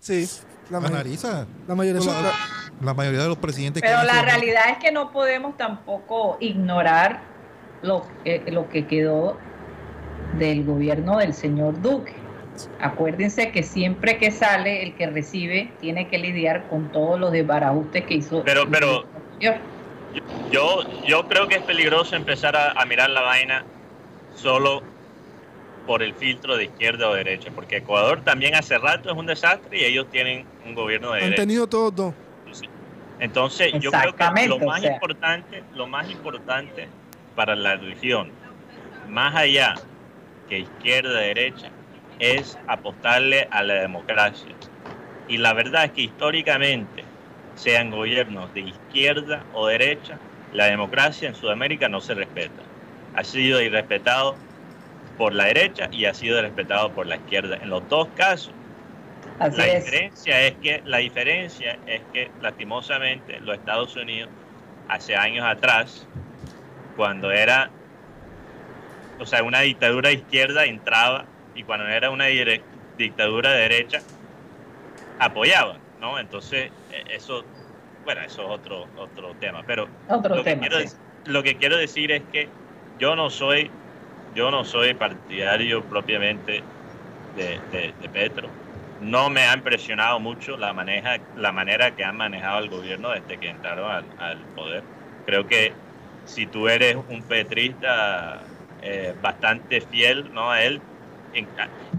Sí, 0.00 0.28
la, 0.68 0.80
ma- 0.80 0.88
Analiza. 0.88 1.46
la 1.68 1.74
mayoría 1.76 2.00
son- 2.02 2.22
La, 2.22 2.32
la 2.82 2.94
mayoría 2.94 3.22
de 3.22 3.28
los 3.28 3.38
presidentes 3.38 3.82
que 3.82 3.88
Pero 3.88 4.02
la 4.02 4.22
realidad 4.22 4.62
es 4.70 4.78
que 4.78 4.92
no 4.92 5.12
podemos 5.12 5.56
tampoco 5.56 6.36
ignorar 6.40 7.20
lo, 7.82 8.06
que- 8.24 8.42
lo 8.48 8.68
que 8.68 8.86
quedó 8.86 9.38
del 10.38 10.64
gobierno 10.64 11.18
del 11.18 11.34
señor 11.34 11.80
Duque. 11.80 12.14
Acuérdense 12.80 13.50
que 13.50 13.62
siempre 13.62 14.18
que 14.18 14.30
sale, 14.30 14.82
el 14.82 14.94
que 14.94 15.06
recibe 15.06 15.72
tiene 15.80 16.08
que 16.08 16.18
lidiar 16.18 16.68
con 16.68 16.90
todos 16.92 17.18
los 17.18 17.32
desbarajustes 17.32 18.04
que 18.04 18.14
hizo. 18.14 18.42
Pero- 18.44 18.68
pero- 18.70 19.04
Yo- 19.40 19.52
Yo, 20.50 20.80
yo 21.06 21.26
creo 21.26 21.48
que 21.48 21.54
es 21.56 21.62
peligroso 21.62 22.14
empezar 22.16 22.54
a, 22.54 22.72
a 22.72 22.84
mirar 22.84 23.08
la 23.08 23.22
vaina 23.22 23.64
solo 24.34 24.82
por 25.86 26.02
el 26.02 26.12
filtro 26.14 26.56
de 26.58 26.64
izquierda 26.64 27.08
o 27.08 27.14
derecha, 27.14 27.50
porque 27.54 27.78
Ecuador 27.78 28.20
también 28.22 28.54
hace 28.54 28.76
rato 28.76 29.10
es 29.10 29.16
un 29.16 29.24
desastre 29.26 29.78
y 29.80 29.84
ellos 29.84 30.06
tienen 30.10 30.44
un 30.66 30.74
gobierno 30.74 31.08
de 31.12 31.14
Han 31.20 31.24
derecha. 31.24 31.42
tenido 31.42 31.66
todos 31.66 31.96
dos. 31.96 32.14
Entonces, 33.22 33.72
yo 33.78 33.92
creo 33.92 34.16
que 34.16 34.48
lo 34.48 34.56
o 34.56 34.66
más 34.66 34.80
sea. 34.80 34.94
importante, 34.94 35.62
lo 35.76 35.86
más 35.86 36.10
importante 36.10 36.88
para 37.36 37.54
la 37.54 37.76
religión, 37.76 38.32
más 39.08 39.36
allá 39.36 39.76
que 40.48 40.58
izquierda 40.58 41.20
derecha, 41.20 41.68
es 42.18 42.58
apostarle 42.66 43.46
a 43.52 43.62
la 43.62 43.74
democracia. 43.74 44.52
Y 45.28 45.38
la 45.38 45.52
verdad 45.52 45.84
es 45.84 45.92
que 45.92 46.02
históricamente, 46.02 47.04
sean 47.54 47.92
gobiernos 47.92 48.52
de 48.54 48.62
izquierda 48.62 49.44
o 49.52 49.68
derecha, 49.68 50.18
la 50.52 50.64
democracia 50.64 51.28
en 51.28 51.36
Sudamérica 51.36 51.88
no 51.88 52.00
se 52.00 52.14
respeta. 52.14 52.62
Ha 53.14 53.22
sido 53.22 53.62
irrespetado 53.62 54.34
por 55.16 55.32
la 55.32 55.44
derecha 55.44 55.88
y 55.92 56.06
ha 56.06 56.14
sido 56.14 56.42
respetado 56.42 56.90
por 56.90 57.06
la 57.06 57.16
izquierda. 57.16 57.56
En 57.62 57.70
los 57.70 57.88
dos 57.88 58.08
casos, 58.16 58.52
Así 59.38 59.56
la 59.58 59.66
es. 59.66 59.84
diferencia 59.84 60.46
es 60.46 60.54
que 60.58 60.82
la 60.84 60.98
diferencia 60.98 61.78
es 61.86 62.02
que 62.12 62.30
lastimosamente 62.40 63.40
los 63.40 63.56
Estados 63.58 63.96
Unidos 63.96 64.30
hace 64.88 65.16
años 65.16 65.44
atrás 65.46 66.06
cuando 66.96 67.30
era 67.30 67.70
o 69.18 69.26
sea 69.26 69.42
una 69.42 69.60
dictadura 69.60 70.10
izquierda 70.12 70.64
entraba 70.64 71.26
y 71.54 71.62
cuando 71.64 71.86
era 71.88 72.10
una 72.10 72.26
dictadura 72.96 73.52
de 73.52 73.60
derecha 73.68 74.02
apoyaba 75.18 75.78
no 75.98 76.18
entonces 76.18 76.70
eh, 76.90 77.04
eso 77.10 77.44
bueno 78.04 78.22
eso 78.22 78.42
es 78.42 78.48
otro 78.60 78.88
otro 78.96 79.34
tema 79.36 79.62
pero 79.66 79.88
Otro 80.08 80.36
lo 80.36 80.44
que, 80.44 80.58
quiero, 80.58 80.78
sí. 80.78 80.84
dec- 80.84 80.96
lo 81.26 81.42
que 81.42 81.56
quiero 81.56 81.76
decir 81.76 82.10
es 82.12 82.22
que 82.24 82.48
yo 82.98 83.14
no 83.16 83.30
soy 83.30 83.70
yo 84.34 84.50
no 84.50 84.64
soy 84.64 84.94
partidario 84.94 85.82
propiamente 85.88 86.64
de, 87.36 87.60
de- 87.70 87.94
de 88.00 88.08
Petro. 88.08 88.50
No 89.02 89.30
me 89.30 89.42
ha 89.42 89.54
impresionado 89.54 90.20
mucho 90.20 90.56
la, 90.56 90.72
maneja, 90.72 91.18
la 91.36 91.50
manera 91.50 91.94
que 91.94 92.04
han 92.04 92.16
manejado 92.16 92.60
el 92.60 92.70
gobierno 92.70 93.10
desde 93.10 93.38
que 93.38 93.48
entraron 93.48 94.04
al, 94.18 94.38
poder. 94.54 94.84
Creo 95.26 95.46
que 95.46 95.72
si 96.24 96.46
tú 96.46 96.68
eres 96.68 96.96
un 97.08 97.20
petrista 97.22 98.40
eh, 98.80 99.12
bastante 99.20 99.80
fiel 99.80 100.32
¿no? 100.32 100.52
a 100.52 100.62
él, 100.62 100.80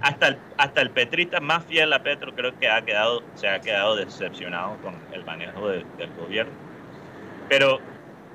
hasta 0.02 0.30
el, 0.30 0.38
hasta 0.58 0.82
el 0.82 0.92
petrista 0.92 1.42
más 1.42 1.66
fiel 1.66 1.92
a 1.92 2.04
Petro 2.04 2.34
creo 2.34 2.58
que 2.58 2.70
ha 2.70 2.82
quedado, 2.84 3.22
se 3.36 3.50
ha 3.50 3.60
quedado 3.60 3.96
decepcionado 3.98 4.78
con 4.82 4.96
el 5.12 5.26
manejo 5.26 5.68
de- 5.68 5.86
del 5.98 6.10
gobierno. 6.18 6.54
Pero 7.50 7.80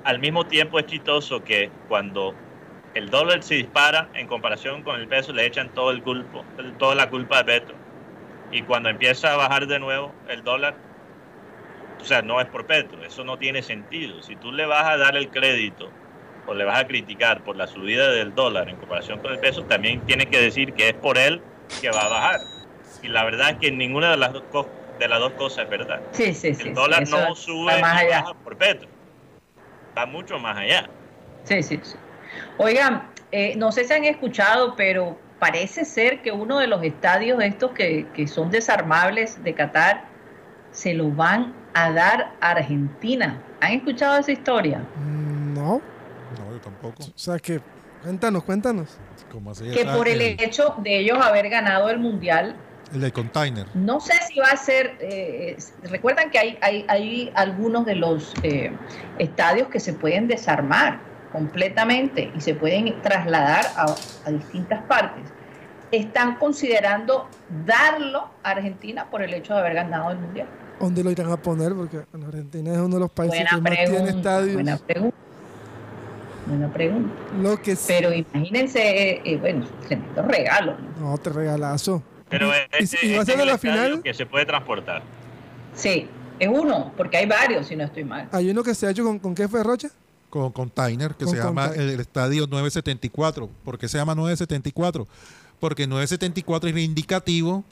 al 0.03 0.19
mismo 0.19 0.45
tiempo 0.45 0.77
es 0.77 0.85
chistoso 0.85 1.43
que 1.43 1.71
cuando 1.87 2.35
el 2.93 3.09
dólar 3.09 3.43
se 3.43 3.55
dispara 3.55 4.09
en 4.13 4.27
comparación 4.27 4.83
con 4.83 4.99
el 4.99 5.07
peso, 5.07 5.33
le 5.33 5.45
echan 5.45 5.69
todo 5.69 5.91
el 5.91 6.01
culpo, 6.03 6.45
toda 6.77 6.95
la 6.95 7.09
culpa 7.09 7.39
a 7.39 7.43
Petro. 7.43 7.75
Y 8.49 8.63
cuando 8.65 8.89
empieza 8.89 9.33
a 9.33 9.37
bajar 9.37 9.67
de 9.67 9.79
nuevo 9.79 10.21
el 10.25 10.43
dólar, 10.43 10.83
o 12.01 12.03
sea, 12.05 12.21
no 12.21 12.39
es 12.41 12.49
por 12.49 12.65
Petro, 12.65 13.03
eso 13.03 13.23
no 13.23 13.37
tiene 13.37 13.61
sentido. 13.63 14.21
Si 14.21 14.37
tú 14.37 14.51
le 14.51 14.65
vas 14.65 14.85
a 14.87 14.97
dar 14.97 15.17
el 15.17 15.31
crédito 15.31 15.97
o 16.45 16.53
le 16.53 16.63
vas 16.65 16.79
a 16.79 16.87
criticar 16.87 17.43
por 17.43 17.55
la 17.57 17.67
subida 17.67 18.09
del 18.11 18.33
dólar 18.33 18.69
en 18.69 18.77
comparación 18.77 19.19
con 19.19 19.31
el 19.31 19.39
peso, 19.39 19.65
también 19.65 20.05
tienes 20.05 20.29
que 20.29 20.39
decir 20.39 20.73
que 20.73 20.89
es 20.89 20.95
por 20.97 21.17
él 21.17 21.47
que 21.79 21.91
va 21.91 22.05
a 22.05 22.07
bajar. 22.07 22.51
Y 23.01 23.09
la 23.09 23.23
verdad 23.25 23.51
es 23.51 23.57
que 23.59 23.71
ninguna 23.71 24.11
de 24.11 24.17
las 24.17 24.33
dos, 24.33 24.45
co- 24.49 24.77
de 24.97 25.07
las 25.07 25.19
dos 25.19 25.35
cosas 25.35 25.65
es 25.65 25.69
verdad. 25.69 26.05
Sí, 26.11 26.33
sí, 26.33 26.53
sí. 26.55 26.55
El 26.57 26.73
sí, 26.75 26.75
dólar 26.75 27.07
no 27.07 27.35
sube 27.35 27.85
allá. 27.93 28.21
baja 28.21 28.33
por 28.43 28.57
Petro. 28.57 28.89
Va 29.97 30.05
mucho 30.07 30.39
más 30.39 30.57
allá. 30.57 30.95
Sí, 31.43 31.63
sí, 31.63 31.81
sí. 31.83 31.97
Oigan, 32.57 33.13
eh, 33.31 33.55
no 33.57 33.71
sé 33.71 33.85
si 33.85 33.93
han 33.93 34.05
escuchado, 34.05 34.75
pero 34.75 35.28
parece 35.39 35.85
ser 35.85 36.21
que 36.21 36.31
uno 36.31 36.59
de 36.59 36.67
los 36.67 36.83
estadios 36.83 37.41
estos 37.41 37.71
que, 37.71 38.07
que 38.13 38.27
son 38.27 38.51
desarmables 38.51 39.41
de 39.43 39.53
Qatar 39.53 40.05
se 40.71 40.93
lo 40.93 41.09
van 41.09 41.53
a 41.73 41.91
dar 41.91 42.33
a 42.41 42.51
Argentina. 42.51 43.41
¿Han 43.61 43.73
escuchado 43.73 44.17
esa 44.17 44.31
historia? 44.31 44.79
Mm, 44.97 45.53
No. 45.53 45.81
No, 46.37 46.51
yo 46.53 46.59
tampoco. 46.61 47.03
O 47.03 47.11
sea 47.17 47.39
que, 47.39 47.59
cuéntanos, 48.03 48.43
cuéntanos. 48.43 48.97
¿Cómo 49.31 49.51
así? 49.51 49.69
Que 49.71 49.83
Ah, 49.87 49.95
por 49.95 50.07
el 50.07 50.21
el, 50.21 50.39
hecho 50.39 50.75
de 50.77 50.99
ellos 50.99 51.17
haber 51.19 51.49
ganado 51.49 51.89
el 51.89 51.99
Mundial, 51.99 52.55
el 52.93 53.01
del 53.01 53.13
container. 53.13 53.65
no 53.75 53.99
sé 53.99 54.13
si 54.27 54.39
va 54.39 54.47
a 54.51 54.57
ser, 54.57 54.95
eh, 54.99 55.57
recuerdan 55.83 56.29
que 56.31 56.39
hay, 56.39 56.57
hay, 56.61 56.85
hay 56.87 57.31
algunos 57.35 57.85
de 57.85 57.95
los 57.95 58.33
eh, 58.43 58.71
estadios 59.19 59.67
que 59.69 59.79
se 59.79 59.93
pueden 59.93 60.27
desarmar 60.27 60.99
completamente 61.31 62.31
y 62.35 62.41
se 62.41 62.55
pueden 62.55 63.01
trasladar 63.01 63.65
a, 63.75 63.85
a 64.25 64.31
distintas 64.31 64.81
partes. 64.83 65.23
Están 65.91 66.35
considerando 66.35 67.27
darlo 67.65 68.29
a 68.43 68.51
Argentina 68.51 69.09
por 69.09 69.21
el 69.23 69.33
hecho 69.33 69.53
de 69.53 69.59
haber 69.59 69.73
ganado 69.73 70.11
el 70.11 70.17
Mundial. 70.19 70.47
¿Dónde 70.79 71.03
lo 71.03 71.11
irán 71.11 71.31
a 71.31 71.37
poner? 71.37 71.73
Porque 71.73 72.01
Argentina 72.25 72.71
es 72.71 72.77
uno 72.77 72.95
de 72.95 72.99
los 73.01 73.11
países 73.11 73.39
Buena 73.39 73.49
que 73.55 73.61
más 73.61 73.71
tiene 73.73 73.89
pregunta, 73.89 74.17
estadios. 74.17 74.53
buena 74.53 74.77
pregunta. 74.77 75.15
Buena 76.45 76.73
pregunta. 76.73 77.13
Lo 77.41 77.61
que 77.61 77.75
sí. 77.75 77.85
Pero 77.87 78.13
imagínense, 78.13 78.79
eh, 79.11 79.21
eh, 79.25 79.37
bueno, 79.37 79.65
tremendo 79.87 80.21
regalo. 80.23 80.77
¿no? 80.99 81.11
No, 81.11 81.17
te 81.17 81.29
regalazo. 81.31 82.01
Pero 82.29 82.47
¿Y- 82.47 82.83
este, 82.83 83.05
y 83.05 83.15
va 83.15 83.23
a 83.23 83.25
ser 83.25 83.35
es 83.35 83.41
el 83.41 83.47
la 83.47 83.57
final? 83.57 84.01
que 84.03 84.13
se 84.13 84.25
puede 84.25 84.45
transportar. 84.45 85.01
Sí, 85.73 86.07
es 86.39 86.47
uno, 86.47 86.91
porque 86.95 87.17
hay 87.17 87.25
varios, 87.25 87.67
si 87.67 87.75
no 87.75 87.83
estoy 87.83 88.03
mal. 88.03 88.29
Hay 88.31 88.49
uno 88.49 88.63
que 88.63 88.73
se 88.73 88.87
ha 88.87 88.91
hecho 88.91 89.03
con, 89.03 89.19
con 89.19 89.35
qué 89.35 89.47
fue 89.47 89.63
Rocha? 89.63 89.89
Con 90.29 90.51
container, 90.51 91.15
que 91.15 91.25
Con 91.25 91.33
se 91.35 91.41
llama 91.41 91.67
el, 91.75 91.99
estadio 91.99 92.45
974. 92.47 93.49
¿Por 93.65 93.77
qué 93.79 93.87
se 93.87 93.97
llama 93.97 94.13
974? 94.15 95.07
Porque 95.59 95.87
974 95.87 96.69
es 96.69 96.77
indicativo 96.77 97.63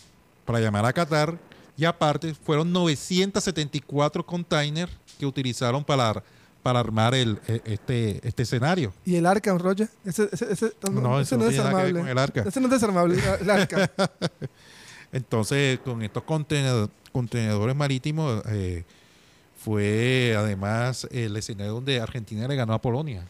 para 0.45 0.59
llamar 0.59 0.85
a 0.85 0.93
Qatar. 0.93 1.37
Y 1.77 1.85
aparte, 1.85 2.33
fueron 2.33 2.71
974 2.73 4.25
containers 4.25 4.91
que 5.19 5.25
utilizaron 5.27 5.83
para, 5.83 6.23
para 6.63 6.79
armar 6.79 7.13
el, 7.13 7.39
e- 7.47 7.61
este, 7.65 8.27
este 8.27 8.41
escenario. 8.43 8.91
¿Y 9.05 9.15
el 9.15 9.25
arca, 9.27 9.55
Rocha? 9.57 9.87
Ese, 10.03 10.27
ese, 10.31 10.51
ese, 10.53 10.73
No, 10.91 11.19
eso 11.19 11.37
no 11.37 11.45
es 11.45 11.51
desarmable. 11.55 11.99
con 11.99 12.07
el 12.07 12.17
arca. 12.17 12.41
Ese 12.47 12.59
no 12.59 12.65
es 12.65 12.73
desarmable, 12.73 13.19
el 13.41 13.49
arca. 13.51 13.91
Entonces, 15.11 15.79
con 15.79 16.01
estos 16.01 16.23
contenedor- 16.23 16.89
contenedores 17.11 17.75
marítimos, 17.75 18.41
eh, 18.47 18.83
fue 19.67 20.33
además 20.37 21.09
el 21.11 21.35
escenario 21.35 21.73
donde 21.73 21.99
Argentina 21.99 22.47
le 22.47 22.55
ganó 22.55 22.73
a 22.73 22.79
Polonia. 22.79 23.23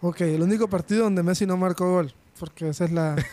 ok, 0.00 0.22
el 0.22 0.42
único 0.42 0.66
partido 0.66 1.04
donde 1.04 1.22
Messi 1.22 1.46
no 1.46 1.56
marcó 1.56 1.88
gol. 1.92 2.12
Porque 2.40 2.70
esa 2.70 2.86
es 2.86 2.90
la. 2.90 3.14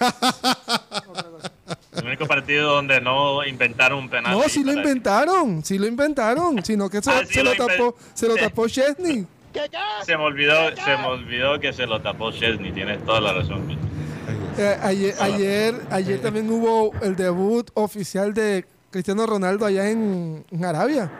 El 1.96 2.06
único 2.06 2.28
partido 2.28 2.76
donde 2.76 3.02
no 3.02 3.44
inventaron 3.44 4.00
un 4.00 4.10
penal. 4.10 4.38
No, 4.38 4.48
sí 4.48 4.64
lo 4.64 4.72
inventaron, 4.72 5.66
sí 5.66 5.80
lo 5.80 5.88
inventaron, 5.88 6.64
sino 6.64 6.90
que 6.90 7.02
se, 7.02 7.10
Ah, 7.10 7.22
sí 7.26 7.34
se 7.34 7.44
lo 7.44 7.56
lo, 7.56 7.66
tapó, 7.66 7.96
se 8.14 8.28
lo 8.28 8.36
tapó 8.36 8.68
Chesney. 8.68 9.26
Se 10.06 10.16
me 10.16 10.24
olvidó, 10.24 10.76
se 10.76 10.98
me 10.98 11.06
olvidó 11.08 11.60
que 11.60 11.74
se 11.74 11.88
lo 11.88 12.00
tapó 12.02 12.32
Chesney, 12.32 12.72
tienes 12.72 13.04
toda 13.04 13.20
la 13.20 13.34
razón. 13.34 13.76
Eh, 14.60 14.78
ayer, 14.84 15.16
ayer, 15.20 15.76
ayer 15.90 16.22
también 16.22 16.50
hubo 16.52 16.94
el 17.02 17.16
debut 17.16 17.68
oficial 17.74 18.34
de 18.36 18.64
Cristiano 18.92 19.26
Ronaldo 19.26 19.66
allá 19.66 19.90
en, 19.90 20.46
en 20.52 20.66
Arabia. 20.66 21.12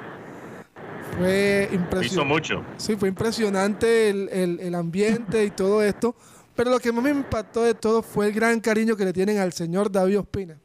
Fue 1.18 1.66
Hizo 1.72 1.76
impresionante. 1.76 2.26
mucho. 2.34 2.64
Sí, 2.78 2.96
fue 2.96 3.10
impresionante 3.10 4.10
el, 4.10 4.30
el- 4.30 4.60
el 4.60 4.76
ambiente 4.76 5.44
y 5.44 5.52
todo 5.52 5.82
esto. 5.84 6.16
Pero 6.56 6.72
lo 6.72 6.80
que 6.80 6.92
más 6.92 7.04
me 7.04 7.12
impactó 7.12 7.64
de 7.64 7.74
todo 7.74 8.02
fue 8.02 8.28
el 8.28 8.34
gran 8.34 8.60
cariño 8.60 8.96
que 8.96 9.06
le 9.06 9.14
tienen 9.14 9.38
al 9.38 9.54
señor 9.54 9.92
David 9.92 10.20
Ospina. 10.20 10.58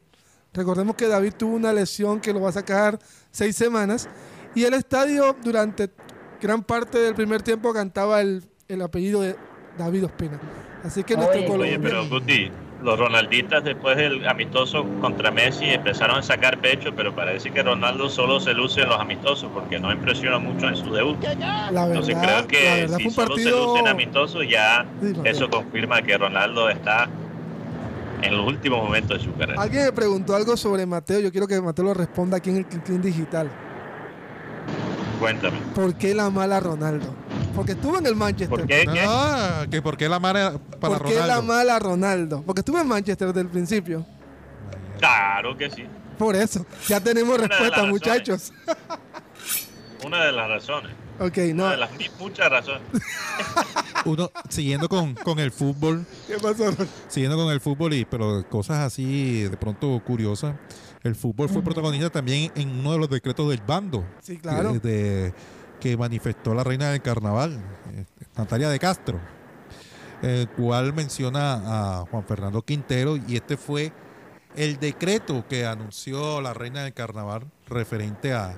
Recordemos 0.53 0.95
que 0.95 1.07
David 1.07 1.33
tuvo 1.37 1.55
una 1.55 1.73
lesión 1.73 2.19
que 2.19 2.33
lo 2.33 2.41
va 2.41 2.49
a 2.49 2.53
sacar 2.53 2.99
seis 3.31 3.55
semanas. 3.55 4.07
Y 4.55 4.63
el 4.63 4.73
estadio 4.75 5.35
durante 5.43 5.89
gran 6.41 6.63
parte 6.63 6.99
del 6.99 7.15
primer 7.15 7.41
tiempo 7.41 7.73
cantaba 7.73 8.21
el, 8.21 8.43
el 8.67 8.81
apellido 8.81 9.21
de 9.21 9.35
David 9.77 10.05
Ospina. 10.05 10.39
Así 10.83 11.03
que 11.03 11.15
nuestro 11.15 11.39
Oye, 11.39 11.49
Oye, 11.63 11.79
pero 11.79 12.07
Guti, 12.07 12.51
los 12.83 12.99
ronaldistas 12.99 13.63
después 13.63 13.95
del 13.95 14.27
amistoso 14.27 14.85
contra 14.99 15.31
Messi 15.31 15.65
empezaron 15.65 16.17
a 16.17 16.21
sacar 16.21 16.59
pecho, 16.59 16.93
pero 16.95 17.15
parece 17.15 17.49
que 17.49 17.63
Ronaldo 17.63 18.09
solo 18.09 18.39
se 18.39 18.53
luce 18.53 18.81
en 18.81 18.89
los 18.89 18.99
amistosos 18.99 19.49
porque 19.53 19.79
no 19.79 19.91
impresiona 19.91 20.37
mucho 20.37 20.67
en 20.67 20.75
su 20.75 20.93
debut. 20.93 21.17
la 21.23 21.85
Entonces 21.87 22.15
verdad, 22.15 22.21
creo 22.21 22.41
la 22.41 22.47
que 22.47 22.81
verdad 22.81 22.97
si 22.97 23.09
solo 23.09 23.37
se 23.37 23.49
luce 23.49 23.79
en 23.79 23.87
amistosos 23.87 24.43
ya 24.49 24.85
Sí, 25.01 25.13
eso 25.23 25.49
confirma 25.49 26.01
que 26.01 26.17
Ronaldo 26.17 26.69
está 26.69 27.07
en 28.21 28.37
los 28.37 28.47
últimos 28.47 28.83
momentos 28.83 29.17
de 29.17 29.23
su 29.23 29.33
carrera. 29.35 29.61
Alguien 29.61 29.85
me 29.85 29.91
preguntó 29.93 30.35
algo 30.35 30.55
sobre 30.57 30.85
Mateo. 30.85 31.19
Yo 31.19 31.31
quiero 31.31 31.47
que 31.47 31.59
Mateo 31.61 31.85
lo 31.85 31.93
responda 31.93 32.37
aquí 32.37 32.49
en 32.49 32.57
el 32.57 32.65
Clean 32.65 33.01
Digital. 33.01 33.49
Cuéntame. 35.19 35.57
¿Por 35.73 35.95
qué 35.95 36.13
la 36.13 36.29
mala 36.29 36.59
Ronaldo? 36.59 37.07
Porque 37.55 37.73
estuvo 37.73 37.97
en 37.97 38.05
el 38.07 38.15
Manchester. 38.15 38.49
¿Por 38.49 38.67
qué? 38.67 38.85
¿Qué? 38.91 39.03
Ah, 39.07 39.65
que 39.69 39.81
por 39.81 39.95
qué 39.97 40.09
la 40.09 40.19
mala 40.19 40.57
para 40.79 40.97
¿Por 40.97 41.07
qué 41.07 41.15
la 41.15 41.21
Ronaldo. 41.37 41.43
mala 41.43 41.79
Ronaldo? 41.79 42.43
Porque 42.45 42.61
estuvo 42.61 42.79
en 42.79 42.87
Manchester 42.87 43.27
desde 43.27 43.41
el 43.41 43.47
principio. 43.49 44.05
Claro 44.99 45.55
que 45.57 45.69
sí. 45.69 45.85
Por 46.17 46.35
eso, 46.35 46.65
ya 46.87 46.99
tenemos 46.99 47.37
Una 47.37 47.47
respuesta, 47.47 47.83
muchachos. 47.85 48.53
Una 50.05 50.25
de 50.25 50.31
las 50.31 50.49
razones. 50.49 50.91
ok, 51.19 51.37
no. 51.53 51.63
Una 51.63 51.71
de 51.71 51.77
las 51.77 51.89
muchas 52.19 52.49
razones. 52.49 52.81
Uno, 54.05 54.31
siguiendo 54.49 54.89
con, 54.89 55.13
con 55.15 55.39
el 55.39 55.51
fútbol, 55.51 56.05
¿Qué 56.27 56.35
pasó? 56.35 56.65
Siguiendo 57.07 57.37
con 57.37 57.51
el 57.53 57.61
fútbol 57.61 57.93
y 57.93 58.03
pero 58.05 58.43
cosas 58.49 58.79
así 58.79 59.43
de 59.43 59.55
pronto 59.57 60.01
curiosas. 60.05 60.55
El 61.03 61.15
fútbol 61.15 61.49
fue 61.49 61.61
protagonista 61.61 62.09
también 62.09 62.51
en 62.55 62.69
uno 62.79 62.93
de 62.93 62.97
los 62.97 63.09
decretos 63.09 63.49
del 63.49 63.61
bando 63.65 64.05
Sí, 64.21 64.37
claro. 64.37 64.73
de- 64.73 65.33
que 65.83 65.97
manifestó 65.97 66.53
la 66.53 66.63
reina 66.63 66.91
del 66.91 67.01
carnaval, 67.01 67.61
eh, 67.93 68.05
Natalia 68.37 68.69
de 68.69 68.79
Castro, 68.79 69.19
el 70.21 70.47
cual 70.47 70.93
menciona 70.93 71.99
a 71.99 72.05
Juan 72.09 72.23
Fernando 72.23 72.61
Quintero 72.61 73.17
y 73.17 73.35
este 73.35 73.57
fue 73.57 73.91
el 74.55 74.79
decreto 74.79 75.45
que 75.45 75.65
anunció 75.65 76.39
la 76.39 76.53
reina 76.53 76.83
del 76.83 76.93
carnaval 76.93 77.51
referente 77.67 78.31
a, 78.31 78.57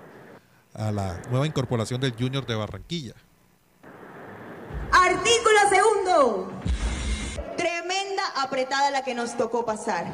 a 0.76 0.92
la 0.92 1.20
nueva 1.32 1.48
incorporación 1.48 2.00
del 2.00 2.14
Junior 2.14 2.46
de 2.46 2.54
Barranquilla. 2.54 3.16
Artículo 4.92 5.60
segundo. 5.72 6.52
Tremenda 7.58 8.24
apretada 8.36 8.92
la 8.92 9.04
que 9.04 9.16
nos 9.16 9.36
tocó 9.36 9.66
pasar. 9.66 10.06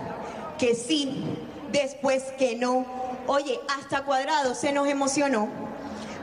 Que 0.58 0.76
sí, 0.76 1.26
después 1.74 2.24
que 2.40 2.56
no. 2.56 2.86
Oye, 3.28 3.60
hasta 3.68 4.06
cuadrado 4.06 4.56
se 4.56 4.72
nos 4.72 4.88
emocionó. 4.88 5.71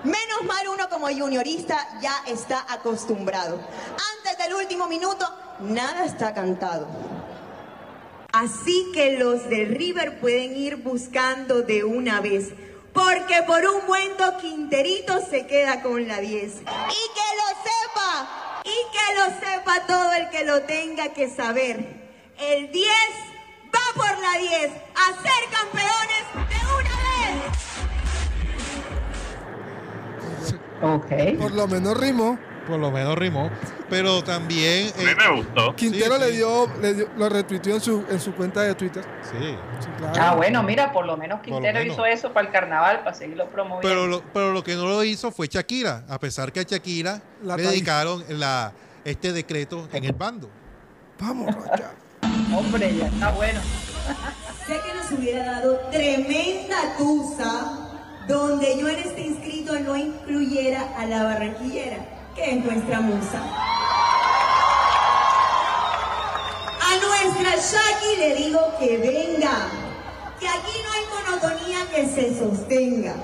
Menos 0.04 0.44
mal 0.44 0.68
uno 0.68 0.88
como 0.88 1.08
juniorista 1.08 1.98
ya 2.00 2.22
está 2.26 2.64
acostumbrado. 2.72 3.60
Antes 4.16 4.38
del 4.38 4.54
último 4.54 4.86
minuto, 4.86 5.28
nada 5.60 6.04
está 6.04 6.32
cantado. 6.34 6.86
Así 8.32 8.90
que 8.94 9.18
los 9.18 9.48
del 9.48 9.74
River 9.74 10.20
pueden 10.20 10.56
ir 10.56 10.76
buscando 10.76 11.62
de 11.62 11.82
una 11.82 12.20
vez. 12.20 12.52
Porque 12.92 13.42
por 13.46 13.64
un 13.64 13.86
momento 13.86 14.36
Quinterito 14.38 15.20
se 15.24 15.46
queda 15.46 15.82
con 15.82 16.06
la 16.06 16.20
10. 16.20 16.52
Y 16.52 16.62
que 16.62 16.66
lo 16.66 17.48
sepa, 17.62 18.62
y 18.64 18.76
que 18.92 19.14
lo 19.14 19.24
sepa 19.40 19.86
todo 19.86 20.12
el 20.12 20.30
que 20.30 20.44
lo 20.44 20.62
tenga 20.62 21.12
que 21.12 21.28
saber. 21.28 22.08
El 22.38 22.70
10 22.70 22.88
Ok. 30.82 31.38
Por 31.38 31.52
lo 31.52 31.66
menos 31.66 31.96
rimó. 31.98 32.38
Por 32.66 32.78
lo 32.78 32.90
menos 32.90 33.16
rimó, 33.16 33.48
pero 33.88 34.22
también... 34.22 34.92
A 34.94 34.98
mí 34.98 35.04
eh, 35.08 35.14
me 35.16 35.36
gustó. 35.38 35.74
Quintero 35.74 36.16
Sí, 36.16 36.20
le 36.20 36.26
sí. 36.28 36.36
dio, 36.36 36.66
le 36.82 36.92
dio- 36.92 37.08
lo 37.16 37.28
retuiteó 37.30 37.74
en 37.76 37.80
su, 37.80 38.04
en 38.10 38.20
su 38.20 38.34
cuenta 38.34 38.60
de 38.60 38.74
Twitter. 38.74 39.02
sí, 39.22 39.56
Sí, 39.80 39.88
claro. 39.96 40.12
Ah, 40.20 40.34
bueno, 40.34 40.62
mira, 40.62 40.92
por 40.92 41.06
lo 41.06 41.16
menos 41.16 41.38
lo 41.38 41.42
Quintero 41.44 41.78
menos. 41.78 41.94
hizo 41.94 42.04
eso 42.04 42.30
para 42.34 42.46
el 42.46 42.52
carnaval, 42.52 42.98
para 43.04 43.14
seguirlo 43.14 43.46
promoviendo. 43.48 43.88
Pero 43.88 44.06
lo, 44.06 44.22
pero 44.34 44.52
lo 44.52 44.62
que 44.62 44.74
no 44.74 44.84
lo 44.86 45.02
hizo 45.02 45.30
fue 45.32 45.46
Shakira, 45.50 46.04
a 46.10 46.18
pesar 46.20 46.52
que 46.52 46.60
a 46.60 46.64
Shakira 46.64 47.22
La 47.42 47.56
le 47.56 47.62
dedicaron 47.62 48.22
la, 48.28 48.70
este 49.02 49.32
decreto 49.32 49.88
en 49.90 50.04
el 50.04 50.12
bando. 50.12 50.50
Vamos, 51.18 51.54
Rocha. 51.54 51.92
Hombre, 52.54 52.94
ya 52.94 53.06
está 53.06 53.30
bueno. 53.30 53.60
Sé 54.66 54.78
que 54.86 54.92
nos 54.94 55.10
hubiera 55.18 55.52
dado 55.52 55.78
tremenda 55.90 56.76
tusa 56.98 57.87
donde 58.28 58.78
yo 58.78 58.88
en 58.88 58.98
este 58.98 59.22
inscrito 59.22 59.80
no 59.80 59.96
incluyera 59.96 60.94
a 60.98 61.06
la 61.06 61.22
barranquillera, 61.24 61.96
que 62.34 62.50
es 62.50 62.64
nuestra 62.64 63.00
musa. 63.00 63.42
A 66.82 66.96
nuestra 67.00 67.56
Shaki 67.56 68.20
le 68.20 68.34
digo 68.34 68.60
que 68.78 68.98
venga, 68.98 69.68
que 70.38 70.46
aquí 70.46 70.72
no 70.84 70.92
hay 70.92 71.04
monotonía 71.24 71.78
que 71.90 72.06
se 72.06 72.38
sostenga. 72.38 73.14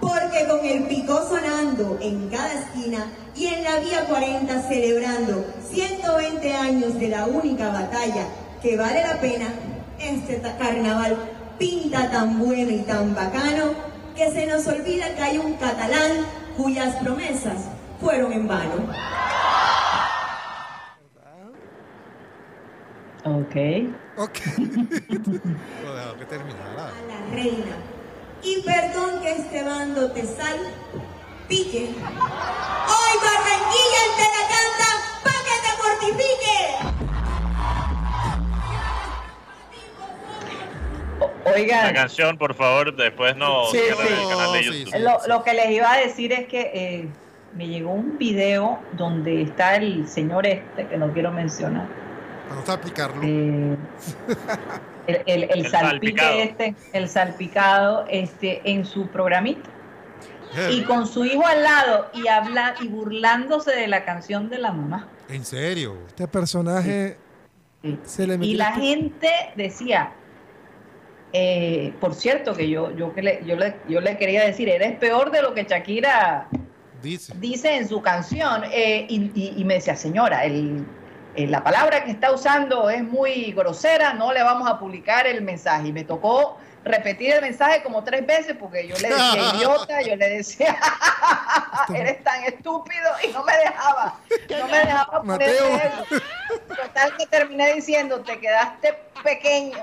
Porque 0.00 0.46
con 0.46 0.64
el 0.64 0.84
picó 0.84 1.28
sonando 1.28 1.98
en 2.00 2.28
cada 2.28 2.52
esquina 2.52 3.10
y 3.34 3.46
en 3.46 3.64
la 3.64 3.80
vía 3.80 4.04
40 4.08 4.68
celebrando 4.68 5.44
120 5.72 6.54
años 6.54 6.94
de 7.00 7.08
la 7.08 7.26
única 7.26 7.70
batalla 7.70 8.28
que 8.62 8.76
vale 8.76 9.02
la 9.02 9.20
pena, 9.20 9.52
este 9.98 10.40
carnaval 10.56 11.16
pinta 11.58 12.08
tan 12.12 12.38
bueno 12.38 12.70
y 12.70 12.78
tan 12.82 13.12
bacano 13.16 13.97
que 14.18 14.32
se 14.32 14.46
nos 14.46 14.66
olvida 14.66 15.14
que 15.14 15.22
hay 15.22 15.38
un 15.38 15.54
catalán 15.54 16.26
cuyas 16.56 16.96
promesas 16.96 17.68
fueron 18.00 18.32
en 18.32 18.48
vano. 18.48 18.74
Ok. 23.24 23.56
Ok. 24.16 24.38
Lo 25.84 25.94
dejó 25.94 26.16
que 26.18 26.24
terminara. 26.24 26.88
a 26.88 27.02
la 27.06 27.32
reina. 27.32 27.76
Y 28.42 28.60
perdón 28.62 29.20
que 29.22 29.36
este 29.36 29.62
bando 29.62 30.10
te 30.10 30.26
sal 30.26 30.58
pique. 31.46 31.84
Hoy 31.84 33.14
Barranquilla 33.22 34.00
entera 34.08 34.42
canta 34.52 34.90
pa' 35.22 35.40
que 35.46 35.56
te 35.62 35.72
mortifique. 35.80 36.47
La 41.66 41.92
canción, 41.92 42.38
por 42.38 42.54
favor, 42.54 42.94
después 42.96 43.36
no 43.36 43.66
Sí, 43.66 43.78
sí. 43.78 44.14
el 44.22 44.28
canal 44.28 44.52
de 44.52 44.58
Sí, 44.62 44.64
YouTube. 44.84 44.92
sí. 44.94 44.98
lo, 45.02 45.18
lo 45.26 45.42
que 45.44 45.54
les 45.54 45.70
iba 45.70 45.92
a 45.92 45.96
decir 45.98 46.32
es 46.32 46.46
que 46.46 46.70
eh, 46.74 47.08
me 47.56 47.66
llegó 47.68 47.92
un 47.92 48.18
video 48.18 48.78
donde 48.92 49.42
está 49.42 49.76
el 49.76 50.06
señor 50.08 50.46
este, 50.46 50.86
que 50.86 50.96
no 50.96 51.12
quiero 51.12 51.32
mencionar, 51.32 51.86
Para 52.48 52.60
no 52.66 52.72
aplicarlo. 52.72 53.22
eh, 53.24 53.76
el, 55.06 55.22
el, 55.26 55.42
el 55.44 55.50
El 55.64 55.70
salpique 55.70 56.20
salpicado. 56.20 56.38
este, 56.40 56.74
el 56.92 57.08
salpicado, 57.08 58.04
este, 58.10 58.60
en 58.70 58.84
su 58.84 59.06
programita. 59.08 59.70
Y 60.70 60.82
con 60.84 61.06
su 61.06 61.26
hijo 61.26 61.46
al 61.46 61.62
lado 61.62 62.10
y 62.14 62.26
habla 62.26 62.74
y 62.80 62.88
burlándose 62.88 63.70
de 63.72 63.86
la 63.86 64.04
canción 64.06 64.48
de 64.48 64.56
la 64.58 64.72
mamá. 64.72 65.06
En 65.28 65.44
serio. 65.44 65.94
Este 66.08 66.26
personaje 66.26 67.18
Sí. 67.82 67.98
se 68.04 68.26
le 68.26 68.38
metió. 68.38 68.52
Y 68.54 68.56
la 68.56 68.72
gente 68.72 69.28
decía, 69.56 70.12
eh, 71.32 71.92
por 72.00 72.14
cierto, 72.14 72.54
que 72.54 72.68
yo, 72.68 72.90
yo, 72.96 73.14
que 73.14 73.22
le, 73.22 73.40
yo, 73.44 73.56
le, 73.56 73.74
yo 73.88 74.00
le 74.00 74.16
quería 74.16 74.44
decir, 74.44 74.68
eres 74.68 74.96
peor 74.98 75.30
de 75.30 75.42
lo 75.42 75.54
que 75.54 75.64
Shakira 75.64 76.48
Dice. 77.02 77.32
dice 77.36 77.76
en 77.76 77.88
su 77.88 78.00
canción. 78.02 78.64
eh, 78.72 79.06
y, 79.08 79.30
y- 79.34 79.54
y 79.56 79.64
me 79.64 79.74
decía, 79.74 79.94
señora, 79.96 80.44
el, 80.44 80.84
la 81.36 81.62
palabra 81.62 82.02
que 82.04 82.10
está 82.10 82.32
usando 82.32 82.90
es 82.90 83.04
muy 83.04 83.52
grosera, 83.52 84.12
no 84.14 84.32
le 84.32 84.42
vamos 84.42 84.68
a 84.68 84.78
publicar 84.78 85.26
el 85.26 85.42
mensaje. 85.42 85.88
Y 85.88 85.92
me 85.92 86.02
tocó 86.04 86.56
repetir 86.84 87.32
el 87.34 87.42
mensaje 87.42 87.82
como 87.82 88.02
tres 88.02 88.26
veces 88.26 88.56
porque 88.58 88.88
yo 88.88 88.96
le 88.98 89.08
decía 89.08 89.52
idiota, 89.54 90.00
yo 90.02 90.16
le 90.16 90.28
decía, 90.30 90.76
eres 91.94 92.22
tan 92.24 92.42
estúpido 92.44 93.10
y 93.28 93.32
no 93.32 93.44
me 93.44 93.52
dejaba, 93.58 94.18
no 94.58 94.68
me 94.68 94.78
dejaba 94.78 95.20
eso. 95.84 96.04
Total 96.68 97.16
que 97.16 97.26
terminé 97.26 97.74
diciendo, 97.74 98.20
te 98.20 98.38
quedaste 98.40 98.94
pequeño. 99.22 99.76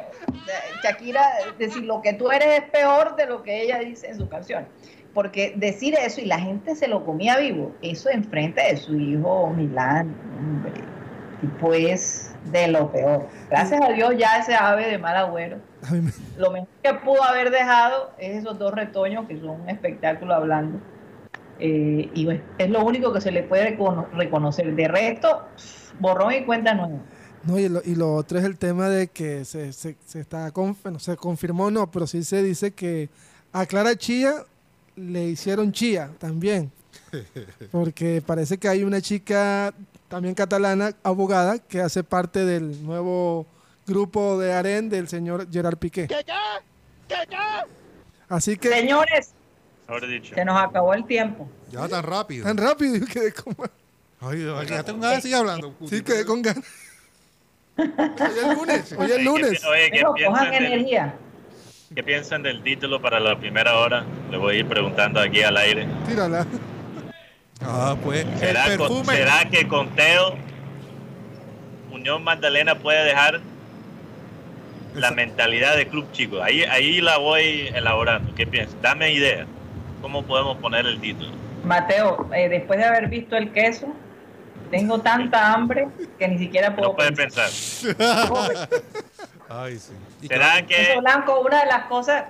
Shakira, 0.83 1.21
decir 1.57 1.83
lo 1.83 2.01
que 2.01 2.13
tú 2.13 2.31
eres 2.31 2.59
es 2.59 2.69
peor 2.69 3.15
de 3.15 3.25
lo 3.25 3.43
que 3.43 3.61
ella 3.63 3.79
dice 3.79 4.07
en 4.07 4.17
su 4.17 4.27
canción. 4.29 4.67
Porque 5.13 5.53
decir 5.55 5.95
eso 5.99 6.19
y 6.21 6.25
la 6.25 6.39
gente 6.39 6.75
se 6.75 6.87
lo 6.87 7.05
comía 7.05 7.37
vivo, 7.37 7.71
eso 7.81 8.09
enfrente 8.09 8.61
de 8.61 8.75
su 8.77 8.95
hijo 8.99 9.49
Milán, 9.55 10.13
hombre, 10.37 10.73
tipo 11.39 11.73
es 11.73 12.35
de 12.51 12.67
lo 12.67 12.91
peor. 12.91 13.27
Gracias 13.49 13.79
a 13.81 13.93
Dios 13.93 14.13
ya 14.17 14.37
ese 14.39 14.55
ave 14.55 14.87
de 14.87 14.97
mal 14.97 15.15
agüero. 15.15 15.57
Me- 15.91 16.11
Lo 16.37 16.51
mejor 16.51 16.67
que 16.83 16.93
pudo 16.95 17.23
haber 17.23 17.49
dejado 17.49 18.11
es 18.17 18.37
esos 18.39 18.59
dos 18.59 18.73
retoños 18.73 19.25
que 19.27 19.39
son 19.39 19.61
un 19.61 19.69
espectáculo 19.69 20.33
hablando. 20.35 20.79
Eh, 21.59 22.09
y 22.13 22.25
bueno, 22.25 22.41
es 22.57 22.69
lo 22.69 22.83
único 22.83 23.13
que 23.13 23.21
se 23.21 23.31
le 23.31 23.41
puede 23.43 23.77
recono- 23.77 24.09
reconocer. 24.11 24.75
De 24.75 24.87
resto, 24.89 25.45
borrón 25.99 26.33
y 26.33 26.43
cuenta 26.43 26.73
nueva. 26.73 26.97
No, 27.45 27.59
y 27.59 27.69
lo, 27.69 27.81
y 27.85 27.95
lo 27.95 28.15
otro 28.15 28.39
es 28.39 28.45
el 28.45 28.57
tema 28.57 28.89
de 28.89 29.07
que 29.07 29.45
se, 29.45 29.71
se, 29.73 29.95
se 30.05 30.19
está 30.19 30.51
conf- 30.51 30.91
no 30.91 30.99
se 30.99 31.15
confirmó 31.15 31.69
no, 31.69 31.89
pero 31.91 32.07
sí 32.07 32.23
se 32.23 32.41
dice 32.41 32.71
que 32.71 33.09
a 33.53 33.65
Clara 33.65 33.95
Chía 33.95 34.43
le 34.95 35.25
hicieron 35.25 35.71
chía 35.71 36.09
también. 36.17 36.71
Porque 37.71 38.23
parece 38.25 38.57
que 38.57 38.67
hay 38.67 38.83
una 38.83 39.01
chica 39.01 39.73
también 40.07 40.33
catalana, 40.33 40.95
abogada, 41.03 41.59
que 41.59 41.81
hace 41.81 42.03
parte 42.03 42.45
del 42.45 42.83
nuevo 42.83 43.45
grupo 43.85 44.39
de 44.39 44.53
AREN 44.53 44.89
del 44.89 45.07
señor 45.07 45.47
Gerard 45.51 45.77
Piqué. 45.77 46.07
Así 48.27 48.57
que 48.57 48.69
Señores, 48.69 49.33
dicho. 50.09 50.33
se 50.33 50.43
nos 50.45 50.57
acabó 50.59 50.93
el 50.93 51.05
tiempo. 51.05 51.47
Ya 51.71 51.87
tan 51.87 52.03
rápido. 52.03 52.43
tan 52.45 52.57
rápido 52.57 52.95
yo 52.95 53.05
quedé 53.05 53.31
como... 53.33 53.55
Ay, 54.21 54.47
ay, 54.57 54.67
ya 54.67 54.81
tengo 54.83 54.99
ganas 55.01 55.17
de 55.17 55.21
seguir 55.21 55.35
hablando. 55.37 55.75
Sí, 55.87 56.01
quedé 56.01 56.25
con 56.25 56.41
ganas. 56.41 56.63
Hoy 57.77 57.85
es 57.87 58.55
lunes, 58.57 58.91
hoy 58.97 59.05
es 59.05 59.11
Oye, 59.11 59.17
¿qué 59.17 59.23
lunes. 59.23 59.65
Oye, 59.65 59.91
¿qué 59.91 59.97
Pero 59.99 60.09
cojan 60.13 60.49
piensan, 60.49 60.51
del, 60.51 60.65
energía. 60.73 61.13
qué 61.93 62.03
piensan 62.03 62.43
del 62.43 62.63
título 62.63 63.01
para 63.01 63.19
la 63.19 63.37
primera 63.37 63.75
hora? 63.77 64.05
Le 64.31 64.37
voy 64.37 64.55
a 64.55 64.59
ir 64.59 64.65
preguntando 64.67 65.19
aquí 65.19 65.41
al 65.43 65.57
aire. 65.57 65.87
Tírala. 66.07 66.45
Ah, 67.61 67.95
pues. 68.03 68.25
El 68.25 68.37
¿Será, 68.37 68.63
con- 68.63 68.77
perfume. 68.77 69.15
¿Será 69.15 69.49
que 69.49 69.67
con 69.67 69.89
Teo 69.95 70.35
Unión 71.91 72.23
Magdalena 72.23 72.75
puede 72.75 73.03
dejar 73.05 73.41
la 74.93 75.11
mentalidad 75.11 75.75
de 75.75 75.87
club 75.87 76.09
chico. 76.13 76.41
Ahí, 76.41 76.63
ahí 76.63 77.01
la 77.01 77.17
voy 77.17 77.69
elaborando. 77.73 78.33
¿Qué 78.35 78.47
piensas? 78.47 78.81
Dame 78.81 79.11
idea. 79.11 79.45
¿Cómo 80.01 80.23
podemos 80.23 80.57
poner 80.57 80.85
el 80.85 80.99
título? 81.01 81.31
Mateo, 81.65 82.29
eh, 82.33 82.47
después 82.47 82.79
de 82.79 82.85
haber 82.85 83.07
visto 83.09 83.35
el 83.35 83.51
queso, 83.51 83.87
tengo 84.75 84.99
tanta 84.99 85.53
hambre 85.53 85.87
que 86.19 86.27
ni 86.27 86.37
siquiera 86.37 86.75
puedo 86.75 86.89
No 86.89 86.95
puedes 86.95 87.13
pensar. 87.13 87.49
Ay, 89.49 89.79
sí. 89.79 89.93
Y 90.21 90.27
¿Será 90.27 90.65
que 90.65 90.97
blanco, 90.99 91.39
una 91.39 91.61
de 91.61 91.67
las 91.67 91.85
cosas 91.85 92.25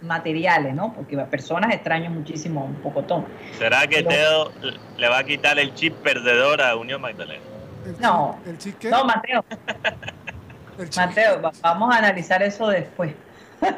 materiales, 0.00 0.74
¿no? 0.74 0.94
Porque 0.94 1.20
a 1.20 1.26
personas 1.26 1.74
extraño 1.74 2.08
muchísimo 2.10 2.64
un 2.64 2.74
pocotón. 2.76 3.26
será 3.58 3.86
que 3.86 4.02
Pero- 4.02 4.08
Teo 4.08 4.52
le 4.96 5.08
va 5.08 5.18
a 5.18 5.24
quitar 5.24 5.58
el 5.58 5.74
chip 5.74 5.94
perdedor 5.96 6.62
a 6.62 6.74
Unión 6.76 7.02
Magdalena? 7.02 7.44
El 7.84 8.00
No. 8.00 8.38
¿El 8.46 8.56
chique? 8.56 8.88
No, 8.88 9.04
Mateo, 9.04 9.44
el 10.78 10.88
Mateo, 10.96 11.42
va- 11.42 11.52
vamos 11.60 11.94
a 11.94 11.98
analizar 11.98 12.42
eso 12.42 12.66
después. 12.68 13.12
Nos 13.60 13.70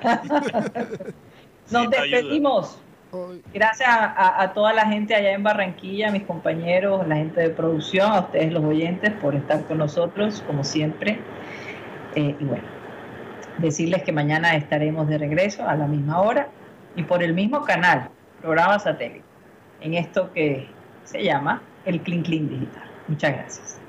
Sí, 1.84 1.88
te 1.90 1.98
ayuda. 1.98 2.16
despedimos. 2.18 2.78
Gracias 3.52 3.88
a, 3.90 4.52
toda 4.54 4.72
la 4.72 4.86
gente 4.86 5.14
allá 5.14 5.32
en 5.32 5.42
Barranquilla, 5.42 6.10
mis 6.10 6.22
compañeros, 6.22 7.06
la 7.06 7.16
gente 7.16 7.42
de 7.42 7.50
producción, 7.50 8.10
a 8.10 8.20
ustedes 8.20 8.52
los 8.52 8.64
oyentes 8.64 9.12
por 9.20 9.34
estar 9.34 9.64
con 9.64 9.78
nosotros, 9.78 10.42
como 10.46 10.64
siempre. 10.64 11.18
Eh, 12.14 12.34
y 12.38 12.44
bueno, 12.44 12.64
decirles 13.58 14.02
que 14.02 14.12
mañana 14.12 14.56
estaremos 14.56 15.08
de 15.08 15.18
regreso 15.18 15.68
a 15.68 15.76
la 15.76 15.86
misma 15.86 16.22
hora 16.22 16.48
y 16.96 17.02
por 17.02 17.22
el 17.22 17.34
mismo 17.34 17.62
canal, 17.64 18.08
programa 18.40 18.78
satélite, 18.78 19.24
en 19.82 19.94
esto 19.94 20.32
que 20.32 20.68
se 21.04 21.22
llama 21.22 21.62
el 21.84 22.00
Clean 22.00 22.22
Clean 22.22 22.48
Digital. 22.48 22.84
Muchas 23.08 23.32
gracias. 23.32 23.81